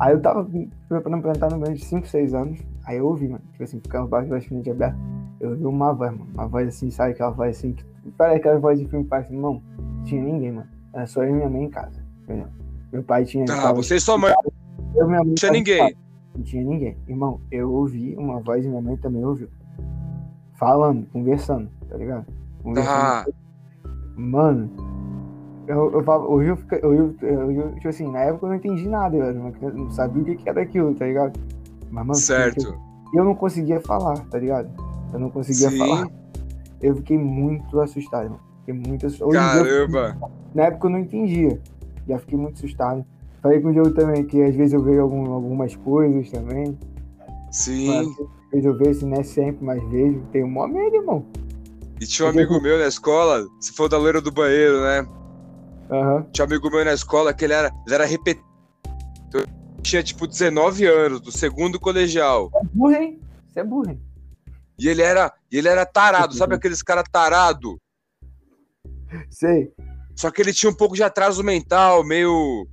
Aí 0.00 0.12
eu 0.12 0.20
tava 0.20 0.48
preparando 0.88 1.22
pra 1.22 1.30
entrar 1.30 1.50
no 1.50 1.58
banho 1.58 1.74
de 1.76 1.84
5, 1.84 2.06
6 2.06 2.34
anos. 2.34 2.58
Aí 2.84 2.96
eu 2.98 3.06
ouvi, 3.06 3.28
mano. 3.28 3.42
Tipo 3.52 3.64
assim, 3.64 3.78
ficava 3.80 4.06
baixo 4.06 4.28
do 4.28 4.34
vasculhante 4.34 4.70
aberto. 4.70 4.96
Eu 5.40 5.50
ouvi 5.50 5.64
uma 5.66 5.92
voz, 5.92 6.10
mano. 6.10 6.26
Uma 6.34 6.48
voz 6.48 6.68
assim, 6.68 6.90
sabe? 6.90 7.12
Aquela 7.12 7.30
voz 7.30 7.56
assim. 7.56 7.72
Que... 7.72 7.84
Parece 8.16 8.38
aquela 8.38 8.58
voz 8.58 8.78
de 8.78 8.86
filme 8.88 9.04
parece, 9.04 9.32
não. 9.32 9.62
Tinha 10.04 10.22
ninguém, 10.22 10.50
mano. 10.52 10.68
Era 10.92 11.06
só 11.06 11.22
eu 11.22 11.30
e 11.30 11.32
minha 11.34 11.48
mãe 11.48 11.64
em 11.64 11.70
casa. 11.70 12.02
Entendeu? 12.24 12.48
Meu 12.92 13.02
pai 13.04 13.24
tinha. 13.24 13.44
Tá, 13.44 13.60
tava- 13.62 13.74
você 13.74 13.96
e 13.96 14.00
sua 14.00 14.18
mãe. 14.18 14.32
eu 14.96 15.04
e 15.04 15.06
minha 15.06 15.18
mãe 15.20 15.28
Não 15.28 15.34
tinha 15.34 15.52
ninguém. 15.52 15.96
não 16.34 16.42
tinha 16.42 16.64
ninguém. 16.64 16.96
Irmão, 17.06 17.40
eu 17.52 17.70
ouvi 17.72 18.16
uma 18.16 18.40
voz 18.40 18.64
e 18.64 18.68
minha 18.68 18.82
mãe 18.82 18.96
também 18.96 19.24
ouviu. 19.24 19.48
Falando, 20.54 21.06
conversando, 21.12 21.68
tá 21.88 21.96
ligado? 21.96 22.26
Conversando. 22.62 22.94
Tá. 22.94 23.26
Mano, 24.18 24.68
eu, 25.66 25.92
eu, 25.92 26.02
falo- 26.02 26.42
eu, 26.42 26.58
eu, 26.72 26.78
eu, 26.82 26.94
eu, 26.94 27.14
eu, 27.22 27.50
eu, 27.52 27.74
tipo 27.76 27.88
assim, 27.88 28.10
na 28.10 28.20
época 28.20 28.46
eu 28.46 28.50
não 28.50 28.56
entendi 28.56 28.88
nada, 28.88 29.16
criança, 29.52 29.76
não 29.76 29.90
sabia 29.90 30.22
o 30.22 30.24
que, 30.26 30.36
que 30.36 30.48
era 30.48 30.60
aquilo, 30.62 30.94
tá 30.94 31.06
ligado? 31.06 31.38
Mas, 31.90 32.04
mano, 32.06 32.14
Certo. 32.14 32.76
eu 33.14 33.24
não 33.24 33.34
conseguia 33.34 33.80
falar, 33.80 34.18
tá 34.26 34.38
ligado? 34.38 34.68
Eu 35.12 35.18
não 35.20 35.30
conseguia 35.30 35.70
Sim. 35.70 35.78
falar. 35.78 36.08
Eu 36.82 36.96
fiquei 36.96 37.16
muito 37.18 37.80
assustado, 37.80 38.24
irmão. 38.24 38.40
Fiquei 38.60 38.74
muito 38.74 39.06
assustado. 39.06 39.28
Hoje 39.30 39.38
dia 39.38 39.62
Caramba. 39.64 40.16
na 40.54 40.62
época 40.64 40.86
eu 40.86 40.90
não 40.90 40.98
entendia. 40.98 41.60
Já 42.08 42.18
fiquei 42.18 42.38
muito 42.38 42.54
assustado. 42.56 43.04
Falei 43.42 43.60
com 43.60 43.68
o 43.68 43.72
Diogo 43.72 43.90
também 43.92 44.24
que 44.24 44.42
às 44.42 44.54
vezes 44.54 44.72
eu 44.72 44.82
vejo 44.82 45.00
algum- 45.00 45.32
algumas 45.32 45.74
coisas 45.76 46.30
também. 46.30 46.76
Sim. 47.50 47.88
Às 47.98 48.06
vezes 48.52 48.64
eu 48.66 48.76
vejo, 48.76 49.06
não 49.06 49.16
é 49.16 49.22
sempre, 49.22 49.64
mas 49.64 49.82
vejo. 49.90 50.20
Tenho 50.32 50.48
mó 50.48 50.66
medo, 50.66 50.96
irmão. 50.96 51.24
E 52.00 52.06
tinha 52.06 52.26
um 52.26 52.30
amigo 52.30 52.60
meu 52.60 52.78
na 52.78 52.86
escola, 52.86 53.46
se 53.60 53.72
for 53.72 53.88
da 53.88 53.98
loira 53.98 54.20
do 54.20 54.30
banheiro, 54.30 54.80
né? 54.82 55.06
Aham. 55.90 56.26
Tinha 56.32 56.44
um 56.44 56.48
amigo 56.48 56.70
meu 56.70 56.84
na 56.84 56.92
escola 56.92 57.34
que 57.34 57.44
ele 57.44 57.54
era, 57.54 57.72
ele 57.86 57.94
era 57.94 58.04
repetido. 58.04 58.46
Tinha 59.82 60.02
tipo 60.02 60.26
19 60.26 60.86
anos, 60.86 61.20
do 61.20 61.32
segundo 61.32 61.80
colegial. 61.80 62.50
Burro, 62.72 62.92
hein? 62.94 63.20
Você 63.48 63.60
é 63.60 63.64
burro, 63.64 63.90
hein? 63.90 64.00
E 64.78 64.88
ele 64.88 65.02
era, 65.02 65.32
ele 65.50 65.66
era 65.68 65.84
tarado, 65.86 66.34
sabe 66.34 66.54
aqueles 66.54 66.82
cara 66.82 67.02
tarado? 67.02 67.80
Sei. 69.30 69.72
Só 70.14 70.30
que 70.30 70.42
ele 70.42 70.52
tinha 70.52 70.70
um 70.70 70.74
pouco 70.74 70.94
de 70.94 71.02
atraso 71.02 71.42
mental, 71.42 72.04
meio. 72.04 72.68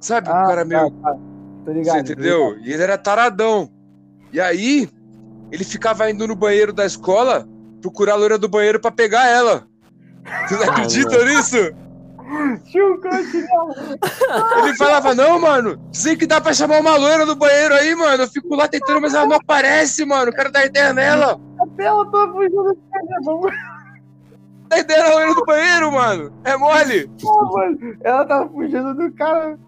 Sabe, 0.00 0.28
o 0.28 0.32
Ah, 0.32 0.46
cara 0.46 0.64
meio. 0.64 0.90
tá, 0.90 1.12
tá. 1.12 1.18
Tô 1.64 1.72
ligado. 1.72 1.94
Você 2.06 2.12
entendeu? 2.12 2.58
E 2.60 2.72
ele 2.72 2.82
era 2.82 2.96
taradão. 2.96 3.70
E 4.32 4.40
aí, 4.40 4.88
ele 5.50 5.64
ficava 5.64 6.08
indo 6.10 6.26
no 6.28 6.36
banheiro 6.36 6.72
da 6.72 6.86
escola 6.86 7.48
procurar 7.86 8.14
a 8.14 8.16
loira 8.16 8.36
do 8.36 8.48
banheiro 8.48 8.80
pra 8.80 8.90
pegar 8.90 9.28
ela. 9.28 9.64
Vocês 10.48 10.60
Ah, 10.60 10.70
acreditam 10.72 11.24
nisso? 11.24 11.56
Ele 14.58 14.76
falava, 14.76 15.14
não, 15.14 15.38
mano, 15.38 15.76
dizem 15.92 16.16
que 16.16 16.26
dá 16.26 16.40
pra 16.40 16.52
chamar 16.52 16.80
uma 16.80 16.96
loira 16.96 17.24
do 17.24 17.36
banheiro 17.36 17.72
aí, 17.74 17.94
mano. 17.94 18.24
Eu 18.24 18.28
fico 18.28 18.56
lá 18.56 18.66
tentando, 18.66 19.00
mas 19.00 19.14
ela 19.14 19.26
não 19.26 19.36
aparece, 19.36 20.04
mano. 20.04 20.30
Eu 20.30 20.34
quero 20.34 20.50
dar 20.50 20.66
ideia 20.66 20.92
nela. 20.92 21.40
Até 21.60 21.84
ela 21.84 22.04
tô 22.10 22.32
fugindo 22.32 22.64
do 22.64 22.74
cara, 22.90 23.20
vamos 23.24 23.52
Dá 24.68 24.78
ideia 24.80 25.02
na 25.04 25.14
loira 25.14 25.34
do 25.34 25.44
banheiro, 25.44 25.92
mano. 25.92 26.32
É 26.42 26.56
mole. 26.56 27.08
mano. 27.22 27.96
Ela 28.02 28.24
tava 28.24 28.48
fugindo 28.48 28.94
do 28.94 29.12
cara. 29.12 29.58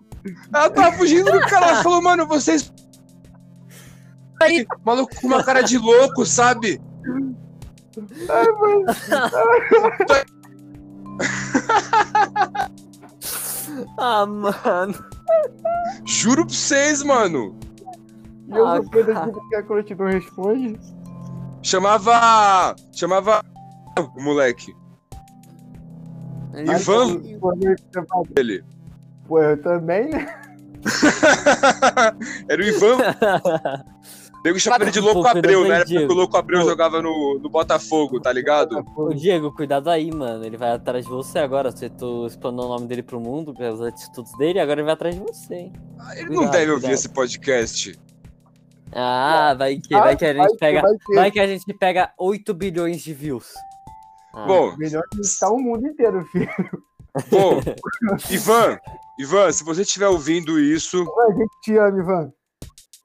Ela 0.52 0.70
tava 0.70 0.92
fugindo 0.96 1.30
do 1.30 1.40
cara. 1.42 1.66
Ela 1.68 1.82
falou, 1.84 2.02
mano, 2.02 2.26
vocês. 2.26 2.72
Aí, 4.42 4.66
maluco 4.84 5.14
com 5.20 5.26
uma 5.28 5.44
cara 5.44 5.62
de 5.62 5.78
louco, 5.78 6.26
sabe? 6.26 6.80
Ai, 8.28 8.46
mano. 8.52 8.84
Ah, 13.98 14.24
mano. 14.26 14.94
Juro 16.04 16.46
pra 16.46 16.54
vocês, 16.54 17.02
mano. 17.02 17.58
E 18.48 18.56
eu 18.56 18.66
Ah, 18.66 18.76
aqui 18.76 18.88
porque 19.32 19.56
a 19.56 19.62
Cruz 19.62 19.84
não 19.98 20.06
responde. 20.06 20.80
Chamava. 21.62 22.74
Chamava. 22.92 23.44
O 24.16 24.22
moleque. 24.22 24.74
Ivan? 26.54 27.20
Pô, 27.40 27.52
eu- 27.54 27.76
Ele. 28.36 28.64
Pô, 29.26 29.40
eu 29.42 29.60
também, 29.62 30.08
né? 30.10 30.34
Era 32.48 32.62
o 32.62 32.64
Ivan. 32.64 32.96
O 34.48 34.52
nego 34.52 34.60
chamava 34.60 34.84
ele 34.84 34.90
de 34.90 35.00
Louco 35.00 35.22
Pô, 35.22 35.28
Abreu, 35.28 35.62
né? 35.64 35.68
Era 35.68 35.78
porque 35.84 35.98
Diego. 35.98 36.12
o 36.12 36.16
Louco 36.16 36.36
Abreu 36.36 36.62
Pô. 36.62 36.68
jogava 36.68 37.02
no, 37.02 37.38
no 37.38 37.48
Botafogo, 37.50 38.18
tá 38.20 38.32
ligado? 38.32 38.84
Ô, 38.96 39.12
Diego, 39.12 39.52
cuidado 39.52 39.88
aí, 39.90 40.10
mano. 40.10 40.44
Ele 40.44 40.56
vai 40.56 40.72
atrás 40.72 41.04
de 41.04 41.10
você 41.10 41.38
agora. 41.38 41.70
Você 41.70 41.90
tu 41.90 42.26
explanou 42.26 42.66
o 42.66 42.68
nome 42.68 42.86
dele 42.86 43.02
pro 43.02 43.20
mundo, 43.20 43.52
pelas 43.54 43.80
atitudes 43.80 44.32
dele, 44.38 44.58
agora 44.60 44.80
ele 44.80 44.86
vai 44.86 44.94
atrás 44.94 45.14
de 45.14 45.20
você, 45.20 45.54
hein? 45.54 45.72
Ele 46.16 46.30
não 46.30 46.36
Cuidado, 46.36 46.52
deve 46.52 46.70
ouvir 46.70 46.80
cuidado. 46.82 46.94
esse 46.98 47.08
podcast. 47.10 47.98
Ah, 48.92 49.54
vai 49.58 49.76
que, 49.76 49.94
vai 49.94 50.16
que 50.16 50.24
a 50.24 50.32
gente 50.34 50.56
pega. 50.56 50.82
vai 51.14 51.30
que 51.30 51.40
a 51.40 51.46
gente 51.46 51.74
pega 51.74 52.10
8 52.18 52.54
bilhões 52.54 53.02
de 53.02 53.12
views. 53.12 53.52
Ah, 54.34 54.46
Bom, 54.46 54.74
Melhor 54.78 55.02
que 55.10 55.20
estar 55.20 55.50
o 55.50 55.58
mundo 55.58 55.86
inteiro, 55.86 56.24
filho. 56.32 56.48
bom. 57.30 57.60
Ivan, 58.30 58.78
Ivan, 59.18 59.52
se 59.52 59.62
você 59.64 59.82
estiver 59.82 60.08
ouvindo 60.08 60.58
isso, 60.58 61.04
A 61.20 61.32
gente 61.32 61.50
te 61.62 61.76
ama, 61.76 61.98
Ivan. 62.00 62.32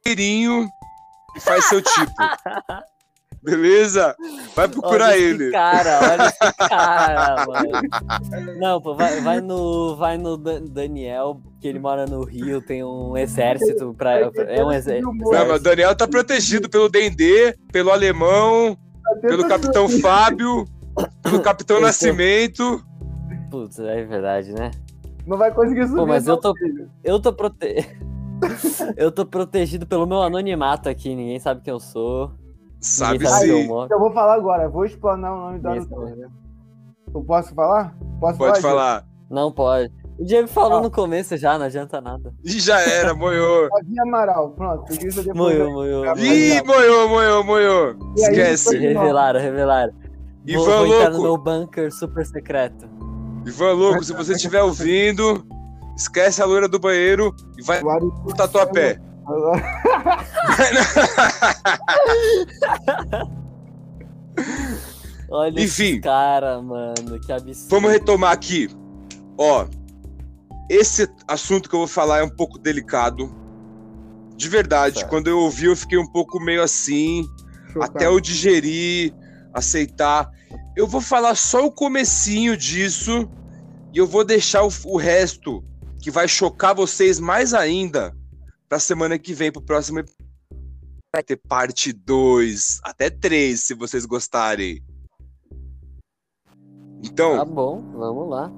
cheirinho 0.07 0.69
e 1.35 1.39
faz 1.39 1.65
seu 1.65 1.81
tipo. 1.81 2.11
Beleza? 3.41 4.15
Vai 4.55 4.69
procurar 4.69 5.07
olha 5.09 5.17
ele. 5.17 5.43
Esse 5.43 5.51
cara, 5.51 5.99
olha 6.11 6.25
esse 6.27 6.69
cara, 6.69 7.45
mano. 7.45 8.57
Não, 8.57 8.81
pô, 8.81 8.95
vai, 8.95 9.19
vai 9.19 9.41
no, 9.41 9.97
vai 9.97 10.17
no 10.17 10.37
Dan- 10.37 10.63
Daniel, 10.63 11.41
que 11.59 11.67
ele 11.67 11.77
mora 11.77 12.05
no 12.05 12.23
Rio, 12.23 12.61
tem 12.61 12.85
um 12.85 13.17
exército 13.17 13.93
pra. 13.97 14.31
É 14.47 14.63
um 14.63 14.71
exército. 14.71 15.11
Não, 15.13 15.47
mas 15.47 15.59
o 15.59 15.63
Daniel 15.63 15.93
tá 15.93 16.07
protegido 16.07 16.69
pelo 16.69 16.87
Dendê, 16.87 17.53
pelo 17.69 17.91
Alemão, 17.91 18.77
pelo 19.19 19.45
Capitão 19.45 19.89
Fábio, 19.89 20.65
pelo 21.21 21.41
Capitão 21.41 21.81
Nascimento. 21.81 22.81
Putz, 23.51 23.77
é 23.77 24.05
verdade, 24.05 24.53
né? 24.53 24.71
Não 25.27 25.37
vai 25.37 25.51
conseguir 25.53 25.83
subir. 25.83 25.97
Pô, 25.97 26.05
mas 26.05 26.27
eu 26.27 26.37
tô- 26.37 26.55
filho. 26.55 26.89
Eu 27.03 27.19
tô 27.19 27.33
prote... 27.33 27.75
Eu 28.97 29.11
tô 29.11 29.25
protegido 29.25 29.85
pelo 29.87 30.05
meu 30.05 30.21
anonimato 30.21 30.89
aqui, 30.89 31.15
ninguém 31.15 31.39
sabe 31.39 31.61
quem 31.61 31.71
eu 31.73 31.79
sou. 31.79 32.31
Sabe 32.79 33.25
sabe 33.25 33.51
onde 33.53 33.69
eu. 33.69 33.87
Eu 33.89 33.99
vou 33.99 34.11
falar 34.11 34.33
agora, 34.35 34.67
vou 34.69 34.83
explanar 34.85 35.33
o 35.33 35.37
nome 35.45 35.59
da 35.59 35.71
Ninguém 35.71 35.87
Lutora. 35.89 36.29
Eu 37.13 37.23
posso 37.23 37.53
falar? 37.55 37.95
Posso 38.19 38.37
Pode 38.37 38.61
falar? 38.61 38.73
falar. 39.01 39.05
Não 39.29 39.51
pode. 39.51 39.91
O 40.19 40.25
Diego 40.25 40.47
falou 40.47 40.79
Ah. 40.79 40.81
no 40.81 40.91
começo 40.91 41.35
já, 41.37 41.57
não 41.57 41.65
adianta 41.65 41.99
nada. 42.01 42.33
Ih, 42.43 42.59
já 42.59 42.79
era, 42.81 43.13
moiou. 43.15 43.69
Davi 43.73 43.99
Amaral, 43.99 44.49
pronto. 44.51 44.85
Moiou, 45.33 45.71
moiou. 45.71 46.05
Ih, 46.17 46.61
moiou. 46.63 47.09
Moiou, 47.09 47.43
moiou. 47.43 47.95
E 48.17 48.21
Esquece. 48.21 48.77
Revelaram, 48.77 49.39
revelaram. 49.39 49.93
Vou, 49.93 50.63
Ivan 50.63 50.85
vou 50.85 50.85
entrar 50.87 51.09
no 51.11 51.21
Louco. 51.21 51.23
meu 51.23 51.37
bunker 51.61 51.91
super 51.91 52.25
secreto. 52.25 52.85
Ivan 53.45 53.71
Louco, 53.73 54.03
se 54.03 54.13
você 54.13 54.33
estiver 54.33 54.61
ouvindo, 54.61 55.45
esquece 55.95 56.41
a 56.41 56.45
loira 56.45 56.67
do 56.67 56.79
banheiro 56.79 57.33
e 57.57 57.63
vai 57.63 57.79
Agora- 57.79 58.05
pro 58.23 58.33
tatuapé. 58.35 58.99
agora- 59.25 59.63
Olha 65.29 65.61
Enfim. 65.61 65.93
esse 65.93 65.99
cara, 66.01 66.61
mano, 66.61 67.19
que 67.19 67.31
absurdo. 67.31 67.69
Vamos 67.69 67.91
retomar 67.91 68.31
aqui. 68.31 68.69
Ó, 69.37 69.65
esse 70.69 71.07
assunto 71.27 71.69
que 71.69 71.75
eu 71.75 71.79
vou 71.79 71.87
falar 71.87 72.19
é 72.19 72.23
um 72.23 72.29
pouco 72.29 72.59
delicado. 72.59 73.33
De 74.35 74.49
verdade, 74.49 75.05
quando 75.05 75.27
eu 75.27 75.39
ouvi, 75.39 75.65
eu 75.65 75.75
fiquei 75.75 75.97
um 75.97 76.07
pouco 76.07 76.39
meio 76.39 76.61
assim, 76.61 77.25
Chocado. 77.71 77.91
até 77.95 78.05
eu 78.07 78.19
digerir, 78.19 79.13
aceitar. 79.53 80.29
Eu 80.75 80.87
vou 80.87 81.01
falar 81.01 81.35
só 81.35 81.65
o 81.65 81.71
comecinho 81.71 82.57
disso 82.57 83.29
e 83.93 83.97
eu 83.97 84.07
vou 84.07 84.23
deixar 84.23 84.63
o, 84.63 84.69
o 84.85 84.97
resto, 84.97 85.63
que 86.03 86.11
vai 86.11 86.27
chocar 86.27 86.75
vocês 86.75 87.17
mais 87.17 87.53
ainda, 87.53 88.13
pra 88.67 88.77
semana 88.77 89.17
que 89.17 89.33
vem, 89.33 89.49
pro 89.53 89.61
próximo 89.61 89.99
ep- 89.99 90.11
Vai 91.15 91.23
ter 91.23 91.37
parte 91.37 91.93
2, 91.93 92.81
até 92.83 93.09
3, 93.09 93.57
se 93.63 93.73
vocês 93.73 94.05
gostarem. 94.05 94.83
Então, 97.01 97.37
Tá 97.37 97.45
bom, 97.45 97.81
vamos 97.93 98.29
lá. 98.29 98.51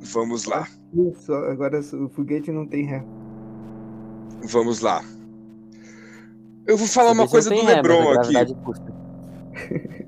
vamos 0.00 0.44
lá. 0.44 0.68
Isso, 0.92 1.32
agora 1.34 1.80
o 1.80 2.08
foguete 2.10 2.52
não 2.52 2.64
tem 2.64 2.84
ré. 2.84 3.04
Vamos 4.44 4.78
lá. 4.80 5.02
Eu 6.66 6.76
vou 6.76 6.86
falar 6.86 7.10
uma 7.10 7.26
coisa 7.26 7.50
do 7.50 7.64
Lebron 7.64 8.12
aqui. 8.12 8.34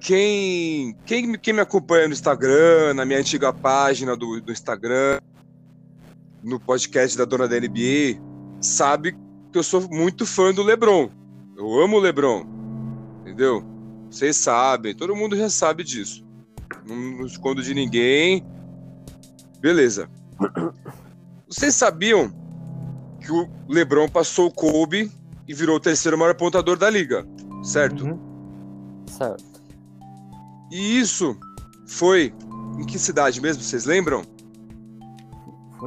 Quem, 0.00 0.94
quem, 1.04 1.32
quem 1.38 1.52
me 1.54 1.60
acompanha 1.60 2.06
no 2.06 2.12
Instagram, 2.12 2.94
na 2.94 3.04
minha 3.04 3.18
antiga 3.18 3.52
página 3.52 4.16
do, 4.16 4.40
do 4.40 4.52
Instagram, 4.52 5.18
no 6.46 6.60
podcast 6.60 7.18
da 7.18 7.24
dona 7.24 7.48
da 7.48 7.58
NBA, 7.58 8.22
sabe 8.60 9.18
que 9.50 9.58
eu 9.58 9.64
sou 9.64 9.80
muito 9.90 10.24
fã 10.24 10.54
do 10.54 10.62
LeBron. 10.62 11.10
Eu 11.56 11.80
amo 11.80 11.96
o 11.96 12.00
LeBron. 12.00 12.46
Entendeu? 13.22 13.64
Vocês 14.08 14.36
sabem, 14.36 14.94
todo 14.94 15.16
mundo 15.16 15.36
já 15.36 15.50
sabe 15.50 15.82
disso. 15.82 16.24
Não, 16.86 16.94
não 16.94 17.26
escondo 17.26 17.60
de 17.60 17.74
ninguém. 17.74 18.46
Beleza. 19.58 20.08
Vocês 21.48 21.74
sabiam 21.74 22.32
que 23.20 23.32
o 23.32 23.48
LeBron 23.68 24.08
passou 24.08 24.46
o 24.46 24.52
Kobe 24.52 25.10
e 25.48 25.52
virou 25.52 25.76
o 25.76 25.80
terceiro 25.80 26.16
maior 26.16 26.36
pontador 26.36 26.78
da 26.78 26.88
liga, 26.88 27.26
certo? 27.64 28.04
Uhum. 28.04 29.04
Certo. 29.08 29.44
E 30.70 31.00
isso 31.00 31.36
foi 31.88 32.32
em 32.78 32.84
que 32.84 33.00
cidade 33.00 33.40
mesmo? 33.40 33.64
Vocês 33.64 33.84
lembram? 33.84 34.22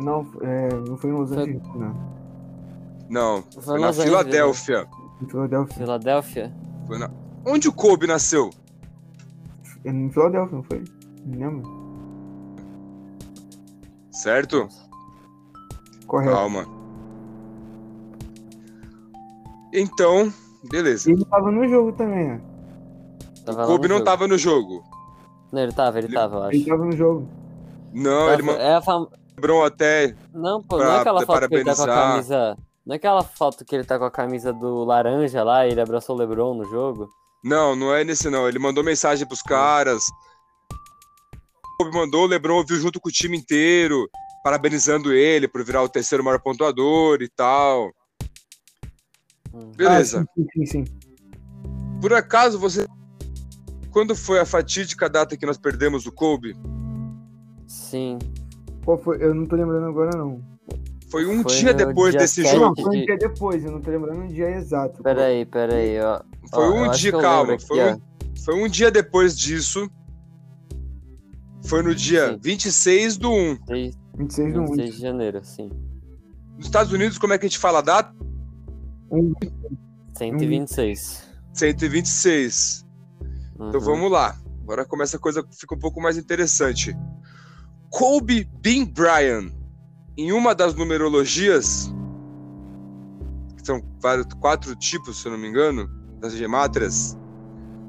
Foi- 0.02 0.06
Não, 0.06 0.28
é, 0.42 0.70
não 0.88 0.98
foi 0.98 1.10
em 1.10 1.14
Los 1.14 1.30
Foi- 1.30 1.38
Angeles, 1.44 1.64
não. 1.76 1.96
Não, 3.10 3.44
Foi 3.54 3.64
foi 3.64 3.80
na 3.80 3.88
Angeles, 3.90 4.10
Filadélfia. 4.10 4.88
Em 5.22 5.26
Filadélfia. 5.28 5.76
Filadélfia? 5.78 6.54
Foi 6.88 6.98
na... 7.00 7.10
Onde 7.46 7.68
o 7.68 7.74
Kobe 7.74 8.08
nasceu? 8.08 8.50
Em 9.86 10.10
Filadélfia, 10.12 10.56
não 10.58 10.64
foi? 10.64 10.84
Não 11.26 11.38
lembro. 11.40 11.80
Certo? 14.12 14.68
Correto. 16.06 16.34
Calma. 16.36 16.66
Então, 19.74 20.32
beleza. 20.72 21.12
Ele 21.12 21.24
tava 21.26 21.52
no 21.52 21.68
jogo 21.68 21.92
também, 21.94 22.28
né? 22.30 22.42
Tava 23.46 23.64
O 23.64 23.68
Kobe 23.68 23.88
não 23.88 23.98
jogo. 23.98 24.06
tava 24.06 24.28
no 24.28 24.38
jogo. 24.38 24.84
Não, 25.52 25.62
ele 25.62 25.72
tava, 25.72 25.98
ele 25.98 26.08
Ele- 26.08 26.14
tava, 26.16 26.36
eu 26.38 26.48
Ele 26.50 26.58
acho. 26.58 26.68
tava 26.70 26.86
no 26.86 26.92
jogo. 26.92 27.28
Não, 27.94 28.28
Tava- 28.28 28.34
ele 28.34 28.52
É 28.52 28.74
a 28.76 28.82
fam... 28.82 29.08
LeBron 29.40 29.64
até. 29.64 30.16
Não, 30.34 30.62
pô, 30.62 30.78
pra 30.78 30.86
não 30.86 30.94
é 30.94 31.00
aquela 31.00 31.26
foto 31.26 31.48
que 31.48 31.56
ele 31.56 31.64
tá 31.64 31.76
com 31.76 31.84
a 31.84 31.88
camisa. 31.88 32.58
Não 32.86 32.94
é 32.94 32.98
aquela 32.98 33.24
foto 33.24 33.66
que 33.66 33.76
ele 33.76 33.84
tá 33.84 33.98
com 33.98 34.06
a 34.06 34.12
camisa 34.12 34.52
do 34.52 34.84
laranja 34.84 35.44
lá 35.44 35.66
e 35.66 35.72
ele 35.72 35.82
abraçou 35.82 36.16
o 36.16 36.20
Lebron 36.20 36.56
no 36.56 36.66
jogo? 36.66 37.10
Não, 37.44 37.76
não 37.76 37.94
é 37.94 38.04
nesse 38.04 38.30
não. 38.30 38.48
Ele 38.48 38.60
mandou 38.60 38.84
mensagem 38.84 39.26
pros 39.26 39.42
caras. 39.42 40.04
O 41.64 41.84
Kobe 41.84 41.96
mandou, 41.96 42.24
o 42.24 42.28
LeBron 42.28 42.58
ouviu 42.58 42.78
junto 42.78 43.00
com 43.00 43.08
o 43.08 43.12
time 43.12 43.38
inteiro, 43.38 44.10
parabenizando 44.44 45.14
ele 45.14 45.48
por 45.48 45.64
virar 45.64 45.82
o 45.82 45.90
terceiro 45.90 46.24
maior 46.24 46.42
pontuador 46.42 47.22
e 47.22 47.30
tal. 47.30 47.92
Hum. 49.54 49.72
Beleza. 49.76 50.26
Ah, 50.28 50.34
sim, 50.36 50.46
sim, 50.54 50.66
sim. 50.66 50.86
Por 52.02 52.14
acaso 52.14 52.60
você. 52.60 52.86
Quando 53.92 54.16
foi 54.16 54.40
a 54.40 54.46
fatídica 54.46 55.10
data 55.10 55.38
que 55.38 55.46
nós 55.46 55.58
perdemos 55.58 56.06
o 56.06 56.12
Kobe? 56.12 56.56
Sim. 57.68 58.18
Qual 58.84 58.98
foi? 58.98 59.22
Eu 59.24 59.34
não 59.34 59.46
tô 59.46 59.56
lembrando 59.56 59.86
agora, 59.86 60.12
não. 60.18 60.42
Foi 61.10 61.26
um 61.26 61.42
Foi 61.42 61.56
dia 61.56 61.74
depois 61.74 62.12
dia 62.12 62.20
desse 62.22 62.44
jogo. 62.44 62.66
Não, 62.66 62.76
foi 62.76 62.98
um 63.00 63.06
dia 63.06 63.18
depois, 63.18 63.66
eu 63.66 63.72
não 63.72 63.82
tô 63.82 63.90
lembrando 63.90 64.26
o 64.26 64.28
dia 64.28 64.52
exato. 64.52 65.02
Peraí, 65.02 65.44
peraí, 65.46 66.00
ó. 66.00 66.22
Foi 66.54 66.66
Ó, 66.66 66.72
um 66.86 66.92
dia, 66.92 67.12
calma. 67.12 67.52
lembro 67.52 67.66
Foi 67.66 67.80
aqui, 67.82 68.00
um, 68.00 68.36
foi 68.46 68.56
um 68.64 68.68
dia 68.68 68.92
depois 68.92 69.38
disso. 69.38 69.90
Foi 71.66 71.82
no 71.82 71.94
dia 71.94 72.34
Sim. 72.34 72.40
26 72.42 73.18
do 73.18 73.32
1. 73.32 73.58
6, 73.68 73.98
26 74.18 74.54
do 74.54 74.62
1. 74.62 74.66
26 74.68 74.96
de 74.96 75.02
janeiro, 75.02 75.40
sim. 75.44 75.70
Nos 76.58 76.66
Estados 76.66 76.92
Unidos, 76.94 77.18
como 77.18 77.34
é 77.34 77.38
que 77.38 77.46
a 77.46 77.50
gente 77.50 77.60
fala 77.60 77.80
a 77.80 77.82
data? 77.82 78.14
126. 80.16 81.28
126. 81.54 82.86
Então 83.56 83.72
Uhum. 83.74 83.80
vamos 83.80 84.12
lá. 84.12 84.36
Agora 84.64 84.86
começa 84.86 85.18
a 85.18 85.20
coisa 85.20 85.44
fica 85.58 85.74
um 85.76 85.80
pouco 85.80 86.00
mais 86.02 86.18
interessante. 86.18 86.96
Kobe 87.90 88.44
Bean 88.62 88.86
Bryant, 88.86 89.52
em 90.18 90.32
uma 90.32 90.54
das 90.54 90.76
numerologias, 90.76 91.92
que 93.58 93.66
são 93.66 93.82
vários, 94.02 94.28
quatro 94.40 94.76
tipos, 94.76 95.20
se 95.22 95.28
eu 95.28 95.32
não 95.32 95.40
me 95.40 95.48
engano, 95.48 95.90
das 96.20 96.34
gemátrias, 96.34 97.18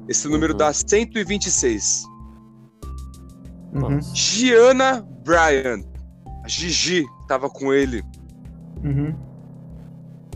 esse 0.07 0.27
número 0.27 0.53
Uhum. 0.53 0.57
dá 0.57 0.73
126. 0.73 2.03
Uhum, 3.73 4.01
Gianna 4.13 5.01
Bryant, 5.23 5.83
a 6.43 6.47
Gigi, 6.47 7.03
que 7.05 7.27
tava 7.27 7.47
com 7.49 7.71
ele, 7.73 8.03
uhum. 8.83 9.15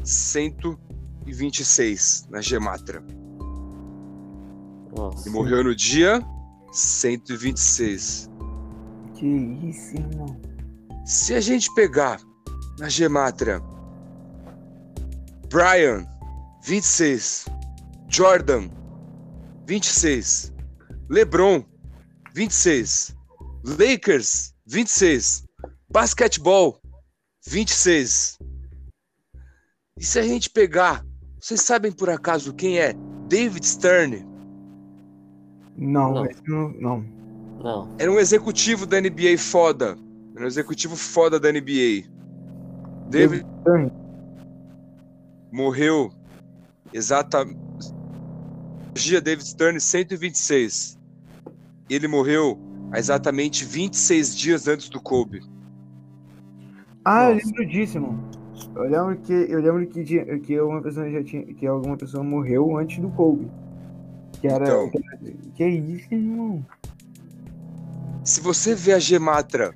126 0.04 2.28
na 2.30 2.40
Gematra. 2.42 3.04
Nossa. 4.96 5.28
Ele 5.28 5.36
morreu 5.36 5.64
no 5.64 5.76
dia 5.76 6.22
126. 6.72 8.30
Que 9.16 9.26
isso, 9.26 9.96
irmão. 9.96 10.40
Se 11.06 11.34
a 11.34 11.42
gente 11.42 11.74
pegar 11.74 12.20
na 12.80 12.90
Gematra 12.90 13.62
Brian, 15.50 16.06
26. 16.64 17.46
Jordan, 18.10 18.70
26. 19.68 20.52
LeBron, 21.10 21.64
26. 22.34 23.16
Lakers, 23.64 24.54
26. 24.66 25.46
Basquetebol, 25.90 26.82
26. 27.48 28.38
E 29.98 30.04
se 30.04 30.20
a 30.20 30.24
gente 30.24 30.50
pegar, 30.50 31.06
vocês 31.40 31.62
sabem 31.62 31.92
por 31.92 32.10
acaso 32.10 32.54
quem 32.54 32.80
é 32.80 32.94
David 33.30 33.66
Stern? 33.66 34.26
Não, 35.78 36.26
Não. 36.48 36.70
não. 36.80 37.15
Não. 37.64 37.90
Era 37.98 38.12
um 38.12 38.20
executivo 38.20 38.86
da 38.86 39.00
NBA 39.02 39.38
foda. 39.38 39.98
Era 40.36 40.44
um 40.44 40.48
executivo 40.48 40.96
foda 40.96 41.40
da 41.40 41.52
NBA. 41.52 42.04
David 43.10 43.46
Stern. 43.62 43.92
morreu 45.52 46.12
exatamente. 46.94 47.60
Dia 48.94 49.22
David 49.22 49.46
Stern 49.48 49.80
126. 49.80 50.98
Ele 51.90 52.08
morreu 52.08 52.58
há 52.92 53.00
exatamente 53.00 53.64
26 53.66 54.36
dias 54.38 54.68
antes 54.68 54.90
do 54.90 55.02
Kobe. 55.02 55.42
Ah, 57.04 57.30
eu 57.30 57.36
Nossa. 57.36 57.46
lembro 57.48 57.66
disso, 57.68 57.98
irmão. 57.98 58.20
Eu 58.76 58.84
lembro 58.84 59.18
que 59.18 59.34
eu 59.34 59.62
lembro 59.62 59.86
que, 59.88 60.04
tinha- 60.04 60.40
que 60.40 60.58
alguma 60.58 60.82
pessoa 60.82 61.10
já 61.12 61.24
tinha 61.24 61.44
que 61.46 61.68
alguma 61.68 61.96
pessoa 61.98 62.24
morreu 62.24 62.78
antes 62.78 63.00
do 63.00 63.10
Kobe. 63.10 63.48
Que 64.42 64.48
era 64.48 64.66
Então. 64.66 64.90
que, 64.90 65.34
que 65.56 65.64
é 65.64 65.70
isso, 65.70 66.08
irmão? 66.14 66.66
Se 68.26 68.42
você 68.42 68.74
vê 68.74 68.92
a 68.94 69.00
Gematra, 69.00 69.76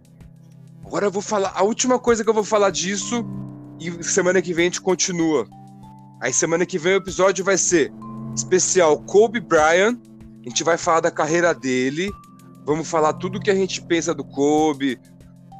agora 0.84 1.06
eu 1.06 1.12
vou 1.12 1.22
falar 1.22 1.54
a 1.56 1.62
última 1.62 2.00
coisa 2.00 2.24
que 2.24 2.30
eu 2.32 2.34
vou 2.34 2.43
falar 2.43 2.72
disso 2.72 3.24
e 3.80 4.04
semana 4.04 4.41
que 4.41 4.56
vem 4.56 4.64
a 4.64 4.70
gente 4.70 4.82
continua. 4.82 5.47
Aí 6.20 6.34
semana 6.34 6.66
que 6.66 6.80
vem 6.80 6.93
o 6.93 6.97
episódio 6.97 7.45
vai 7.45 7.60
ser 7.60 7.93
especial 8.36 8.97
Kobe 9.04 9.39
Bryant. 9.39 10.00
A 10.43 10.50
gente 10.50 10.64
vai 10.64 10.80
falar 10.80 11.02
da 11.02 11.12
carreira 11.12 11.54
dele. 11.54 12.12
Vamos 12.66 12.89
falar 12.89 13.14
tudo 13.14 13.39
que 13.39 13.52
a 13.52 13.56
gente 13.56 13.84
pensa 13.84 14.16
do 14.16 14.24
Kobe, 14.24 15.00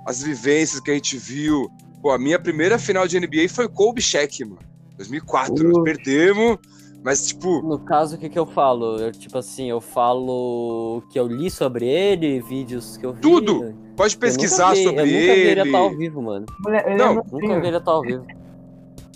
as 0.08 0.24
vivências 0.24 0.82
que 0.82 0.90
a 0.90 0.96
gente 0.96 1.16
viu. 1.16 1.70
Pô, 2.02 2.10
a 2.10 2.18
minha 2.18 2.40
primeira 2.40 2.80
final 2.80 3.08
de 3.08 3.20
NBA 3.20 3.50
foi 3.50 3.70
Kobe 3.70 4.02
Shaq, 4.02 4.44
mano. 4.46 4.60
2004. 4.98 5.64
Nós 5.64 5.74
Poxa. 5.74 5.84
perdemos, 5.84 6.58
mas 7.04 7.28
tipo, 7.28 7.62
No 7.62 7.80
caso, 7.80 8.16
o 8.16 8.20
que 8.20 8.30
que 8.30 8.38
eu 8.40 8.46
falo? 8.46 8.98
Eu, 8.98 9.12
tipo 9.12 9.38
assim, 9.38 9.70
eu 9.70 9.80
falo 9.82 10.98
o 10.98 11.02
que 11.10 11.20
eu 11.20 11.28
li 11.28 11.50
sobre 11.50 11.86
ele, 11.88 12.42
vídeos 12.42 12.98
que 12.98 13.06
eu 13.06 13.14
vi. 13.14 13.22
Tudo! 13.22 13.74
pode 13.96 14.16
pesquisar 14.18 14.74
vi- 14.74 14.84
sobre 14.84 15.02
eu 15.02 15.06
nunca 15.06 15.18
vi 15.18 15.18
ele 15.42 15.50
ele. 15.52 15.60
atuar 15.62 15.80
ao 15.80 15.90
vivo, 15.98 16.22
mano. 16.22 16.46
Eu 16.88 16.98
Não, 16.98 17.16
Nunca 17.16 17.60
vi 17.60 17.68
ele 17.68 17.78
atuar 17.78 17.94
ao 17.96 18.02
vivo. 18.02 18.26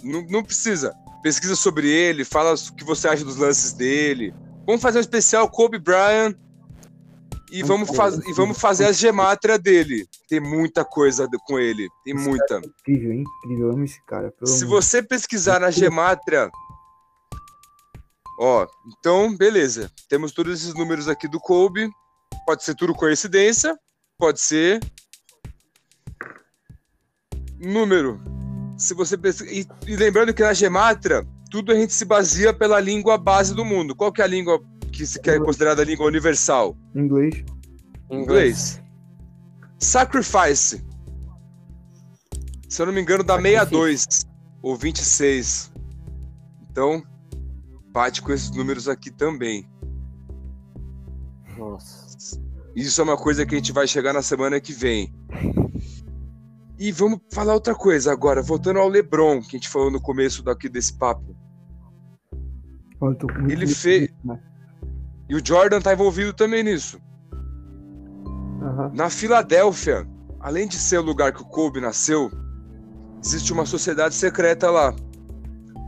Não, 0.03 0.25
não 0.29 0.43
precisa. 0.43 0.93
Pesquisa 1.21 1.55
sobre 1.55 1.87
ele, 1.89 2.25
fala 2.25 2.53
o 2.53 2.75
que 2.75 2.83
você 2.83 3.07
acha 3.07 3.23
dos 3.23 3.37
lances 3.37 3.71
dele. 3.71 4.33
Vamos 4.67 4.81
fazer 4.81 4.97
um 4.97 5.01
especial 5.01 5.49
Kobe 5.49 5.79
Bryant 5.79 6.35
e 7.51 7.63
vamos, 7.63 7.95
faz, 7.95 8.17
e 8.27 8.33
vamos 8.33 8.59
fazer 8.59 8.85
a 8.85 8.91
gemátria 8.91 9.57
dele. 9.57 10.05
Tem 10.27 10.39
muita 10.41 10.83
coisa 10.83 11.29
com 11.45 11.57
ele. 11.59 11.87
Tem 12.03 12.13
muita. 12.13 12.57
incrível, 12.57 13.13
incrível. 13.13 13.67
Eu 13.67 13.71
amo 13.73 13.83
esse 13.85 14.03
cara. 14.05 14.33
Se 14.43 14.65
amor. 14.65 14.81
você 14.81 15.01
pesquisar 15.01 15.59
na 15.61 15.71
gemátria. 15.71 16.49
Ó, 18.45 18.67
então, 18.85 19.33
beleza. 19.37 19.89
Temos 20.09 20.33
todos 20.33 20.59
esses 20.59 20.73
números 20.73 21.07
aqui 21.07 21.29
do 21.29 21.39
Kobe. 21.39 21.89
Pode 22.45 22.61
ser 22.61 22.75
tudo 22.75 22.93
coincidência. 22.93 23.73
Pode 24.17 24.41
ser. 24.41 24.81
Número. 27.57 28.21
Se 28.77 28.93
você. 28.93 29.15
E, 29.49 29.65
e 29.87 29.95
lembrando 29.95 30.33
que 30.33 30.43
na 30.43 30.51
gemátria, 30.51 31.25
tudo 31.49 31.71
a 31.71 31.75
gente 31.75 31.93
se 31.93 32.03
baseia 32.03 32.53
pela 32.53 32.81
língua 32.81 33.17
base 33.17 33.55
do 33.55 33.63
mundo. 33.63 33.95
Qual 33.95 34.11
que 34.11 34.21
é 34.21 34.25
a 34.25 34.27
língua 34.27 34.61
que 34.91 35.05
se 35.05 35.21
quer 35.21 35.39
considerada 35.39 35.81
a 35.81 35.85
língua 35.85 36.05
universal? 36.05 36.75
Inglês. 36.93 37.45
Inglês. 38.11 38.83
Sacrifice. 39.79 40.83
Se 42.67 42.81
eu 42.81 42.87
não 42.87 42.93
me 42.93 42.99
engano, 42.99 43.23
dá 43.23 43.35
Sacrifício. 43.35 43.71
62 43.71 44.25
ou 44.61 44.75
26. 44.75 45.71
Então, 46.69 47.01
bate 47.93 48.21
com 48.21 48.33
esses 48.33 48.49
números 48.49 48.87
aqui 48.89 49.11
também. 49.11 49.69
Nossa. 51.57 52.41
Isso 52.75 52.99
é 52.99 53.03
uma 53.03 53.15
coisa 53.15 53.45
que 53.45 53.53
a 53.53 53.57
gente 53.57 53.71
vai 53.71 53.87
chegar 53.87 54.13
na 54.13 54.23
semana 54.23 54.59
que 54.59 54.73
vem. 54.73 55.13
E 56.79 56.91
vamos 56.91 57.19
falar 57.31 57.53
outra 57.53 57.75
coisa 57.75 58.11
agora, 58.11 58.41
voltando 58.41 58.79
ao 58.79 58.89
LeBron, 58.89 59.41
que 59.41 59.55
a 59.55 59.59
gente 59.59 59.69
falou 59.69 59.91
no 59.91 60.01
começo 60.01 60.41
daqui 60.41 60.67
desse 60.67 60.97
papo. 60.97 61.37
Ele 63.47 63.67
fez- 63.67 64.09
né? 64.23 64.41
E 65.29 65.35
o 65.35 65.45
Jordan 65.45 65.79
tá 65.79 65.93
envolvido 65.93 66.33
também 66.33 66.63
nisso. 66.63 66.99
Aham. 68.61 68.91
Na 68.93 69.09
Filadélfia, 69.09 70.07
além 70.39 70.67
de 70.67 70.77
ser 70.77 70.97
o 70.97 71.03
lugar 71.03 71.31
que 71.31 71.41
o 71.41 71.45
Kobe 71.45 71.79
nasceu, 71.79 72.31
existe 73.23 73.53
uma 73.53 73.65
sociedade 73.65 74.15
secreta 74.15 74.71
lá. 74.71 74.95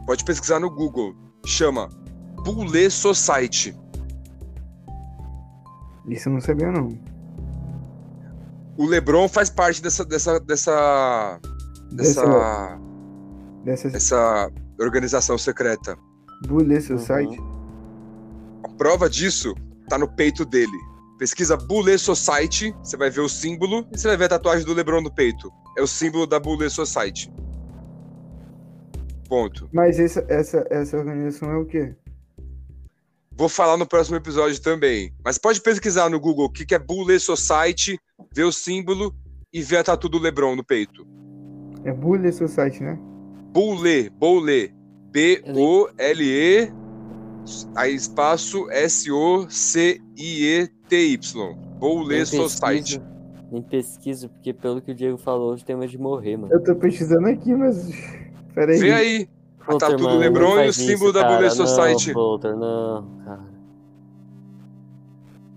Pode 0.06 0.24
pesquisar 0.24 0.60
no 0.60 0.70
Google. 0.70 1.16
Chama 1.46 1.89
Bule 2.43 2.89
Society. 2.89 3.76
Isso 6.08 6.30
eu 6.30 6.34
não 6.34 6.41
sabia, 6.41 6.72
não. 6.72 6.89
O 8.78 8.86
LeBron 8.86 9.28
faz 9.28 9.50
parte 9.50 9.82
dessa 9.82 10.04
dessa 10.04 10.39
dessa 10.39 11.39
dessa 11.91 12.80
Dessa 13.64 13.89
dessa 13.89 14.52
organização 14.80 15.38
secreta. 15.38 15.98
Bullet 16.48 16.82
Society. 16.82 17.39
A 18.64 18.70
prova 18.78 19.10
disso 19.10 19.56
tá 19.89 19.98
no 19.98 20.08
peito 20.08 20.46
dele. 20.46 20.78
Pesquisa 21.18 21.56
Bule 21.56 21.98
Society, 21.98 22.76
você 22.84 22.98
vai 22.98 23.10
ver 23.10 23.22
o 23.22 23.30
símbolo 23.30 23.88
e 23.91 23.98
você 23.98 24.08
vai 24.08 24.18
ver 24.18 24.26
a 24.26 24.30
tatuagem 24.30 24.66
do 24.66 24.74
LeBron 24.74 25.02
no 25.02 25.14
peito. 25.14 25.50
É 25.78 25.82
o 25.82 25.88
símbolo 25.88 26.28
da 26.28 26.39
Bule 26.39 26.70
Society. 26.70 27.32
Ponto. 29.28 29.70
Mas 29.74 30.00
essa, 30.00 30.26
essa, 30.30 30.66
essa 30.70 30.98
organização 30.98 31.52
é 31.52 31.58
o 31.58 31.66
quê? 31.66 31.94
Vou 33.32 33.50
falar 33.50 33.76
no 33.76 33.86
próximo 33.86 34.16
episódio 34.16 34.62
também. 34.62 35.14
Mas 35.24 35.38
pode 35.38 35.62
pesquisar 35.62 36.10
no 36.10 36.20
Google 36.20 36.46
o 36.46 36.52
que, 36.52 36.66
que 36.66 36.76
é 36.76 36.80
Bule 36.80 37.20
Society, 37.20 38.00
ver 38.34 38.44
o 38.44 38.52
símbolo 38.52 39.14
e 39.52 39.62
ver 39.62 39.78
a 39.78 39.84
tatu 39.84 40.08
do 40.08 40.20
LeBron 40.20 40.56
no 40.56 40.64
peito. 40.64 41.06
É 41.84 41.92
Bullet 41.92 42.36
Society, 42.36 42.84
né? 42.84 42.98
Bule, 43.54 44.10
Bule. 44.10 44.74
B-O-L-E, 45.12 46.74
aí 47.74 47.96
espaço 47.96 48.70
S-O-C-I-E-T-Y. 48.70 49.46
Bule 51.80 52.16
Nem 52.16 52.26
Society. 52.26 53.02
nem 53.50 53.62
pesquiso, 53.62 54.28
porque 54.28 54.52
pelo 54.52 54.82
que 54.82 54.92
o 54.92 54.96
Diego 54.96 55.18
falou, 55.18 55.54
hoje 55.54 55.64
tem 55.64 55.78
medo 55.78 55.90
de 55.90 55.98
morrer, 55.98 56.36
mano. 56.36 56.54
Eu 56.54 56.62
tô 56.62 56.76
pesquisando 56.76 57.28
aqui, 57.28 57.56
mas. 57.56 57.90
Peraí. 58.56 58.80
Vê 58.80 58.91
aí. 58.93 59.30
A 59.68 59.78
tatu 59.78 59.97
do 59.97 60.18
LeBron 60.18 60.62
e 60.62 60.70
o 60.70 60.74
símbolo 60.74 61.10
isso, 61.10 61.14
da 61.14 61.24
Bule 61.24 61.38
cara. 61.38 61.49
Society. 61.49 62.08
Não, 62.10 62.14
Potter, 62.14 62.56
não, 62.56 63.18
cara. 63.26 63.43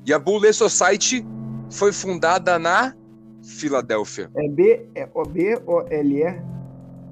E 0.07 0.13
a 0.15 0.19
Bule 0.19 0.53
Society 0.53 1.27
foi 1.71 1.93
fundada 1.93 2.59
na 2.59 2.95
Filadélfia. 3.43 4.31
É 4.35 4.49
B, 4.49 4.87
é 4.95 5.09
O 5.13 5.23
B 5.25 5.61
O 5.67 5.83
L 5.91 6.23
E. 6.23 6.43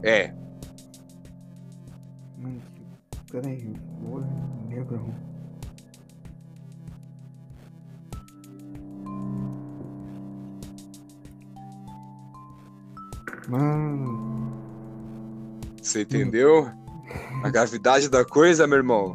É. 0.02 0.34
Mano, 2.38 2.62
Peraí, 3.30 3.74
negro. 4.68 5.14
Mano, 13.48 14.35
Você 15.86 16.02
entendeu? 16.02 16.68
A 17.44 17.48
gravidade 17.48 18.08
da 18.08 18.24
coisa, 18.24 18.66
meu 18.66 18.78
irmão. 18.78 19.14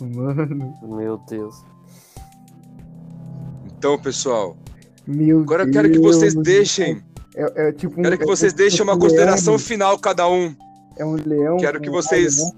mano, 0.00 0.74
Meu 0.82 1.16
Deus. 1.28 1.54
Então, 3.66 3.96
pessoal, 3.96 4.56
meu 5.06 5.40
agora 5.42 5.62
eu 5.62 5.70
quero 5.70 5.90
que 5.92 5.98
vocês 6.00 6.34
Deus. 6.34 6.44
deixem, 6.44 7.02
É, 7.36 7.68
é 7.68 7.72
tipo 7.72 8.00
um, 8.00 8.02
quero 8.02 8.18
que 8.18 8.24
é 8.24 8.26
vocês 8.26 8.52
tipo 8.52 8.62
deixem 8.62 8.82
uma 8.82 8.94
um 8.94 8.98
consideração 8.98 9.54
leão, 9.54 9.64
final 9.64 9.96
cada 9.96 10.28
um. 10.28 10.54
É 10.98 11.04
um 11.04 11.14
leão. 11.14 11.56
Quero 11.58 11.80
que 11.80 11.88
vocês, 11.88 12.38
né? 12.38 12.50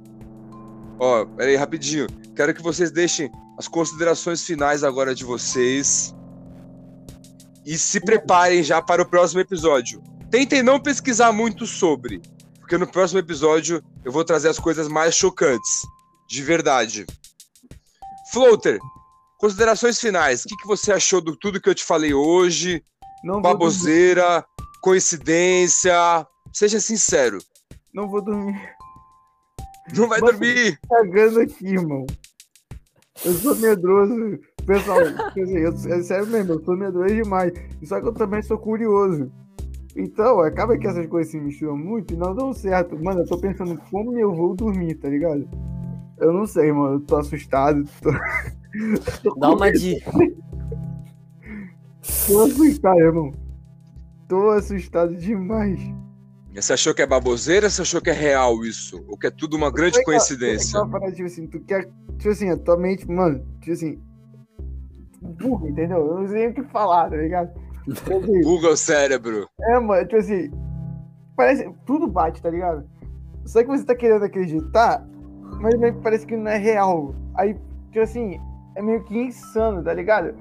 ó, 0.98 1.26
peraí 1.26 1.54
rapidinho. 1.54 2.06
Quero 2.34 2.54
que 2.54 2.62
vocês 2.62 2.90
deixem 2.90 3.30
as 3.58 3.68
considerações 3.68 4.42
finais 4.42 4.82
agora 4.82 5.14
de 5.14 5.22
vocês 5.22 6.14
e 7.66 7.76
se 7.76 8.00
preparem 8.00 8.62
já 8.62 8.80
para 8.80 9.02
o 9.02 9.06
próximo 9.06 9.40
episódio. 9.42 10.02
Tentem 10.32 10.62
não 10.62 10.80
pesquisar 10.80 11.30
muito 11.30 11.66
sobre, 11.66 12.22
porque 12.58 12.78
no 12.78 12.86
próximo 12.86 13.20
episódio 13.20 13.84
eu 14.02 14.10
vou 14.10 14.24
trazer 14.24 14.48
as 14.48 14.58
coisas 14.58 14.88
mais 14.88 15.14
chocantes. 15.14 15.82
De 16.26 16.42
verdade. 16.42 17.04
Floater, 18.32 18.78
considerações 19.38 20.00
finais. 20.00 20.42
O 20.42 20.48
que, 20.48 20.56
que 20.56 20.66
você 20.66 20.90
achou 20.90 21.20
do 21.20 21.36
tudo 21.36 21.60
que 21.60 21.68
eu 21.68 21.74
te 21.74 21.84
falei 21.84 22.14
hoje? 22.14 22.82
Não. 23.22 23.42
Baboseira, 23.42 24.42
coincidência. 24.80 25.92
Seja 26.50 26.80
sincero. 26.80 27.36
Não 27.92 28.08
vou 28.08 28.22
dormir. 28.22 28.58
Não 29.94 30.08
vai 30.08 30.18
Nossa. 30.18 30.32
dormir. 30.32 30.80
Cagando 30.88 31.40
aqui, 31.40 31.66
irmão. 31.66 32.06
Eu 33.22 33.34
sou 33.34 33.54
medroso. 33.56 34.38
Pessoal, 34.64 35.00
eu, 35.36 35.94
é 35.94 36.02
sério 36.02 36.26
mesmo, 36.28 36.54
eu 36.54 36.64
sou 36.64 36.74
medroso 36.74 37.14
demais. 37.14 37.52
Só 37.84 38.00
que 38.00 38.08
eu 38.08 38.14
também 38.14 38.40
sou 38.40 38.56
curioso. 38.56 39.30
Então, 39.94 40.40
acaba 40.40 40.76
que 40.78 40.86
essas 40.86 41.06
coisas 41.06 41.30
se 41.30 41.38
misturam 41.38 41.76
muito 41.76 42.14
e 42.14 42.16
não 42.16 42.34
dão 42.34 42.52
certo. 42.52 42.98
Mano, 43.02 43.20
eu 43.20 43.26
tô 43.26 43.38
pensando 43.38 43.78
como 43.90 44.16
eu 44.18 44.34
vou 44.34 44.54
dormir, 44.54 44.94
tá 44.94 45.08
ligado? 45.08 45.48
Eu 46.18 46.32
não 46.32 46.46
sei, 46.46 46.72
mano. 46.72 46.94
Eu 46.94 47.00
tô 47.00 47.16
assustado. 47.16 47.84
Tô, 48.00 48.10
tô 49.22 49.34
Dá 49.38 49.50
uma 49.50 49.70
dica. 49.70 50.10
Tô 52.26 52.42
assustado, 52.42 52.98
irmão. 52.98 53.32
Tô 54.28 54.50
assustado 54.50 55.14
demais. 55.14 55.78
Você 56.54 56.72
achou 56.72 56.92
que 56.92 57.00
é 57.00 57.06
baboseira 57.06 57.66
ou 57.66 57.70
você 57.70 57.82
achou 57.82 58.00
que 58.00 58.10
é 58.10 58.12
real 58.12 58.64
isso? 58.64 59.02
Ou 59.08 59.16
que 59.16 59.28
é 59.28 59.30
tudo 59.30 59.56
uma 59.56 59.70
grande 59.70 60.02
coincidência? 60.04 60.78
legal 60.78 60.90
parar, 60.90 61.12
tipo 61.12 61.26
assim, 61.26 61.46
tu 61.46 61.60
quer. 61.60 61.88
Tipo 62.18 62.30
assim, 62.30 62.50
a 62.50 62.56
tua 62.56 62.76
mente, 62.76 63.08
mano, 63.08 63.44
tipo 63.60 63.72
assim. 63.72 64.02
Burro, 65.20 65.68
entendeu? 65.68 65.98
Eu 65.98 66.20
não 66.20 66.28
sei 66.28 66.48
o 66.48 66.54
que 66.54 66.62
falar, 66.64 67.08
tá 67.08 67.16
ligado? 67.16 67.52
Tipo 67.84 68.16
assim, 68.18 68.40
Google 68.42 68.76
cérebro. 68.76 69.48
é, 69.62 69.78
mano, 69.78 70.02
tipo 70.06 70.16
assim. 70.16 70.50
Parece. 71.36 71.70
Tudo 71.86 72.06
bate, 72.06 72.42
tá 72.42 72.50
ligado? 72.50 72.84
Só 73.44 73.62
que 73.62 73.68
você 73.68 73.84
tá 73.84 73.94
querendo 73.94 74.24
acreditar, 74.24 75.04
mas 75.60 75.74
parece 76.02 76.26
que 76.26 76.36
não 76.36 76.50
é 76.50 76.56
real. 76.58 77.14
Aí, 77.34 77.56
tipo 77.90 78.00
assim, 78.00 78.40
é 78.76 78.82
meio 78.82 79.02
que 79.04 79.18
insano, 79.18 79.82
tá 79.82 79.92
ligado? 79.92 80.34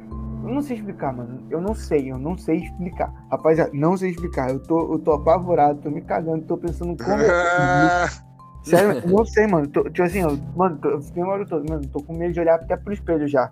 Eu 0.43 0.49
não 0.49 0.61
sei 0.61 0.77
explicar, 0.77 1.13
mano. 1.13 1.45
Eu 1.49 1.61
não 1.61 1.75
sei, 1.75 2.11
eu 2.11 2.17
não 2.17 2.37
sei 2.37 2.57
explicar. 2.57 3.11
Rapaziada, 3.29 3.71
não 3.73 3.95
sei 3.95 4.11
explicar. 4.11 4.49
Eu 4.49 4.59
tô, 4.59 4.93
eu 4.93 4.99
tô 4.99 5.13
apavorado, 5.13 5.81
tô 5.81 5.89
me 5.89 6.01
cagando, 6.01 6.45
tô 6.45 6.57
pensando 6.57 6.95
como. 7.03 7.23
Sério, 8.63 9.01
eu 9.03 9.09
não 9.09 9.25
sei, 9.25 9.47
mano. 9.47 9.67
Tô, 9.67 9.83
tipo 9.83 10.03
assim, 10.03 10.19
eu, 10.19 10.37
mano, 10.55 10.77
tô, 10.77 10.89
eu 10.89 11.01
fiquei 11.01 11.23
uma 11.23 11.33
hora 11.33 11.45
toda, 11.45 11.67
mano, 11.67 11.87
tô 11.87 12.01
com 12.03 12.13
medo 12.13 12.33
de 12.33 12.39
olhar 12.39 12.55
até 12.55 12.77
pro 12.77 12.93
espelho 12.93 13.27
já. 13.27 13.51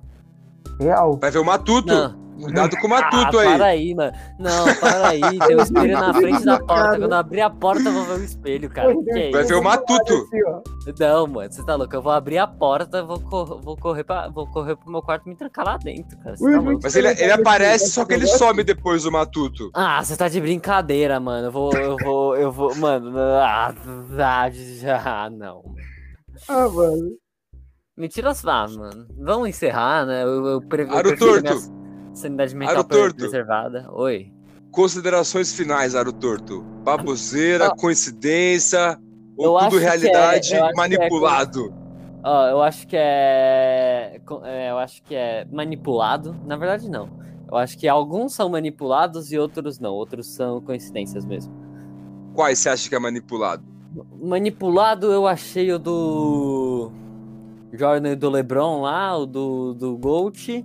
Real. 0.80 1.18
Vai 1.20 1.32
ver 1.32 1.40
o 1.40 1.46
Matuto. 1.46 1.88
Não. 1.94 2.30
Cuidado 2.40 2.78
com 2.78 2.88
o 2.88 2.94
Ah, 2.94 3.02
Matuto 3.02 3.32
para 3.38 3.66
aí. 3.66 3.90
aí, 3.90 3.94
mano. 3.96 4.14
Não, 4.40 4.76
para 4.80 5.10
aí. 5.10 5.20
Tem 5.46 5.58
um 5.58 5.62
espelho 5.62 6.00
na 6.00 6.14
frente 6.14 6.46
da 6.46 6.58
porta. 6.58 6.98
Quando 6.98 7.12
eu 7.12 7.18
abrir 7.18 7.42
a 7.42 7.50
porta, 7.50 7.82
eu 7.84 7.92
vou 7.92 8.06
ver 8.06 8.14
o 8.14 8.24
espelho, 8.24 8.70
cara. 8.70 8.96
Que 8.96 9.12
é 9.12 9.32
Vai 9.32 9.44
ver 9.44 9.56
o 9.56 9.62
Matuto. 9.62 10.26
Não, 10.98 11.28
mano, 11.28 11.52
você 11.52 11.66
tá 11.66 11.76
louco. 11.76 11.94
Eu 11.94 12.02
vou 12.02 12.14
abrir 12.14 12.38
a 12.38 12.48
porta, 12.48 13.04
vou, 13.04 13.20
cor- 13.20 13.60
vou, 13.62 13.76
correr, 13.76 14.06
pra, 14.06 14.30
vou 14.30 14.48
correr 14.48 14.78
pro 14.78 14.90
meu 14.90 15.02
quarto 15.02 15.26
e 15.26 15.30
me 15.32 15.36
trancar 15.36 15.66
lá 15.66 15.76
dentro, 15.76 16.18
cara. 16.20 16.38
Tá? 16.38 16.78
Mas 16.82 16.96
ele, 16.96 17.10
ele 17.10 17.32
aparece, 17.34 17.92
só 17.92 18.06
que 18.06 18.14
ele 18.14 18.26
some 18.26 18.64
depois 18.64 19.04
do 19.04 19.12
Matuto. 19.12 19.70
Ah, 19.76 20.02
você 20.02 20.16
tá 20.16 20.30
de 20.30 20.40
brincadeira, 20.40 21.20
mano. 21.20 21.48
Eu 21.48 21.52
vou, 21.52 21.74
eu 21.74 21.98
vou, 22.02 22.36
eu 22.38 22.52
vou. 22.54 22.74
Mano, 22.78 23.18
ah, 23.20 23.74
ah, 24.18 24.50
já, 24.50 25.30
não. 25.30 25.62
Ah, 26.48 26.70
mano. 26.70 27.10
Mentira, 28.00 28.32
ah, 28.46 28.68
mano. 28.70 29.06
Vamos 29.20 29.50
encerrar, 29.50 30.06
né? 30.06 30.24
Eu, 30.24 30.46
eu, 30.48 30.62
pre- 30.62 30.84
eu 30.84 30.92
Aro 30.94 31.10
prefiro 31.10 31.44
torto. 31.44 31.74
sanidade 32.14 32.56
mental 32.56 32.76
Aro 32.78 32.84
torto. 32.86 33.16
preservada. 33.18 33.88
Oi. 33.92 34.32
Considerações 34.72 35.54
finais, 35.54 35.96
Aro 35.96 36.14
Torto. 36.14 36.62
Baboseira, 36.84 37.72
coincidência, 37.76 38.98
Eu 39.38 39.50
ou 39.52 39.58
acho 39.58 39.70
tudo 39.72 39.80
é- 39.82 39.84
realidade 39.84 40.54
eu 40.56 40.66
é 40.66 40.74
manipulado. 40.74 41.74
Ó, 42.24 42.48
eu 42.48 42.62
acho 42.62 42.88
que 42.88 42.96
é, 42.98 44.22
co- 44.26 44.42
é, 44.46 44.72
Eu 44.72 44.78
acho 44.78 45.02
que 45.04 45.14
é 45.16 45.46
manipulado. 45.52 46.36
Na 46.46 46.56
verdade, 46.56 46.90
não. 46.90 47.10
Eu 47.52 47.58
acho 47.58 47.78
que 47.78 47.88
alguns 47.88 48.34
são 48.34 48.48
manipulados 48.48 49.32
e 49.32 49.38
outros 49.38 49.80
não. 49.80 49.92
Outros 49.92 50.28
são 50.28 50.62
coincidências 50.62 51.26
mesmo. 51.26 51.52
Quais 52.34 52.60
você 52.60 52.70
acha 52.70 52.88
que 52.88 52.96
é 52.96 53.00
manipulado? 53.00 53.64
Manipulado 54.22 55.12
eu 55.12 55.26
achei 55.28 55.72
o 55.74 55.80
do. 55.80 56.92
Jordan 57.74 58.12
e 58.12 58.16
do 58.16 58.30
LeBron 58.30 58.82
lá, 58.82 59.18
o 59.18 59.26
do, 59.26 59.74
do 59.74 59.98
Gold. 59.98 60.64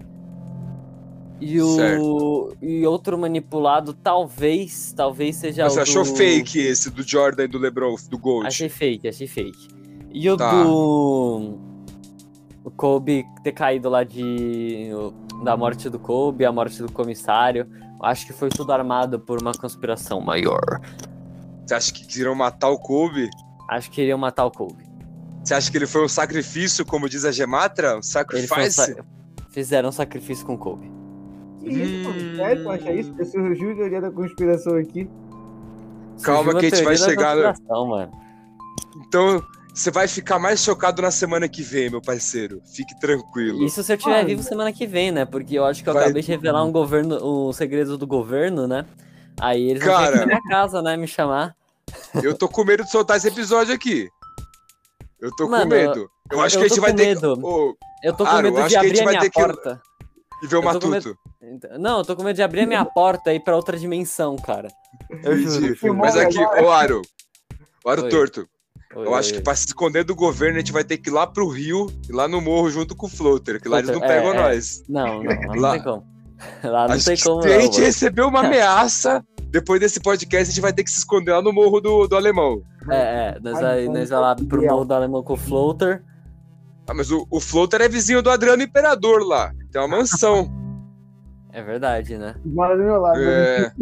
E 1.40 1.60
o. 1.60 2.52
E 2.62 2.86
outro 2.86 3.18
manipulado, 3.18 3.92
talvez. 3.92 4.92
Talvez 4.96 5.36
seja 5.36 5.68
Você 5.68 5.80
o. 5.80 5.82
achou 5.82 6.04
do... 6.04 6.14
fake 6.14 6.58
esse 6.58 6.90
do 6.90 7.02
Jordan 7.02 7.44
e 7.44 7.48
do 7.48 7.58
LeBron, 7.58 7.94
do 8.08 8.18
Gold? 8.18 8.46
Achei 8.46 8.68
fake, 8.68 9.08
achei 9.08 9.26
fake. 9.26 9.68
E 10.12 10.30
o 10.30 10.36
Tá. 10.36 10.62
do. 10.62 11.58
O 12.64 12.70
Kobe 12.70 13.24
ter 13.42 13.52
caído 13.52 13.88
lá 13.90 14.04
de. 14.04 14.88
Da 15.42 15.56
morte 15.56 15.90
do 15.90 15.98
Kobe, 15.98 16.44
a 16.46 16.52
morte 16.52 16.80
do 16.82 16.90
comissário. 16.90 17.66
Acho 18.00 18.26
que 18.26 18.32
foi 18.32 18.48
tudo 18.48 18.72
armado 18.72 19.18
por 19.18 19.42
uma 19.42 19.52
conspiração 19.52 20.20
maior. 20.20 20.80
Você 21.66 21.74
acha 21.74 21.92
que 21.92 22.06
queriam 22.06 22.34
matar 22.34 22.70
o 22.70 22.78
Kobe? 22.78 23.28
Acho 23.68 23.90
que 23.90 24.02
iriam 24.02 24.18
matar 24.18 24.44
o 24.44 24.50
Kobe. 24.50 24.84
Você 25.44 25.54
acha 25.54 25.70
que 25.70 25.76
ele 25.76 25.86
foi 25.86 26.04
um 26.04 26.08
sacrifício, 26.08 26.84
como 26.86 27.08
diz 27.08 27.24
a 27.24 27.30
Gematra? 27.30 27.88
Um 27.88 27.90
foi 27.92 27.98
um 27.98 28.02
sacrifice? 28.02 28.70
sa- 28.72 29.04
Fizeram 29.50 29.90
um 29.90 29.92
sacrifício 29.92 30.44
com 30.46 30.54
o 30.54 30.58
Kobe. 30.58 30.90
Que 31.60 31.68
isso, 31.70 32.08
mano? 32.08 32.20
Hum. 32.32 32.36
Sério, 32.36 32.62
tu 32.62 32.70
acha 32.70 32.92
isso? 32.92 33.14
Eu 33.18 33.24
surgiu 33.26 33.72
a 33.72 33.74
teoria 33.76 34.00
da 34.00 34.10
conspiração 34.10 34.76
aqui. 34.76 35.08
Calma 36.22 36.52
Surgiu 36.52 36.60
que 36.60 36.66
a 36.66 36.76
gente 36.78 36.84
vai 36.84 36.96
chegar 36.96 37.36
mano. 37.86 38.12
Então, 39.06 39.42
você 39.74 39.90
vai 39.90 40.06
ficar 40.08 40.38
mais 40.38 40.60
chocado 40.62 41.02
na 41.02 41.10
semana 41.10 41.48
que 41.48 41.62
vem, 41.62 41.90
meu 41.90 42.00
parceiro. 42.00 42.60
Fique 42.74 42.98
tranquilo. 43.00 43.64
Isso 43.64 43.82
se 43.82 43.92
eu 43.92 43.96
estiver 43.96 44.24
vivo 44.24 44.42
semana 44.42 44.72
que 44.72 44.86
vem, 44.86 45.10
né? 45.12 45.24
Porque 45.24 45.58
eu 45.58 45.64
acho 45.64 45.82
que 45.82 45.88
eu 45.88 45.94
Vai- 45.94 46.04
acabei 46.04 46.22
de 46.22 46.28
revelar 46.28 46.64
um 46.64 46.72
governo, 46.72 47.18
um 47.48 47.52
segredo 47.52 47.98
do 47.98 48.06
governo, 48.06 48.66
né? 48.66 48.84
Aí 49.40 49.68
eles 49.70 49.82
vão 49.84 49.92
Cara. 49.92 50.10
vir 50.12 50.16
aqui 50.16 50.20
na 50.20 50.26
minha 50.26 50.42
casa, 50.48 50.80
né? 50.80 50.96
Me 50.96 51.06
chamar. 51.08 51.54
Eu 52.22 52.34
tô 52.36 52.48
com 52.48 52.64
medo 52.64 52.84
de 52.84 52.90
soltar 52.90 53.16
esse 53.16 53.28
episódio 53.28 53.74
aqui. 53.74 54.08
Eu 55.24 55.30
tô 55.36 55.48
Mano, 55.48 55.62
com 55.64 55.68
medo. 55.70 56.10
Eu 56.30 56.40
acho 56.40 56.56
eu 56.56 56.60
que 56.60 56.66
a 56.66 56.68
gente 56.68 56.80
vai 56.80 56.92
ter 56.94 57.06
medo. 57.06 57.36
que. 57.36 57.44
Ô, 57.46 57.74
Eu 58.02 58.12
tô 58.12 58.24
com 58.26 58.42
medo 58.42 58.68
de 58.68 58.76
a 58.76 58.80
abrir 58.80 58.96
gente 58.96 59.02
a 59.02 59.06
minha 59.10 59.20
que- 59.20 59.30
porta. 59.30 59.80
e 60.42 60.46
ver 60.46 60.56
o 60.56 60.62
Matuto. 60.62 61.16
Não, 61.78 61.98
eu 61.98 62.04
tô 62.04 62.14
com 62.16 62.22
medo 62.22 62.36
de 62.36 62.42
abrir 62.42 62.60
a 62.60 62.66
minha 62.66 62.84
porta 62.84 63.32
e 63.32 63.36
ir 63.36 63.40
pra 63.40 63.56
outra 63.56 63.78
dimensão, 63.78 64.36
cara. 64.36 64.68
Entendi. 65.10 65.76
Mas 65.96 66.16
aqui, 66.16 66.38
ô 66.38 66.70
Aro. 66.70 67.00
O 67.84 67.88
Aro 67.90 68.02
Oi. 68.04 68.08
Torto. 68.10 68.46
Oi, 68.96 69.06
Eu 69.06 69.10
oi, 69.12 69.18
acho 69.18 69.32
que 69.34 69.40
pra 69.40 69.54
se 69.56 69.66
esconder 69.66 70.04
do 70.04 70.14
governo, 70.14 70.56
a 70.56 70.60
gente 70.60 70.72
vai 70.72 70.84
ter 70.84 70.98
que 70.98 71.08
ir 71.10 71.12
lá 71.12 71.26
pro 71.26 71.48
Rio 71.48 71.86
e 72.08 72.12
lá 72.12 72.28
no 72.28 72.40
morro 72.40 72.70
junto 72.70 72.94
com 72.94 73.06
o 73.06 73.10
Floater, 73.10 73.60
que 73.60 73.68
lá 73.68 73.78
eles 73.78 73.90
não 73.90 73.98
Floater, 73.98 74.16
é, 74.16 74.20
pegam 74.20 74.34
é. 74.34 74.42
nós. 74.42 74.82
Não, 74.88 75.22
não, 75.22 75.54
lá 75.60 75.68
não 75.68 75.70
tem 75.72 75.82
como. 75.82 76.14
Lá 76.64 76.88
não 76.88 76.94
Acho 76.96 77.04
tem 77.06 77.16
como, 77.18 77.42
se 77.42 77.48
a 77.48 77.60
gente 77.60 77.72
mano. 77.74 77.84
receber 77.86 78.22
uma 78.22 78.40
ameaça, 78.44 79.24
depois 79.50 79.80
desse 79.80 80.00
podcast, 80.00 80.42
a 80.42 80.52
gente 80.52 80.60
vai 80.60 80.72
ter 80.72 80.82
que 80.84 80.90
se 80.90 80.98
esconder 80.98 81.32
lá 81.32 81.40
no 81.40 81.52
morro 81.52 81.80
do, 81.80 82.06
do 82.08 82.16
alemão. 82.16 82.60
É, 82.90 82.96
é, 83.36 83.40
nós 83.40 83.60
vai, 83.60 83.82
então, 83.82 83.94
nós 83.94 84.10
vai 84.10 84.20
lá 84.20 84.36
pro 84.36 84.62
morro 84.62 84.84
do 84.84 84.94
alemão 84.94 85.22
com 85.22 85.32
o 85.34 85.36
floater. 85.36 86.02
Ah, 86.86 86.92
mas 86.94 87.10
o, 87.10 87.26
o 87.30 87.40
Floater 87.40 87.80
é 87.80 87.88
vizinho 87.88 88.20
do 88.20 88.28
Adriano 88.28 88.62
Imperador 88.62 89.26
lá. 89.26 89.50
Tem 89.72 89.80
uma 89.80 89.88
mansão. 89.88 90.50
É 91.50 91.62
verdade, 91.62 92.18
né? 92.18 92.34
Mora 92.44 92.76
do 92.76 92.82
meu 92.82 93.00
lado. 93.00 93.18
É. 93.20 93.72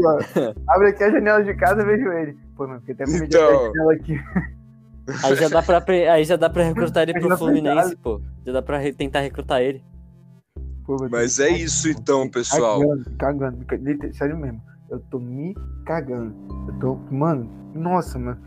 Abre 0.68 0.88
aqui 0.90 1.02
a 1.02 1.10
janela 1.10 1.42
de 1.42 1.52
casa 1.54 1.82
e 1.82 1.84
vejo 1.84 2.12
ele. 2.12 2.36
Pô, 2.56 2.64
mano, 2.68 2.78
fiquei 2.80 2.94
até 2.94 3.04
com 3.04 3.10
medo 3.10 3.26
de 3.26 3.36
Então. 3.36 3.50
janela 3.74 3.92
aqui. 3.94 4.20
Aí 5.24 5.34
já 5.34 5.48
dá 5.48 5.62
pra, 5.62 5.84
aí 6.14 6.24
já 6.24 6.36
dá 6.36 6.48
pra 6.48 6.62
recrutar 6.62 7.02
ele 7.02 7.12
Mas 7.18 7.22
pro 7.22 7.28
verdade- 7.30 7.38
Fluminense, 7.62 7.96
pô. 7.96 8.20
Já 8.46 8.52
dá 8.52 8.62
pra 8.62 8.78
re- 8.78 8.92
tentar 8.92 9.18
recrutar 9.20 9.60
ele. 9.62 9.82
Pô, 10.86 10.96
Mas 11.10 11.40
é 11.40 11.48
isso 11.48 11.88
então, 11.88 12.30
pessoal. 12.30 12.80
Cagando, 13.18 13.64
cagando. 13.66 14.14
Sério 14.14 14.36
mesmo. 14.36 14.62
Eu 14.88 15.00
tô 15.10 15.18
me 15.18 15.56
cagando. 15.86 16.32
Eu 16.68 16.78
tô. 16.78 16.94
Mano, 17.12 17.50
nossa, 17.74 18.16
mano. 18.16 18.38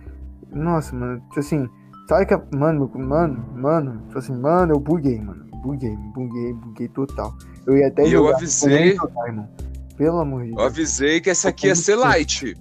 Nossa, 0.56 0.96
mano. 0.96 1.20
Tipo 1.28 1.40
assim, 1.40 1.70
sabe 2.10 2.26
que. 2.26 2.34
a- 2.34 2.44
Mano, 2.56 2.90
mano, 2.96 3.46
mano. 3.56 4.02
Tipo 4.08 4.18
assim, 4.20 4.34
mano, 4.36 4.74
eu 4.74 4.80
buguei, 4.80 5.20
mano. 5.22 5.46
Buguei, 5.62 5.96
buguei, 6.14 6.54
buguei 6.54 6.88
total. 6.90 7.34
Eu 7.68 7.76
ia 7.78 7.88
até 7.88 8.04
E 8.04 8.14
eu 8.14 8.24
jogar, 8.24 8.36
avisei- 8.38 8.74
eu 8.74 8.86
ia 8.88 8.96
jogar, 8.96 9.28
irmão. 9.28 9.50
Pelo 9.98 10.20
amor 10.20 10.44
de 10.44 10.50
Eu 10.52 10.56
Deus. 10.56 10.68
avisei 10.68 11.22
que 11.22 11.30
essa 11.30 11.50
aqui 11.50 11.68
ia 11.68 11.76
ser 11.76 11.96
light. 11.96 12.56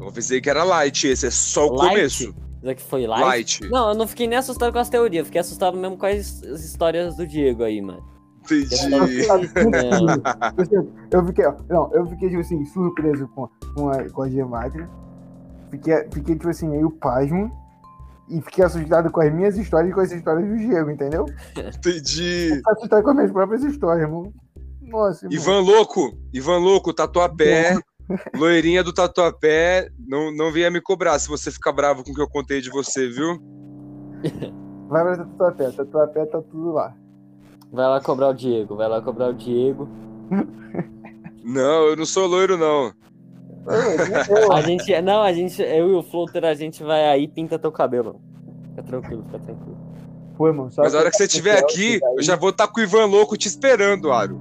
Eu 0.00 0.08
avisei 0.08 0.40
que 0.40 0.48
era 0.50 0.64
light, 0.64 1.06
esse 1.06 1.26
é 1.26 1.30
só 1.30 1.66
o 1.68 1.74
Light? 1.74 1.90
começo. 1.90 2.34
Isso 2.60 2.70
aqui 2.70 2.82
foi 2.82 3.06
light. 3.06 3.22
Light. 3.24 3.70
Não, 3.70 3.90
eu 3.90 3.94
não 3.94 4.06
fiquei 4.08 4.26
nem 4.26 4.38
assustado 4.38 4.72
com 4.72 4.78
as 4.78 4.88
teorias, 4.88 5.20
eu 5.20 5.24
fiquei 5.26 5.40
assustado 5.40 5.76
mesmo 5.76 5.96
com 5.96 6.06
as, 6.06 6.42
as 6.42 6.64
histórias 6.64 7.16
do 7.16 7.26
Diego 7.26 7.62
aí, 7.62 7.80
mano. 7.80 8.02
Entendi. 8.44 8.74
Eu 11.10 11.26
fiquei, 11.26 11.46
ó, 11.46 11.54
não, 11.68 11.92
eu 11.92 12.06
fiquei, 12.06 12.28
tipo 12.28 12.40
assim, 12.40 12.64
surpreso 12.66 13.28
com, 13.28 13.48
com 13.74 13.88
a, 13.90 14.08
com 14.10 14.22
a 14.22 14.28
gematria. 14.28 14.88
Fiquei, 15.70 15.94
fiquei, 16.12 16.34
tipo 16.34 16.48
assim, 16.48 16.68
meio 16.68 16.90
pasmo. 16.90 17.50
E 18.28 18.40
fiquei 18.42 18.64
assustado 18.64 19.10
com 19.10 19.20
as 19.20 19.32
minhas 19.32 19.56
histórias 19.56 19.90
e 19.90 19.94
com 19.94 20.00
as 20.00 20.12
histórias 20.12 20.46
do 20.46 20.56
Diego, 20.56 20.90
entendeu? 20.90 21.26
Entendi. 21.56 22.52
Fiquei 22.56 22.72
assustado 22.72 23.02
com 23.02 23.10
as 23.10 23.16
minhas 23.16 23.32
próprias 23.32 23.64
histórias, 23.64 24.02
irmão. 24.02 24.32
Nossa, 24.82 25.26
irmão. 25.26 25.40
Ivan 25.40 25.60
Louco, 25.60 26.18
Ivan 26.32 26.58
Louco, 26.58 26.92
Tatuapé. 26.92 27.78
Loirinha 28.34 28.82
do 28.82 28.90
Tatuapé, 28.90 29.90
não, 29.98 30.34
não 30.34 30.50
venha 30.50 30.70
me 30.70 30.80
cobrar 30.80 31.18
se 31.18 31.28
você 31.28 31.50
ficar 31.50 31.72
bravo 31.72 32.02
com 32.02 32.10
o 32.10 32.14
que 32.14 32.22
eu 32.22 32.28
contei 32.28 32.58
de 32.58 32.70
você, 32.70 33.06
viu? 33.06 33.38
Vai 34.88 35.04
pra 35.04 35.18
Tatuapé, 35.18 35.70
Tatuapé 35.70 36.24
tá 36.24 36.40
tudo 36.40 36.72
lá. 36.72 36.96
Vai 37.70 37.86
lá 37.86 38.00
cobrar 38.00 38.28
o 38.28 38.32
Diego, 38.32 38.76
vai 38.76 38.88
lá 38.88 39.02
cobrar 39.02 39.28
o 39.28 39.34
Diego. 39.34 39.86
Não, 41.44 41.86
eu 41.86 41.96
não 41.96 42.06
sou 42.06 42.26
loiro, 42.26 42.56
não. 42.56 42.92
A 44.52 44.60
gente, 44.62 45.00
não, 45.02 45.22
a 45.22 45.32
gente, 45.32 45.60
eu 45.62 45.90
e 45.90 45.94
o 45.94 46.02
Floater, 46.02 46.44
a 46.44 46.54
gente 46.54 46.82
vai 46.82 47.08
aí 47.08 47.24
e 47.24 47.28
pinta 47.28 47.58
teu 47.58 47.70
cabelo. 47.70 48.20
Fica 48.70 48.82
tranquilo, 48.82 49.24
fica 49.24 49.38
tranquilo. 49.38 49.78
Pô, 50.36 50.46
irmão, 50.46 50.70
só 50.70 50.82
Mas 50.82 50.94
a 50.94 50.98
hora 51.00 51.10
que 51.10 51.16
você 51.16 51.24
estiver 51.24 51.58
aqui, 51.58 51.98
eu 52.16 52.22
já 52.22 52.36
vou 52.36 52.50
estar 52.50 52.68
com 52.68 52.80
o 52.80 52.82
Ivan 52.82 53.06
louco 53.06 53.36
te 53.36 53.48
esperando, 53.48 54.12
Aro. 54.12 54.40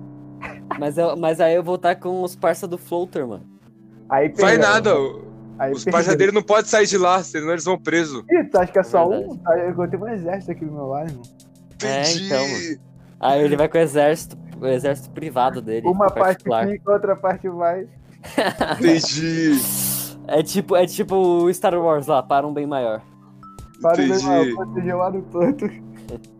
Mas, 0.79 0.97
eu, 0.97 1.17
mas 1.17 1.41
aí 1.41 1.55
eu 1.55 1.63
vou 1.63 1.75
estar 1.75 1.95
com 1.95 2.21
os 2.21 2.35
parça 2.35 2.67
do 2.67 2.77
Floater, 2.77 3.27
mano. 3.27 3.45
Aí 4.09 4.31
Vai 4.37 4.57
nada, 4.57 4.93
Aí 5.59 5.71
os 5.71 5.83
parceiros 5.85 6.17
dele 6.17 6.31
não 6.31 6.43
podem 6.43 6.65
sair 6.65 6.85
de 6.85 6.97
lá, 6.97 7.23
senão 7.23 7.49
eles 7.49 7.65
vão 7.65 7.77
preso. 7.77 8.23
Ih, 8.29 8.43
tu 8.43 8.57
acha 8.59 8.71
que 8.71 8.79
é 8.79 8.83
só 8.83 9.07
Verdade. 9.07 9.31
um? 9.31 9.37
Tá, 9.37 9.57
Eu 9.57 9.89
tenho 9.89 10.03
um 10.03 10.07
exército 10.07 10.51
aqui 10.51 10.65
do 10.65 10.71
meu 10.71 10.85
lado, 10.85 11.09
irmão. 11.09 11.23
É, 11.83 12.01
Entendi. 12.01 12.25
então, 12.25 12.47
mano. 12.47 12.79
Aí 13.19 13.43
ele 13.43 13.57
vai 13.57 13.67
com 13.67 13.77
o 13.77 13.81
exército, 13.81 14.37
o 14.61 14.67
exército 14.67 15.09
privado 15.09 15.61
dele. 15.61 15.87
Uma 15.87 16.11
parte 16.11 16.43
fica, 16.43 16.91
outra 16.91 17.15
parte 17.15 17.49
vai. 17.49 17.87
Entendi. 18.79 19.59
É 20.27 20.43
tipo, 20.43 20.75
é 20.75 20.85
tipo 20.85 21.15
o 21.15 21.53
Star 21.53 21.73
Wars 21.75 22.07
lá, 22.07 22.21
para 22.21 22.45
um 22.45 22.53
bem 22.53 22.67
maior. 22.67 23.01
Para 23.81 23.97
meu 23.97 24.07
Entendi. 24.07 24.25
irmão, 24.25 24.55
proteger 24.55 24.95
o 24.95 24.97
lado 24.97 25.25
todo. 25.31 25.71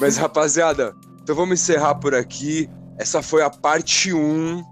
Mas, 0.00 0.16
rapaziada, 0.16 0.94
então 1.22 1.34
vamos 1.36 1.60
encerrar 1.60 1.96
por 1.96 2.14
aqui. 2.14 2.70
Essa 2.98 3.20
foi 3.22 3.42
a 3.42 3.50
parte 3.50 4.12
1. 4.12 4.64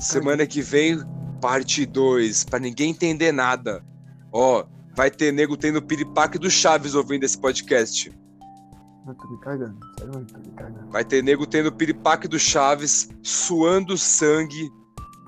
Semana 0.00 0.46
que 0.46 0.60
vem, 0.60 1.00
parte 1.40 1.86
2. 1.86 2.44
Pra 2.44 2.58
ninguém 2.58 2.90
entender 2.90 3.30
nada. 3.30 3.84
Ó, 4.32 4.64
vai 4.96 5.10
ter 5.10 5.32
nego 5.32 5.56
tendo 5.56 5.80
piripaque 5.80 6.38
do 6.38 6.50
Chaves 6.50 6.94
ouvindo 6.94 7.24
esse 7.24 7.38
podcast. 7.38 8.12
Eu 9.06 9.14
tô 9.14 9.28
me 9.28 9.38
cagando. 9.38 9.76
Sério, 9.98 10.14
eu 10.14 10.26
tô 10.26 10.38
me 10.38 10.50
cagando. 10.56 10.90
Vai 10.90 11.04
ter 11.04 11.22
nego 11.22 11.46
tendo 11.46 11.72
piripaque 11.72 12.26
do 12.26 12.38
Chaves, 12.38 13.08
suando 13.22 13.96
sangue, 13.96 14.70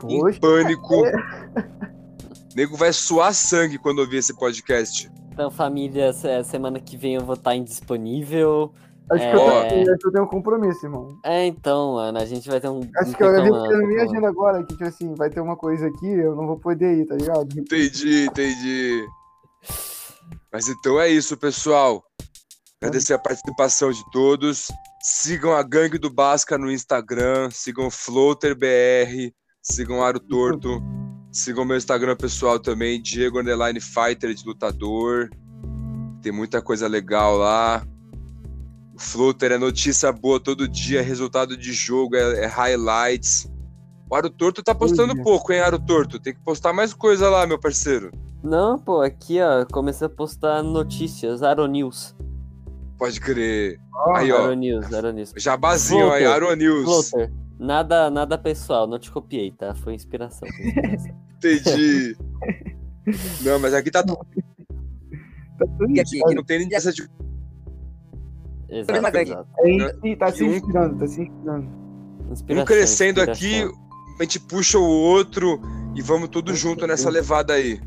em 0.08 0.20
Poxa, 0.20 0.40
pânico. 0.40 1.02
Nego 2.56 2.76
vai 2.76 2.92
suar 2.92 3.32
sangue 3.34 3.78
quando 3.78 4.00
ouvir 4.00 4.16
esse 4.16 4.34
podcast. 4.36 5.08
Então, 5.32 5.48
família, 5.50 6.12
se- 6.12 6.42
semana 6.44 6.80
que 6.80 6.96
vem 6.96 7.14
eu 7.14 7.24
vou 7.24 7.34
estar 7.36 7.54
indisponível. 7.54 8.72
acho, 9.12 9.22
é- 9.22 9.30
que 9.30 9.36
eu 9.36 9.68
tenho, 9.68 9.90
acho 9.92 9.98
que 9.98 10.06
eu 10.08 10.12
tenho 10.12 10.24
um 10.24 10.28
compromisso, 10.28 10.84
irmão. 10.86 11.18
É, 11.24 11.46
então, 11.46 11.92
mano, 11.94 12.18
a 12.18 12.24
gente 12.24 12.48
vai 12.48 12.60
ter 12.60 12.68
um. 12.68 12.80
Acho 12.96 13.10
um 13.10 13.14
que 13.14 13.22
eu 13.22 13.30
lá, 13.30 13.68
na 13.70 13.86
minha 13.86 14.02
agenda 14.02 14.28
agora 14.28 14.64
que, 14.64 14.72
tipo 14.74 14.84
assim, 14.84 15.14
vai 15.14 15.30
ter 15.30 15.40
uma 15.40 15.56
coisa 15.56 15.86
aqui, 15.86 16.08
eu 16.08 16.34
não 16.34 16.46
vou 16.48 16.58
poder 16.58 16.98
ir, 16.98 17.06
tá 17.06 17.14
ligado? 17.14 17.46
Entendi, 17.56 18.24
entendi. 18.26 19.06
Mas 20.52 20.68
então 20.68 20.98
é 20.98 21.08
isso, 21.08 21.36
pessoal. 21.36 22.02
Agradecer 22.80 23.14
a 23.14 23.18
participação 23.18 23.90
de 23.90 24.08
todos. 24.12 24.68
Sigam 25.02 25.52
a 25.52 25.62
Gangue 25.62 25.98
do 25.98 26.08
Basca 26.08 26.56
no 26.56 26.70
Instagram. 26.70 27.50
Sigam 27.50 27.88
o 27.88 27.90
FloaterBR. 27.90 29.34
Sigam 29.60 30.02
Aro 30.02 30.20
Torto. 30.20 30.80
Sigam 31.32 31.64
meu 31.64 31.76
Instagram 31.76 32.16
pessoal 32.16 32.58
também, 32.58 33.02
Diego 33.02 33.40
Underline 33.40 33.80
Fighter 33.80 34.32
de 34.32 34.44
lutador. 34.46 35.28
Tem 36.22 36.32
muita 36.32 36.62
coisa 36.62 36.88
legal 36.88 37.36
lá. 37.36 37.84
O 38.94 39.00
Floater 39.00 39.52
é 39.52 39.58
notícia 39.58 40.10
boa 40.10 40.40
todo 40.40 40.66
dia, 40.66 41.02
resultado 41.02 41.56
de 41.56 41.72
jogo, 41.72 42.16
é, 42.16 42.44
é 42.44 42.46
highlights. 42.46 43.48
O 44.10 44.14
Aro 44.14 44.30
Torto 44.30 44.62
tá 44.62 44.74
postando 44.74 45.20
pouco, 45.22 45.52
hein, 45.52 45.60
Aro 45.60 45.78
Torto? 45.78 46.18
Tem 46.18 46.32
que 46.32 46.42
postar 46.42 46.72
mais 46.72 46.94
coisa 46.94 47.28
lá, 47.28 47.46
meu 47.46 47.60
parceiro. 47.60 48.10
Não, 48.42 48.78
pô, 48.78 49.02
aqui, 49.02 49.38
ó, 49.40 49.66
comecei 49.66 50.06
a 50.06 50.10
postar 50.10 50.62
notícias, 50.62 51.42
Aeronews. 51.42 52.16
Pode 52.98 53.20
crer. 53.20 53.78
Ó, 53.94 54.16
Aí, 54.16 54.32
ó. 54.32 54.38
Aeronews, 54.42 54.92
Aeronews. 54.92 55.32
Jabazinho 55.36 56.10
aí, 56.12 56.24
Floater. 56.24 56.48
Aro 56.48 56.56
News. 56.56 56.84
Floater, 57.10 57.32
nada, 57.58 58.10
nada 58.10 58.36
pessoal, 58.38 58.86
não 58.86 58.98
te 58.98 59.10
copiei, 59.10 59.52
tá? 59.52 59.74
Foi 59.74 59.94
inspiração. 59.94 60.48
foi 60.48 60.66
inspiração. 60.66 61.14
Entendi. 61.36 62.16
Não, 63.42 63.58
mas 63.58 63.72
aqui 63.72 63.90
tá 63.90 64.02
tudo. 64.02 64.18
tá 64.18 65.66
tudo 65.78 65.84
Aqui, 65.98 66.00
aqui 66.22 66.34
não 66.34 66.44
tem 66.44 66.58
nem 66.58 66.74
essa 66.74 66.92
de. 66.92 67.08
Exato, 68.68 69.16
exato. 69.16 69.48
É, 70.04 70.16
tá 70.16 70.30
se 70.30 70.44
um- 70.44 70.54
inspirando, 70.54 70.98
tá 70.98 71.06
se 71.06 71.22
inspirando. 71.22 71.68
Inspiração, 72.30 72.62
Um 72.62 72.66
crescendo 72.66 73.20
inspiração. 73.22 73.48
aqui, 73.68 73.78
a 74.20 74.22
gente 74.24 74.40
puxa 74.40 74.78
o 74.78 74.82
outro 74.86 75.58
e 75.94 76.02
vamos 76.02 76.28
tudo 76.28 76.54
junto 76.54 76.86
nessa 76.86 77.08
levada 77.08 77.54
aí. 77.54 77.80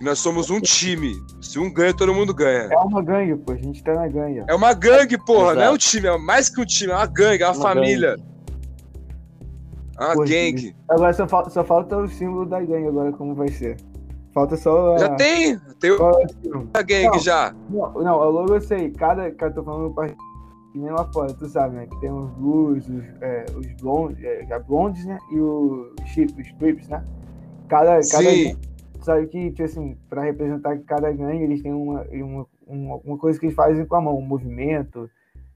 Nós 0.00 0.18
somos 0.18 0.50
um 0.50 0.60
time. 0.60 1.14
Se 1.40 1.58
um 1.58 1.72
ganha, 1.72 1.94
todo 1.94 2.12
mundo 2.12 2.34
ganha. 2.34 2.68
É 2.70 2.76
uma 2.76 3.02
gangue, 3.02 3.34
pô, 3.36 3.52
a 3.52 3.56
gente 3.56 3.82
tá 3.82 3.94
na 3.94 4.06
gangue. 4.08 4.44
É 4.46 4.54
uma 4.54 4.74
gangue, 4.74 5.16
porra. 5.24 5.54
Não 5.54 5.62
é 5.62 5.70
um 5.70 5.76
Exato. 5.76 5.78
time, 5.78 6.06
é 6.08 6.18
mais 6.18 6.48
que 6.48 6.60
um 6.60 6.66
time, 6.66 6.92
é 6.92 6.96
uma 6.96 7.06
gangue, 7.06 7.42
é 7.42 7.46
uma, 7.46 7.54
Uma 7.54 7.62
família. 7.62 8.16
gangue. 8.16 8.24
É 9.98 10.04
uma 10.04 10.24
gangue. 10.26 10.76
Agora 10.88 11.12
só 11.14 11.26
falta, 11.26 11.50
só 11.50 11.64
falta 11.64 11.96
o 11.96 12.08
símbolo 12.08 12.44
da 12.44 12.60
gangue 12.60 12.88
agora, 12.88 13.12
como 13.12 13.34
vai 13.34 13.48
ser. 13.48 13.76
Falta 14.34 14.56
só 14.56 14.94
a... 14.94 14.98
Já 14.98 15.14
tem. 15.14 15.58
Tem 15.80 15.90
é 15.90 15.94
o 15.94 16.28
símbolo? 16.28 16.70
a 16.74 16.82
gangue 16.82 17.06
Não. 17.06 17.18
já. 17.18 17.54
Não, 17.70 17.92
não, 17.94 18.18
o 18.18 18.30
logo 18.30 18.54
eu 18.54 18.60
sei. 18.60 18.90
Cada, 18.90 19.30
cada 19.30 19.54
tô 19.54 19.64
falando 19.64 19.94
parte 19.94 20.14
que 20.76 20.78
nem 20.78 20.90
lá 20.90 21.10
fora, 21.10 21.32
tu 21.32 21.48
sabe, 21.48 21.74
né? 21.74 21.86
Que 21.86 22.00
tem 22.00 22.12
os 22.12 22.30
blues, 22.32 22.86
os, 22.86 23.04
é, 23.22 23.46
os 23.56 23.66
blondes, 23.80 24.22
é, 24.22 24.58
blondes, 24.58 25.06
né? 25.06 25.18
E 25.32 25.40
os 25.40 25.88
chip, 26.04 26.38
os 26.38 26.52
trips, 26.58 26.86
né? 26.88 27.02
Cada, 27.66 27.92
cada 27.92 28.02
Sim. 28.02 28.54
Sabe 29.06 29.26
que, 29.28 29.50
tipo 29.50 29.62
assim, 29.62 29.96
pra 30.08 30.22
representar 30.22 30.78
cada 30.80 31.10
gangue, 31.12 31.44
eles 31.44 31.62
têm 31.62 31.72
uma, 31.72 32.02
uma, 32.02 32.46
uma, 32.66 32.96
uma 32.96 33.18
coisa 33.18 33.38
que 33.38 33.46
eles 33.46 33.56
fazem 33.56 33.86
com 33.86 33.96
a 33.96 34.00
mão, 34.00 34.18
um 34.18 34.22
movimento. 34.22 35.08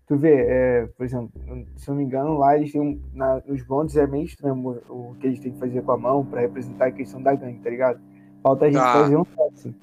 Tu 0.06 0.16
vê, 0.16 0.44
é, 0.48 0.86
por 0.96 1.04
exemplo, 1.04 1.30
se 1.76 1.88
eu 1.88 1.92
não 1.94 1.98
me 2.00 2.04
engano, 2.04 2.38
lá 2.38 2.56
eles 2.56 2.72
têm 2.72 2.80
um. 2.80 3.00
Na, 3.14 3.40
os 3.46 3.62
blondes 3.62 3.96
é 3.96 4.06
meio 4.06 4.24
estranho 4.24 4.56
o, 4.88 5.10
o 5.10 5.14
que 5.20 5.26
eles 5.26 5.38
têm 5.38 5.52
que 5.52 5.58
fazer 5.58 5.82
com 5.82 5.92
a 5.92 5.98
mão 5.98 6.24
pra 6.24 6.40
representar 6.40 6.86
a 6.86 6.90
questão 6.90 7.22
da 7.22 7.34
gangue, 7.34 7.60
tá 7.60 7.70
ligado? 7.70 8.00
Falta 8.42 8.64
a 8.64 8.68
gente 8.68 8.80
Tá. 8.80 8.92
fazer 8.92 9.16
um 9.16 9.24
assim. 9.52 9.74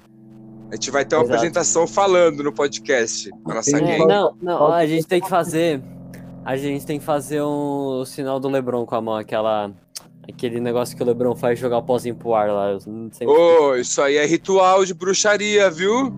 A 0.70 0.74
gente 0.74 0.90
vai 0.90 1.04
ter 1.04 1.16
uma 1.16 1.22
Exato. 1.22 1.36
apresentação 1.36 1.86
falando 1.86 2.42
no 2.42 2.52
podcast. 2.52 3.30
Nossa 3.46 3.78
É, 3.78 3.98
não, 4.06 4.36
não, 4.42 4.72
a 4.72 4.84
gente 4.84 5.06
tem 5.06 5.20
que 5.20 5.28
fazer. 5.28 5.82
A 6.44 6.56
gente 6.56 6.84
tem 6.84 6.98
que 6.98 7.04
fazer 7.04 7.42
um, 7.42 8.00
o 8.00 8.04
sinal 8.04 8.38
do 8.38 8.48
Lebron 8.48 8.84
com 8.84 8.94
a 8.94 9.00
mão, 9.00 9.16
aquela. 9.16 9.70
Aquele 10.28 10.60
negócio 10.60 10.96
que 10.96 11.02
o 11.02 11.06
Lebron 11.06 11.34
faz 11.34 11.58
jogar 11.58 11.78
o 11.78 11.82
pozinho 11.82 12.14
pro 12.14 12.34
ar 12.34 12.50
lá. 12.50 12.78
Não. 12.86 13.08
Ô, 13.26 13.74
isso 13.76 14.00
aí 14.02 14.16
é 14.16 14.26
ritual 14.26 14.84
de 14.84 14.92
bruxaria, 14.94 15.70
viu? 15.70 16.12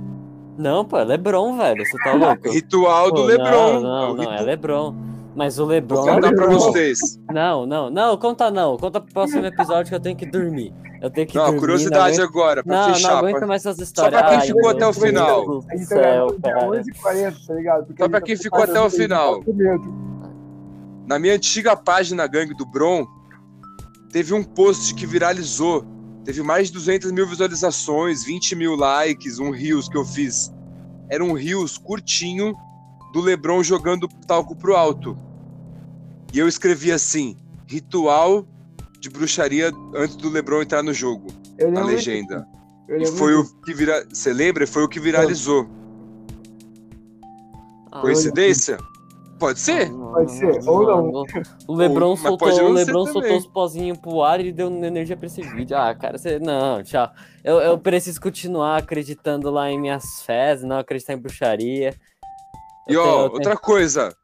Não, 0.59 0.85
pô, 0.85 0.99
é 0.99 1.05
Lebron, 1.05 1.57
velho. 1.57 1.85
Você 1.87 1.97
tá 2.03 2.13
louco? 2.13 2.51
Ritual 2.51 3.11
do 3.11 3.23
Pô, 3.23 3.27
Lebron. 3.27 3.81
Não, 3.81 3.81
não, 3.81 4.15
não, 4.17 4.33
é 4.33 4.41
Lebron. 4.43 4.95
Mas 5.35 5.59
o 5.61 5.65
Lebron. 5.65 6.03
Vou 6.03 6.15
contar 6.17 6.33
pra 6.35 6.47
vocês. 6.51 6.99
Não, 7.33 7.65
não, 7.65 7.89
não, 7.89 8.17
conta 8.19 8.51
não. 8.51 8.77
Conta 8.77 9.01
pro 9.01 9.13
próximo 9.15 9.47
episódio 9.47 9.89
que 9.89 9.95
eu 9.95 10.01
tenho 10.01 10.17
que 10.17 10.27
dormir. 10.27 10.75
Eu 11.01 11.09
tenho 11.09 11.27
que 11.27 11.37
Não, 11.37 11.45
dormir. 11.45 11.61
curiosidade 11.61 12.19
não 12.19 12.25
agora, 12.25 12.61
aguento, 12.61 12.67
pra 12.67 12.77
não, 12.77 12.89
não 12.89 12.95
fechar. 12.95 13.17
aguento 13.19 13.37
pra- 13.39 13.47
mais 13.47 13.65
essas 13.65 13.79
histórias. 13.79 14.21
pra 14.21 14.29
quem 14.29 14.39
Ai, 14.39 14.47
ficou 14.49 14.69
até 14.69 14.87
o 14.87 14.93
Deus 14.93 14.99
final. 14.99 15.47
do 15.47 15.63
tá 15.63 15.77
céu, 15.79 15.97
gravando 15.97 16.37
até 16.37 16.53
cara. 16.53 16.67
11h40, 16.67 17.47
tá 17.47 17.55
ligado? 17.55 17.87
Porque 17.87 18.03
Só 18.03 18.09
pra 18.11 18.21
quem 18.21 18.37
tá 18.37 18.43
ficou 18.43 18.63
até 18.63 18.81
o 18.83 18.91
final. 18.91 19.41
Na 21.07 21.19
minha 21.19 21.35
antiga 21.35 21.75
página 21.77 22.27
Gangue 22.27 22.55
do 22.55 22.67
Bron, 22.67 23.07
teve 24.11 24.35
um 24.35 24.43
post 24.43 24.95
que 24.95 25.07
viralizou. 25.07 25.85
Teve 26.25 26.43
mais 26.43 26.69
de 26.69 26.75
200 26.75 27.13
mil 27.13 27.27
visualizações, 27.27 28.25
20 28.25 28.55
mil 28.55 28.77
likes, 28.77 29.39
um 29.39 29.51
Rios 29.51 29.89
que 29.89 29.97
eu 29.97 30.05
fiz. 30.05 30.53
Era 31.09 31.25
um 31.25 31.33
Rios 31.33 31.79
curtinho 31.79 32.55
do 33.13 33.21
Lebron 33.21 33.63
jogando 33.63 34.07
talco 34.27 34.55
pro 34.55 34.77
alto. 34.77 35.19
E 36.33 36.39
eu 36.39 36.47
escrevi 36.47 36.93
assim: 36.93 37.37
ritual 37.67 38.47
de 39.01 39.09
bruxaria 39.09 39.73
antes 39.95 40.17
do 40.17 40.29
Lebron 40.29 40.63
entrar 40.63 40.83
no 40.83 40.93
jogo. 40.93 41.29
Eu 41.59 41.71
Na 41.71 41.81
lembro 41.81 41.95
legenda. 41.95 42.47
E 42.89 43.07
foi 43.07 43.35
o 43.35 43.45
que 43.63 43.73
vira. 43.73 44.07
Você 44.13 44.33
lembra? 44.33 44.67
Foi 44.67 44.83
o 44.83 44.89
que 44.89 45.01
viralizou. 45.01 45.69
Ah, 47.91 48.01
Coincidência? 48.01 48.79
Pode 49.41 49.59
ser? 49.59 49.91
Pode 49.91 50.31
ser, 50.33 50.61
ou 50.69 50.87
não. 50.87 51.25
O 51.67 51.75
Lebron 51.75 52.15
soltou, 52.15 52.49
o 52.49 52.69
Lebron 52.73 53.05
também. 53.07 53.13
soltou 53.23 53.39
os 53.39 53.47
pozinhos 53.47 53.97
pro 53.99 54.23
ar 54.23 54.39
e 54.39 54.53
deu 54.53 54.69
energia 54.85 55.17
pra 55.17 55.27
esse 55.27 55.41
vídeo. 55.41 55.77
Ah, 55.77 55.95
cara, 55.95 56.19
você. 56.19 56.39
Não, 56.39 56.83
tchau. 56.83 57.11
Eu, 57.43 57.59
eu 57.59 57.79
preciso 57.79 58.21
continuar 58.21 58.77
acreditando 58.77 59.51
lá 59.51 59.71
em 59.71 59.81
minhas 59.81 60.05
fés, 60.27 60.63
não 60.63 60.79
acreditar 60.79 61.15
em 61.15 61.19
bruxaria. 61.19 61.99
E 62.87 62.93
Eu 62.93 63.01
ó, 63.03 63.05
tenho- 63.23 63.33
outra 63.33 63.57
coisa. 63.57 64.15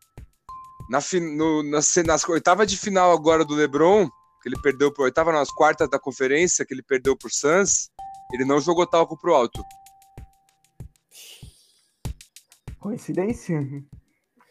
Na, 0.90 1.00
fin- 1.00 1.34
no, 1.34 1.62
nas, 1.62 1.92
nas 2.04 2.28
oitavas 2.28 2.70
de 2.70 2.76
final 2.76 3.10
agora 3.10 3.42
do 3.44 3.54
LeBron, 3.54 4.06
que 4.42 4.48
ele 4.50 4.60
perdeu 4.62 4.92
por 4.92 5.04
oitava, 5.04 5.32
nas 5.32 5.50
quartas 5.50 5.88
da 5.88 5.98
conferência, 5.98 6.64
que 6.66 6.74
ele 6.74 6.82
perdeu 6.82 7.16
por 7.16 7.30
Suns, 7.32 7.90
ele 8.34 8.44
não 8.44 8.60
jogou 8.60 8.86
talco 8.86 9.16
pro 9.18 9.34
alto. 9.34 9.64
Coincidência? 12.78 13.60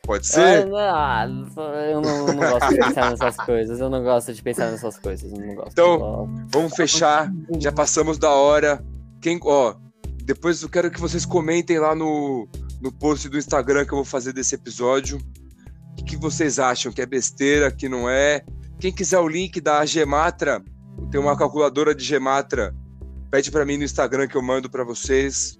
Pode 0.05 0.27
ser? 0.27 0.67
Ah, 0.75 1.27
não, 1.27 1.63
eu 1.73 2.01
não, 2.01 2.27
não 2.27 2.35
gosto 2.35 2.69
de 2.69 2.77
pensar 2.77 3.09
nessas 3.11 3.35
coisas. 3.37 3.79
Eu 3.79 3.89
não 3.89 4.03
gosto 4.03 4.33
de 4.33 4.43
pensar 4.43 4.71
nessas 4.71 4.99
coisas. 4.99 5.31
Então, 5.67 6.29
vamos 6.49 6.75
fechar. 6.75 7.31
Já 7.59 7.71
passamos 7.71 8.17
da 8.17 8.29
hora. 8.29 8.83
Quem, 9.19 9.39
ó, 9.41 9.75
depois 10.23 10.61
eu 10.61 10.69
quero 10.69 10.91
que 10.91 11.01
vocês 11.01 11.25
comentem 11.25 11.79
lá 11.79 11.95
no, 11.95 12.47
no 12.79 12.91
post 12.91 13.27
do 13.29 13.37
Instagram 13.37 13.85
que 13.85 13.93
eu 13.93 13.97
vou 13.97 14.05
fazer 14.05 14.31
desse 14.31 14.53
episódio. 14.53 15.17
O 15.17 15.95
que, 15.95 16.03
que 16.03 16.17
vocês 16.17 16.59
acham? 16.59 16.91
Que 16.91 17.01
é 17.01 17.05
besteira, 17.05 17.71
que 17.71 17.89
não 17.89 18.07
é? 18.07 18.43
Quem 18.79 18.91
quiser 18.91 19.19
o 19.19 19.27
link 19.27 19.59
da 19.59 19.85
Gematra, 19.85 20.63
tem 21.09 21.19
uma 21.19 21.37
calculadora 21.37 21.95
de 21.95 22.03
Gematra, 22.03 22.75
pede 23.31 23.49
para 23.49 23.65
mim 23.65 23.77
no 23.77 23.83
Instagram 23.83 24.27
que 24.27 24.35
eu 24.35 24.41
mando 24.41 24.69
para 24.69 24.83
vocês. 24.83 25.57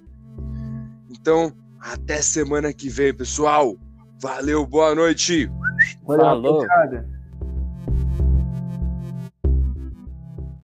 Então, 1.09 1.51
até 1.79 2.21
semana 2.21 2.73
que 2.73 2.89
vem, 2.89 3.13
pessoal. 3.13 3.75
Valeu, 4.21 4.65
boa 4.65 4.95
noite. 4.95 5.49
Valeu, 6.03 6.25
Falou. 6.25 6.61
rapaziada. 6.61 7.14